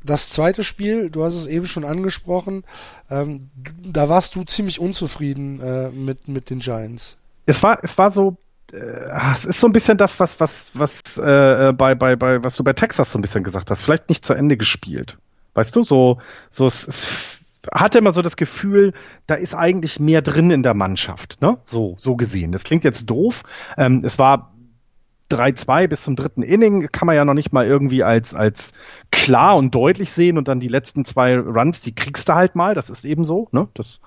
das 0.04 0.30
zweite 0.30 0.64
Spiel, 0.64 1.10
du 1.10 1.24
hast 1.24 1.36
es 1.36 1.46
eben 1.46 1.68
schon 1.68 1.84
angesprochen, 1.84 2.64
ähm, 3.10 3.50
da 3.84 4.08
warst 4.08 4.36
du 4.36 4.44
ziemlich 4.46 4.80
unzufrieden 4.80 5.60
äh, 5.62 5.90
mit, 5.90 6.28
mit 6.30 6.50
den 6.50 6.60
Giants. 6.60 7.18
Es 7.46 7.62
war, 7.64 7.84
es 7.84 7.98
war 7.98 8.12
so, 8.12 8.38
äh, 8.74 9.34
es 9.34 9.46
ist 9.46 9.60
so 9.60 9.68
ein 9.68 9.74
bisschen 9.74 9.98
das, 9.98 10.20
was, 10.20 10.40
was, 10.40 10.72
was 10.74 11.18
äh, 11.18 11.74
bei, 11.74 11.96
bei, 11.96 12.16
bei, 12.16 12.44
was 12.44 12.56
du 12.56 12.64
bei 12.64 12.74
Texas 12.74 13.12
so 13.12 13.20
ein 13.20 13.22
bisschen 13.22 13.44
gesagt 13.44 13.70
hast, 13.70 13.82
vielleicht 13.82 14.10
nicht 14.10 14.26
zu 14.26 14.34
Ende 14.34 14.58
gespielt. 14.58 15.18
Weißt 15.54 15.76
du, 15.76 15.84
so, 15.84 16.20
so 16.50 16.66
es, 16.66 16.88
es 16.88 17.42
hatte 17.74 17.98
immer 17.98 18.12
so 18.12 18.22
das 18.22 18.38
Gefühl, 18.38 18.94
da 19.28 19.36
ist 19.36 19.56
eigentlich 19.56 20.00
mehr 20.00 20.22
drin 20.22 20.52
in 20.52 20.64
der 20.64 20.74
Mannschaft, 20.74 21.42
ne? 21.42 21.58
So, 21.64 21.96
so 21.98 22.16
gesehen. 22.16 22.52
Das 22.52 22.64
klingt 22.64 22.84
jetzt 22.84 23.06
doof. 23.06 23.44
Ähm, 23.78 24.04
es 24.06 24.18
war 24.18 24.54
3-2 25.32 25.88
bis 25.88 26.04
zum 26.04 26.16
dritten 26.16 26.42
Inning 26.42 26.88
kann 26.92 27.06
man 27.06 27.16
ja 27.16 27.24
noch 27.24 27.34
nicht 27.34 27.54
mal 27.54 27.66
irgendwie 27.66 28.04
als, 28.04 28.34
als 28.34 28.74
klar 29.12 29.58
und 29.58 29.76
deutlich 29.76 30.12
sehen 30.12 30.38
und 30.38 30.48
dann 30.48 30.60
die 30.60 30.68
letzten 30.68 31.06
zwei 31.06 31.38
Runs, 31.38 31.82
die 31.82 31.94
kriegst 31.94 32.30
du 32.30 32.34
halt 32.34 32.56
mal, 32.56 32.74
das 32.74 32.90
ist 32.90 33.06
eben 33.06 33.26
so, 33.26 33.48
ne? 33.52 33.68
Das, 33.74 34.00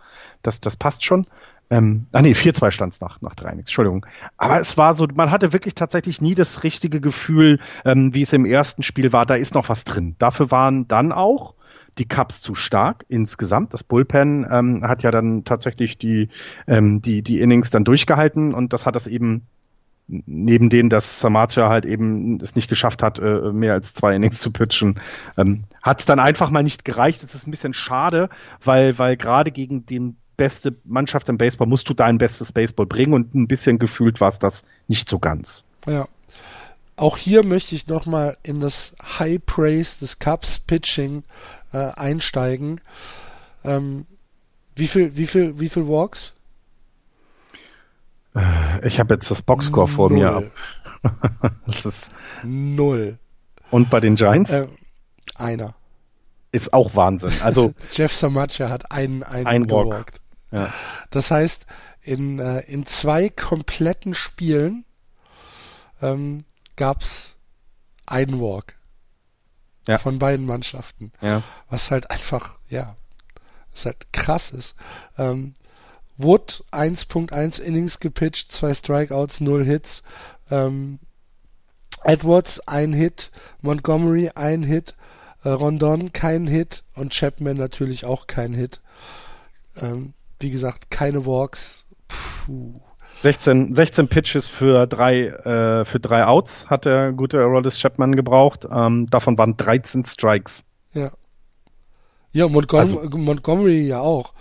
das, 0.43 0.61
das 0.61 0.77
passt 0.77 1.05
schon. 1.05 1.27
Ähm, 1.73 2.05
ah 2.13 2.21
nee, 2.21 2.33
4-2 2.33 2.71
stand 2.71 2.93
es 2.93 3.01
nach, 3.01 3.23
nach 3.23 3.35
3 3.35 3.49
Innings, 3.49 3.71
Entschuldigung. 3.71 4.05
Aber 4.37 4.61
es 4.61 4.77
war 4.77 4.93
so, 4.93 5.09
man 5.15 5.31
hatte 5.31 5.55
wirklich 5.55 5.75
tatsächlich 5.75 6.21
nie 6.21 6.35
das 6.35 6.65
richtige 6.65 7.01
Gefühl, 7.01 7.61
ähm, 7.87 8.15
wie 8.15 8.21
es 8.21 8.35
im 8.35 8.45
ersten 8.45 8.83
Spiel 8.83 9.15
war, 9.15 9.25
da 9.25 9.37
ist 9.37 9.55
noch 9.55 9.71
was 9.71 9.85
drin. 9.85 10.15
Dafür 10.19 10.51
waren 10.51 10.87
dann 10.87 11.13
auch 11.13 11.55
die 11.97 12.05
Cups 12.05 12.43
zu 12.43 12.55
stark 12.55 13.07
insgesamt. 13.09 13.73
Das 13.73 13.85
Bullpen 13.85 14.47
ähm, 14.51 14.87
hat 14.87 15.03
ja 15.03 15.11
dann 15.11 15.45
tatsächlich 15.45 15.97
die, 15.97 16.29
ähm, 16.67 17.01
die, 17.01 17.23
die 17.23 17.41
Innings 17.41 17.71
dann 17.71 17.85
durchgehalten 17.85 18.53
und 18.53 18.75
das 18.75 18.85
hat 18.85 18.95
das 18.95 19.07
eben 19.07 19.47
neben 20.09 20.69
denen, 20.69 20.91
dass 20.91 21.21
Samatia 21.21 21.71
halt 21.71 21.87
eben 21.87 22.39
es 22.41 22.55
nicht 22.55 22.69
geschafft 22.69 23.03
hat, 23.03 23.19
äh, 23.19 23.51
mehr 23.51 23.73
als 23.73 23.95
zwei 23.95 24.15
Innings 24.15 24.41
zu 24.41 24.51
pitchen, 24.51 25.01
ähm, 25.39 25.65
hat 25.81 26.01
es 26.01 26.07
dann 26.07 26.19
einfach 26.19 26.51
mal 26.51 26.63
nicht 26.63 26.85
gereicht. 26.85 27.23
Es 27.23 27.35
ist 27.35 27.47
ein 27.47 27.51
bisschen 27.51 27.73
schade, 27.73 28.29
weil, 28.63 28.99
weil 28.99 29.17
gerade 29.17 29.53
gegen 29.53 29.87
die 29.87 30.15
beste 30.43 30.75
Mannschaft 30.83 31.29
im 31.29 31.39
Baseball 31.39 31.69
musst 31.69 31.89
du 31.89 31.95
dein 31.95 32.19
bestes 32.19 32.51
Baseball 32.51 32.85
bringen 32.87 33.15
und 33.15 33.33
ein 33.33 33.47
bisschen 33.47 33.79
gefühlt 33.79 34.21
war 34.21 34.27
es 34.27 34.41
das 34.41 34.65
nicht 34.89 35.09
so 35.09 35.21
ganz. 35.21 35.63
Ja. 35.87 36.09
Auch 36.97 37.17
hier 37.17 37.45
möchte 37.45 37.77
ich 37.77 37.87
nochmal 37.87 38.37
in 38.43 38.61
das 38.61 38.97
High 39.21 39.39
Praise 39.47 40.01
des 40.01 40.19
Cups 40.19 40.59
Pitching 40.59 41.23
äh, 41.73 41.79
einsteigen. 41.79 42.81
Ähm, 43.63 44.07
wie 44.75 44.89
viel, 44.89 45.17
wie 45.17 45.29
viel, 45.29 45.61
wie 45.61 45.69
viel 45.69 45.87
Walks? 45.87 46.33
Äh, 48.35 48.85
ich 48.85 48.99
habe 48.99 49.15
jetzt 49.15 49.31
das 49.31 49.43
Boxscore 49.43 49.87
vor 49.87 50.11
Null. 50.11 50.19
mir 50.19 50.51
das 51.67 51.87
ist 51.87 52.13
null. 52.43 53.17
Und 53.71 53.91
bei 53.91 54.01
den 54.01 54.17
Giants? 54.17 54.51
Äh, 54.51 54.67
einer. 55.37 55.77
Ist 56.51 56.73
auch 56.73 56.97
Wahnsinn. 56.97 57.33
Also 57.45 57.75
Jeff 57.93 58.13
Samacha 58.13 58.69
hat 58.69 58.91
einen, 58.91 59.23
einen 59.23 59.47
ein 59.47 59.67
gewalkt. 59.69 60.22
Ja. 60.53 60.73
Das 61.11 61.31
heißt, 61.31 61.67
in, 62.03 62.39
äh, 62.39 62.61
in 62.61 62.87
zwei 62.87 63.29
kompletten 63.29 64.15
Spielen 64.15 64.85
ähm, 66.01 66.45
gab 66.77 67.03
es 67.03 67.35
einen 68.07 68.41
Walk 68.41 68.75
ja. 69.89 69.99
von 69.99 70.19
beiden 70.19 70.47
Mannschaften. 70.47 71.13
Ja. 71.21 71.43
Was 71.69 71.91
halt 71.91 72.11
einfach, 72.11 72.59
ja, 72.69 72.97
was 73.73 73.87
halt 73.87 74.13
krass 74.13 74.51
ist. 74.51 74.75
Ähm, 75.19 75.55
Wood 76.19 76.65
1.1 76.71 77.61
Innings 77.61 77.99
gepitcht, 77.99 78.53
zwei 78.53 78.75
Strikeouts, 78.75 79.41
null 79.41 79.65
Hits. 79.65 80.03
Ähm, 80.51 80.99
Edwards 82.05 82.61
ein 82.67 82.93
Hit, 82.93 83.31
Montgomery 83.61 84.31
ein 84.35 84.63
Hit, 84.63 84.95
äh, 85.45 85.51
Rondon 85.51 86.13
kein 86.13 86.47
Hit 86.47 86.85
und 86.95 87.13
Chapman 87.13 87.57
natürlich 87.57 88.05
auch 88.05 88.27
kein 88.27 88.55
Hit. 88.55 88.81
Ähm, 89.77 90.15
wie 90.43 90.51
gesagt, 90.51 90.91
keine 90.91 91.25
Walks. 91.27 91.85
Puh. 92.09 92.81
16, 93.23 93.75
16 93.75 94.09
Pitches 94.09 94.49
für 94.49 94.87
drei, 94.89 95.27
äh, 95.27 95.85
für 95.85 96.01
drei 96.01 96.25
Outs 96.25 96.69
hat 96.69 96.87
der 96.87 97.13
gute 97.13 97.39
Aroldis 97.39 97.79
Chapman 97.79 98.17
gebraucht. 98.17 98.67
Ähm, 98.71 99.07
davon 99.11 99.39
waren 99.39 99.57
13 99.57 100.05
Strikes. 100.05 100.65
Ja. 100.93 101.13
Ja, 102.33 102.49
Montgom 102.49 102.81
also, 102.81 103.01
Montgomery 103.11 103.87
ja 103.87 104.01
auch. 104.01 104.33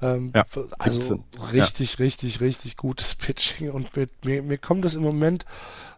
Ähm, 0.00 0.32
ja, 0.34 0.46
also 0.78 1.22
richtig, 1.52 1.98
ja. 1.98 2.04
richtig, 2.04 2.40
richtig 2.40 2.76
gutes 2.78 3.14
Pitching 3.14 3.70
und 3.70 3.90
mir, 4.24 4.42
mir 4.42 4.56
kommt 4.56 4.86
es 4.86 4.94
im 4.94 5.02
Moment 5.02 5.44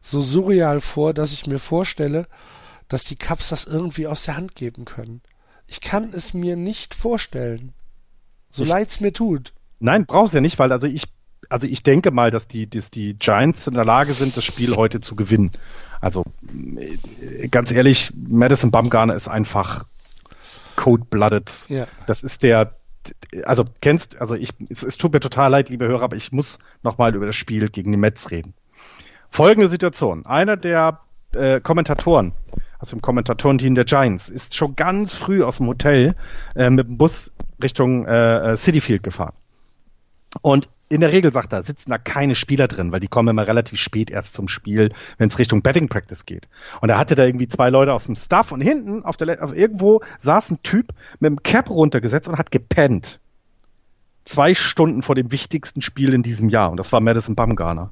so 0.03 0.21
surreal 0.21 0.81
vor, 0.81 1.15
dass 1.15 1.33
ich 1.33 1.47
mir 1.47 1.61
vorstelle, 1.61 2.27
dass 2.89 3.05
die 3.05 3.15
Cups 3.15 3.51
das 3.51 3.65
irgendwie 3.65 4.09
aus 4.09 4.25
der 4.25 4.37
Hand 4.37 4.57
geben 4.57 4.85
können. 4.85 5.21
Ich 5.69 5.81
kann 5.81 6.13
es 6.13 6.35
mir 6.35 6.57
nicht 6.57 6.95
vorstellen. 6.95 7.73
So 8.53 8.65
leid 8.65 8.91
es 8.91 9.01
mir 9.01 9.13
tut. 9.13 9.53
Nein, 9.81 10.07
brauchst 10.07 10.35
ja 10.35 10.41
nicht, 10.41 10.59
weil 10.59 10.71
also 10.71 10.87
ich, 10.87 11.05
also 11.49 11.67
ich 11.67 11.83
denke 11.83 12.13
mal, 12.13 12.31
dass 12.31 12.47
die, 12.47 12.69
dass 12.69 12.91
die 12.91 13.15
Giants 13.15 13.67
in 13.67 13.75
der 13.75 13.85
Lage 13.85 14.13
sind, 14.13 14.37
das 14.37 14.45
Spiel 14.45 14.77
heute 14.77 15.01
zu 15.01 15.17
gewinnen. 15.17 15.51
Also 16.01 16.25
äh, 16.79 17.49
ganz 17.49 17.73
ehrlich, 17.73 18.13
Madison 18.15 18.71
Bumgarner 18.71 19.15
ist 19.15 19.27
einfach 19.27 19.85
cold-blooded. 20.77 21.67
Ja. 21.69 21.87
Das 22.07 22.23
ist 22.23 22.43
der, 22.43 22.77
also 23.45 23.65
kennst, 23.81 24.21
also 24.21 24.35
ich, 24.35 24.51
es, 24.69 24.83
es, 24.83 24.99
tut 24.99 25.13
mir 25.13 25.21
total 25.21 25.51
leid, 25.51 25.71
liebe 25.71 25.87
Hörer, 25.87 26.03
aber 26.03 26.17
ich 26.17 26.31
muss 26.31 26.59
nochmal 26.83 27.15
über 27.15 27.27
das 27.27 27.37
Spiel 27.37 27.69
gegen 27.69 27.91
die 27.91 27.99
Mets 27.99 28.31
reden. 28.31 28.55
Folgende 29.31 29.69
Situation. 29.69 30.27
Einer 30.27 30.57
der 30.59 31.01
äh, 31.35 31.61
Kommentatoren 31.61 32.33
aus 32.83 32.91
dem 32.91 33.01
Kommentatorenteam 33.01 33.77
der 33.77 33.85
Giants 33.85 34.29
ist 34.29 34.57
schon 34.57 34.75
ganz 34.75 35.15
früh 35.15 35.45
aus 35.45 35.59
dem 35.59 35.69
Hotel 35.69 36.17
äh, 36.57 36.69
mit 36.69 36.89
dem 36.89 36.99
Bus 36.99 37.33
Richtung 37.63 38.07
äh, 38.07 38.53
äh 38.53 38.57
City 38.57 38.81
Field 38.81 39.05
gefahren. 39.05 39.35
Und 40.41 40.69
in 40.89 41.01
der 41.01 41.13
Regel, 41.13 41.33
sagt 41.33 41.53
er, 41.53 41.63
sitzen 41.63 41.91
da 41.91 41.99
keine 41.99 42.35
Spieler 42.35 42.67
drin, 42.67 42.91
weil 42.91 43.01
die 43.01 43.09
kommen 43.09 43.29
immer 43.29 43.47
relativ 43.47 43.79
spät 43.79 44.11
erst 44.11 44.35
zum 44.35 44.49
Spiel, 44.49 44.93
wenn 45.17 45.29
es 45.29 45.39
Richtung 45.39 45.63
Betting 45.63 45.89
Practice 45.89 46.27
geht. 46.27 46.49
Und 46.81 46.91
er 46.91 46.99
hatte 46.99 47.15
da 47.15 47.25
irgendwie 47.25 47.49
zwei 47.49 47.71
Leute 47.71 47.93
aus 47.93 48.07
dem 48.07 48.17
Staff 48.17 48.51
und 48.51 48.61
hinten 48.61 49.05
auf 49.05 49.17
der 49.17 49.43
auf 49.43 49.57
irgendwo 49.57 50.03
saß 50.19 50.51
ein 50.51 50.63
Typ 50.63 50.89
mit 51.21 51.31
dem 51.31 51.43
Cap 51.43 51.71
runtergesetzt 51.71 52.29
und 52.29 52.37
hat 52.37 52.51
gepennt. 52.51 53.21
Zwei 54.25 54.55
Stunden 54.55 55.03
vor 55.03 55.15
dem 55.15 55.33
wichtigsten 55.33 55.83
Spiel 55.83 56.15
in 56.15 56.23
diesem 56.23 56.49
Jahr. 56.49 56.71
Und 56.71 56.77
das 56.77 56.93
war 56.93 57.01
Madison 57.01 57.35
Bumgarner. 57.35 57.91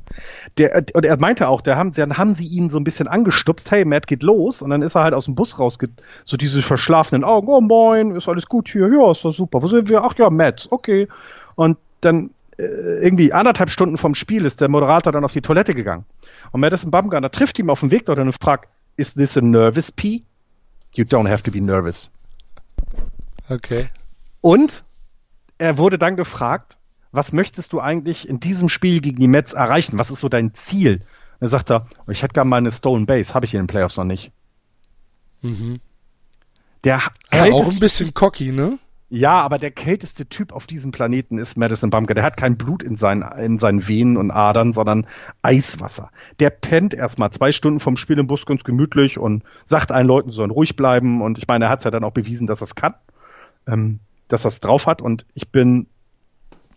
Der, 0.59 0.85
und 0.95 1.05
er 1.05 1.19
meinte 1.19 1.49
auch, 1.49 1.61
der 1.61 1.77
haben, 1.77 1.93
dann 1.93 2.19
haben 2.19 2.37
sie 2.37 2.47
ihn 2.47 2.71
so 2.71 2.79
ein 2.79 2.85
bisschen 2.85 3.09
angestupst, 3.09 3.71
hey, 3.71 3.85
Matt 3.85 4.07
geht 4.07 4.23
los. 4.23 4.63
Und 4.63 4.71
dann 4.71 4.83
ist 4.83 4.95
er 4.95 5.03
halt 5.03 5.15
aus 5.15 5.25
dem 5.25 5.35
Bus 5.35 5.59
raus, 5.59 5.77
so 6.25 6.37
diese 6.37 6.63
verschlafenen 6.63 7.25
Augen, 7.25 7.49
oh 7.49 7.61
moin, 7.61 8.15
ist 8.15 8.29
alles 8.29 8.47
gut 8.47 8.69
hier, 8.69 8.89
ja, 8.89 9.11
ist 9.11 9.25
doch 9.25 9.33
super. 9.33 9.61
Wo 9.61 9.69
sind 9.69 9.89
wir? 9.89 10.05
Ach 10.05 10.17
ja, 10.19 10.31
Matt, 10.31 10.69
okay. 10.71 11.09
Und 11.57 11.79
dann 12.01 12.31
äh, 12.59 13.03
irgendwie 13.03 13.33
anderthalb 13.33 13.71
Stunden 13.71 13.97
vom 13.97 14.15
Spiel 14.15 14.45
ist 14.45 14.61
der 14.61 14.69
Moderator 14.69 15.13
dann 15.13 15.25
auf 15.25 15.33
die 15.33 15.41
Toilette 15.41 15.75
gegangen. 15.75 16.05
Und 16.53 16.61
Madison 16.61 16.91
Bumgarner 16.91 17.31
trifft 17.31 17.59
ihn 17.59 17.71
auf 17.71 17.81
dem 17.81 17.91
Weg 17.91 18.07
dort 18.07 18.19
und 18.19 18.33
fragt, 18.41 18.69
is 18.97 19.15
this 19.15 19.37
a 19.37 19.41
nervous 19.41 19.91
pee? 19.91 20.23
You 20.95 21.05
don't 21.05 21.29
have 21.29 21.43
to 21.43 21.51
be 21.51 21.61
nervous. 21.61 22.11
Okay. 23.49 23.89
Und 24.41 24.85
er 25.61 25.77
wurde 25.79 25.99
dann 25.99 26.17
gefragt, 26.17 26.79
was 27.13 27.33
möchtest 27.33 27.73
du 27.73 27.81
eigentlich 27.81 28.29
in 28.29 28.41
diesem 28.41 28.69
Spiel 28.69 29.01
gegen 29.01 29.21
die 29.21 29.29
Mets 29.29 29.53
erreichen? 29.53 29.99
Was 29.99 30.11
ist 30.11 30.21
so 30.21 30.29
dein 30.29 30.55
Ziel? 30.55 31.03
Und 31.39 31.47
er 31.47 31.49
sagt 31.49 31.71
er, 31.71 31.87
ich 32.09 32.23
hätte 32.23 32.35
gerne 32.35 32.49
mal 32.49 32.57
eine 32.57 32.71
Stolen 32.71 33.07
Base, 33.07 33.35
habe 33.35 33.47
ich 33.47 33.55
in 33.55 33.61
den 33.61 33.67
Playoffs 33.67 33.97
noch 33.97 34.05
nicht. 34.05 34.33
Mhm. 35.43 35.81
Der 36.85 37.03
ja, 37.33 37.53
auch 37.53 37.71
ein 37.71 37.79
bisschen 37.79 38.15
cocky, 38.15 38.53
ne? 38.53 38.79
Ja, 39.11 39.33
aber 39.33 39.59
der 39.59 39.73
kälteste 39.73 40.27
Typ 40.27 40.53
auf 40.53 40.67
diesem 40.67 40.93
Planeten 40.93 41.37
ist 41.37 41.57
Madison 41.57 41.91
Bumker. 41.91 42.15
Der 42.15 42.23
hat 42.23 42.37
kein 42.37 42.57
Blut 42.57 42.83
in 42.83 42.97
seinen, 42.97 43.23
in 43.39 43.59
seinen 43.59 43.87
Venen 43.87 44.17
und 44.17 44.31
Adern, 44.31 44.73
sondern 44.73 45.07
Eiswasser. 45.43 46.11
Der 46.39 46.51
pennt 46.51 46.95
erstmal 46.95 47.33
zwei 47.33 47.51
Stunden 47.53 47.81
vom 47.81 47.97
Spiel 47.97 48.19
im 48.19 48.29
Bus 48.29 48.47
ganz 48.47 48.63
gemütlich 48.63 49.19
und 49.19 49.43
sagt 49.65 49.91
allen 49.91 50.07
Leuten, 50.07 50.31
sie 50.31 50.37
sollen 50.37 50.53
ruhig 50.53 50.77
bleiben. 50.77 51.21
Und 51.23 51.39
ich 51.39 51.49
meine, 51.49 51.67
er 51.67 51.71
hat 51.71 51.81
es 51.81 51.85
ja 51.85 51.91
dann 51.91 52.05
auch 52.05 52.13
bewiesen, 52.13 52.47
dass 52.47 52.63
er 52.63 52.67
es 52.67 52.77
kann. 52.77 52.95
ähm, 53.67 53.99
dass 54.33 54.43
das 54.43 54.61
drauf 54.61 54.87
hat 54.87 55.03
und 55.03 55.27
ich 55.35 55.49
bin 55.51 55.87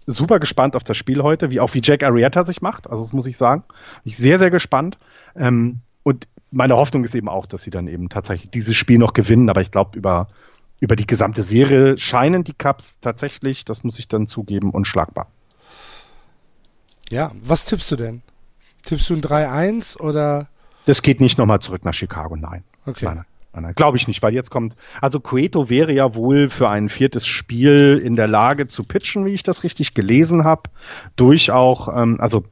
super 0.05 0.39
gespannt 0.39 0.75
auf 0.75 0.83
das 0.83 0.97
Spiel 0.97 1.23
heute, 1.23 1.51
wie 1.51 1.59
auch 1.59 1.73
wie 1.73 1.81
Jack 1.83 2.03
Arrieta 2.03 2.43
sich 2.43 2.61
macht. 2.61 2.89
Also 2.89 3.03
das 3.03 3.13
muss 3.13 3.27
ich 3.27 3.37
sagen. 3.37 3.63
Bin 4.03 4.09
ich 4.09 4.17
sehr, 4.17 4.39
sehr 4.39 4.49
gespannt. 4.49 4.97
Ähm, 5.35 5.79
und 6.03 6.27
meine 6.51 6.75
Hoffnung 6.75 7.03
ist 7.03 7.15
eben 7.15 7.29
auch, 7.29 7.45
dass 7.45 7.63
sie 7.63 7.71
dann 7.71 7.87
eben 7.87 8.09
tatsächlich 8.09 8.51
dieses 8.51 8.75
Spiel 8.75 8.97
noch 8.97 9.13
gewinnen. 9.13 9.49
Aber 9.49 9.61
ich 9.61 9.71
glaube, 9.71 9.97
über, 9.97 10.27
über 10.79 10.95
die 10.95 11.07
gesamte 11.07 11.43
Serie 11.43 11.97
scheinen 11.97 12.43
die 12.43 12.53
Cups 12.53 12.99
tatsächlich, 12.99 13.65
das 13.65 13.83
muss 13.83 13.97
ich 13.97 14.07
dann 14.07 14.27
zugeben, 14.27 14.71
unschlagbar. 14.71 15.27
Ja, 17.09 17.31
was 17.41 17.65
tippst 17.65 17.91
du 17.91 17.95
denn? 17.95 18.21
Tippst 18.83 19.09
du 19.09 19.13
ein 19.13 19.21
3-1 19.21 19.99
oder? 19.99 20.47
Das 20.85 21.01
geht 21.01 21.21
nicht 21.21 21.37
nochmal 21.37 21.59
zurück 21.59 21.85
nach 21.85 21.93
Chicago, 21.93 22.35
nein. 22.35 22.63
Okay. 22.85 23.05
Nein. 23.05 23.25
Glaube 23.75 23.97
ich 23.97 24.07
nicht, 24.07 24.23
weil 24.23 24.33
jetzt 24.33 24.49
kommt, 24.49 24.75
also 24.99 25.19
Cueto 25.19 25.69
wäre 25.69 25.93
ja 25.93 26.15
wohl 26.15 26.49
für 26.49 26.69
ein 26.69 26.89
viertes 26.89 27.27
Spiel 27.27 28.01
in 28.03 28.15
der 28.15 28.27
Lage 28.27 28.67
zu 28.67 28.83
pitchen, 28.83 29.25
wie 29.25 29.33
ich 29.33 29.43
das 29.43 29.63
richtig 29.63 29.93
gelesen 29.93 30.43
habe. 30.43 30.63
Durch 31.15 31.51
auch, 31.51 31.87
ähm, 31.95 32.17
also 32.19 32.45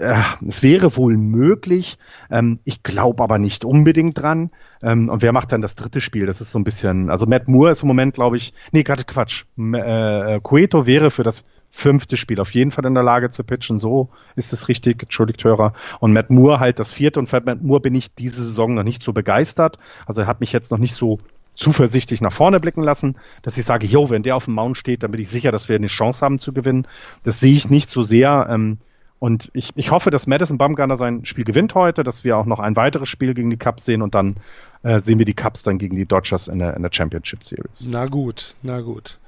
äh, 0.00 0.22
es 0.46 0.62
wäre 0.62 0.96
wohl 0.96 1.16
möglich. 1.16 1.98
Ähm, 2.30 2.58
ich 2.64 2.82
glaube 2.82 3.22
aber 3.22 3.38
nicht 3.38 3.64
unbedingt 3.64 4.20
dran. 4.20 4.50
Ähm, 4.82 5.08
und 5.08 5.22
wer 5.22 5.32
macht 5.32 5.52
dann 5.52 5.60
das 5.62 5.74
dritte 5.74 6.00
Spiel? 6.00 6.26
Das 6.26 6.40
ist 6.40 6.52
so 6.52 6.58
ein 6.58 6.64
bisschen, 6.64 7.10
also 7.10 7.26
Matt 7.26 7.48
Moore 7.48 7.70
ist 7.70 7.82
im 7.82 7.88
Moment, 7.88 8.14
glaube 8.14 8.36
ich, 8.36 8.52
nee, 8.72 8.82
gerade 8.82 9.04
Quatsch. 9.04 9.44
M 9.56 9.74
äh, 9.74 10.40
Cueto 10.42 10.86
wäre 10.86 11.10
für 11.10 11.22
das 11.22 11.44
fünfte 11.70 12.16
Spiel 12.16 12.40
auf 12.40 12.52
jeden 12.52 12.70
Fall 12.70 12.84
in 12.84 12.94
der 12.94 13.02
Lage 13.02 13.30
zu 13.30 13.44
pitchen. 13.44 13.78
So 13.78 14.10
ist 14.36 14.52
es 14.52 14.68
richtig, 14.68 15.02
entschuldigt 15.02 15.44
Hörer. 15.44 15.72
Und 16.00 16.12
Matt 16.12 16.30
Moore 16.30 16.60
halt 16.60 16.78
das 16.78 16.92
vierte. 16.92 17.20
Und 17.20 17.28
für 17.28 17.40
Matt 17.40 17.62
Moore 17.62 17.80
bin 17.80 17.94
ich 17.94 18.14
diese 18.14 18.44
Saison 18.44 18.74
noch 18.74 18.82
nicht 18.82 19.02
so 19.02 19.12
begeistert. 19.12 19.78
Also 20.06 20.22
er 20.22 20.26
hat 20.26 20.40
mich 20.40 20.52
jetzt 20.52 20.70
noch 20.70 20.78
nicht 20.78 20.94
so 20.94 21.18
zuversichtlich 21.54 22.20
nach 22.20 22.32
vorne 22.32 22.58
blicken 22.58 22.82
lassen, 22.82 23.16
dass 23.42 23.58
ich 23.58 23.64
sage, 23.64 23.86
jo, 23.86 24.08
wenn 24.08 24.22
der 24.22 24.36
auf 24.36 24.46
dem 24.46 24.54
Mount 24.54 24.78
steht, 24.78 25.02
dann 25.02 25.10
bin 25.10 25.20
ich 25.20 25.28
sicher, 25.28 25.52
dass 25.52 25.68
wir 25.68 25.76
eine 25.76 25.88
Chance 25.88 26.24
haben 26.24 26.38
zu 26.38 26.52
gewinnen. 26.52 26.86
Das 27.22 27.40
sehe 27.40 27.52
ich 27.52 27.68
nicht 27.68 27.90
so 27.90 28.02
sehr. 28.02 28.48
Ähm, 28.50 28.78
und 29.18 29.50
ich, 29.52 29.72
ich 29.76 29.90
hoffe, 29.90 30.10
dass 30.10 30.26
Madison 30.26 30.56
Bumgarner 30.56 30.96
sein 30.96 31.24
Spiel 31.26 31.44
gewinnt 31.44 31.74
heute, 31.74 32.02
dass 32.02 32.24
wir 32.24 32.38
auch 32.38 32.46
noch 32.46 32.58
ein 32.58 32.76
weiteres 32.76 33.08
Spiel 33.08 33.34
gegen 33.34 33.50
die 33.50 33.58
Cubs 33.58 33.84
sehen 33.84 34.00
und 34.00 34.14
dann 34.14 34.36
äh, 34.82 35.00
sehen 35.00 35.18
wir 35.18 35.26
die 35.26 35.34
Cubs 35.34 35.62
dann 35.62 35.76
gegen 35.76 35.94
die 35.94 36.06
Dodgers 36.06 36.48
in 36.48 36.58
der, 36.58 36.74
in 36.74 36.82
der 36.82 36.90
Championship 36.90 37.44
Series. 37.44 37.86
Na 37.86 38.06
gut, 38.06 38.54
na 38.62 38.80
gut. 38.80 39.18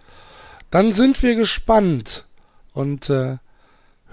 Dann 0.70 0.92
sind 0.92 1.22
wir 1.22 1.34
gespannt 1.34 2.24
und 2.74 3.10
äh, 3.10 3.36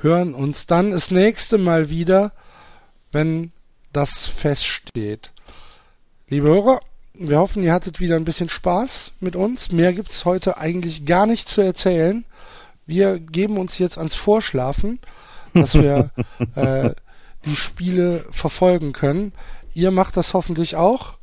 hören 0.01 0.34
uns 0.34 0.68
dann 0.68 0.91
das 0.91 1.12
nächste 1.12 1.57
Mal 1.57 1.89
wieder, 1.89 2.32
wenn 3.12 3.51
das 3.93 4.28
feststeht. 4.28 5.32
Liebe 6.28 6.47
Hörer, 6.47 6.80
wir 7.14 7.39
hoffen, 7.39 7.64
ihr 7.64 7.74
hattet 7.74 7.99
wieder 7.99 8.16
ein 8.16 8.26
bisschen 8.26 8.49
Spaß 8.49 9.14
mit 9.20 9.36
uns. 9.36 9.72
Mehr 9.72 9.93
gibt's 9.93 10.26
heute 10.26 10.57
eigentlich 10.57 11.05
gar 11.05 11.26
nicht 11.26 11.49
zu 11.49 11.62
erzählen. 11.62 12.24
Wir 12.86 13.20
geben 13.20 13.57
uns 13.57 13.78
jetzt 13.78 13.97
ans 13.97 14.16
Vorschlafen, 14.16 14.99
dass 15.53 15.74
wir 15.74 16.12
äh, 16.55 16.91
die 17.45 17.55
Spiele 17.55 18.26
verfolgen 18.32 18.93
können. 18.93 19.34
Ihr 19.74 19.91
macht 19.91 20.18
das 20.18 20.34
hoffentlich 20.34 20.76
auch. 20.76 21.14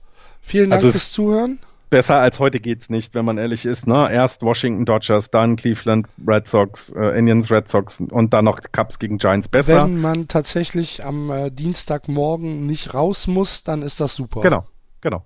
Vielen 0.43 0.71
Dank 0.71 0.79
Also 0.81 0.89
es- 0.89 0.93
fürs 0.93 1.13
Zuhören. 1.13 1.59
Besser 1.89 2.17
als 2.17 2.41
heute 2.41 2.59
geht's 2.59 2.91
nicht, 2.91 3.15
wenn 3.15 3.25
man 3.25 3.39
ehrlich 3.39 3.65
ist. 3.65 3.87
Ne? 3.87 4.09
Erst 4.11 4.43
Washington 4.43 4.85
Dodgers, 4.85 5.31
dann 5.31 5.55
Cleveland 5.57 6.09
Red 6.27 6.47
Sox, 6.47 6.91
äh, 6.91 7.17
Indians 7.19 7.51
Red 7.51 7.69
Sox 7.69 8.01
und 8.01 8.35
dann 8.35 8.45
noch 8.45 8.61
Cubs 8.73 8.99
gegen 8.99 9.19
Giants 9.19 9.49
besser. 9.49 9.85
Wenn 9.85 10.01
man 10.01 10.27
tatsächlich 10.27 11.05
am 11.05 11.31
äh, 11.31 11.51
Dienstagmorgen 11.51 12.67
nicht 12.67 12.93
raus 12.93 13.29
muss, 13.29 13.63
dann 13.63 13.83
ist 13.83 14.01
das 14.01 14.15
super. 14.15 14.41
Genau, 14.41 14.65
genau, 15.01 15.25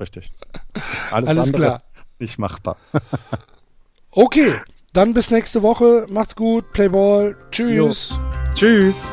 richtig. 0.00 0.32
Alles, 1.10 1.28
Alles 1.28 1.46
andere 1.46 1.62
klar. 1.62 1.82
Nicht 2.18 2.38
machbar. 2.38 2.76
Okay, 4.14 4.60
dann 4.92 5.14
bis 5.14 5.30
nächste 5.30 5.62
Woche. 5.62 6.06
Macht's 6.10 6.36
gut, 6.36 6.70
Playball. 6.74 7.34
Tschüss. 7.50 8.18
Tschüss. 8.52 9.08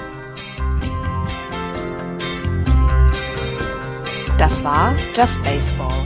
Das 4.38 4.62
war 4.62 4.94
Just 5.16 5.42
Baseball. 5.42 6.06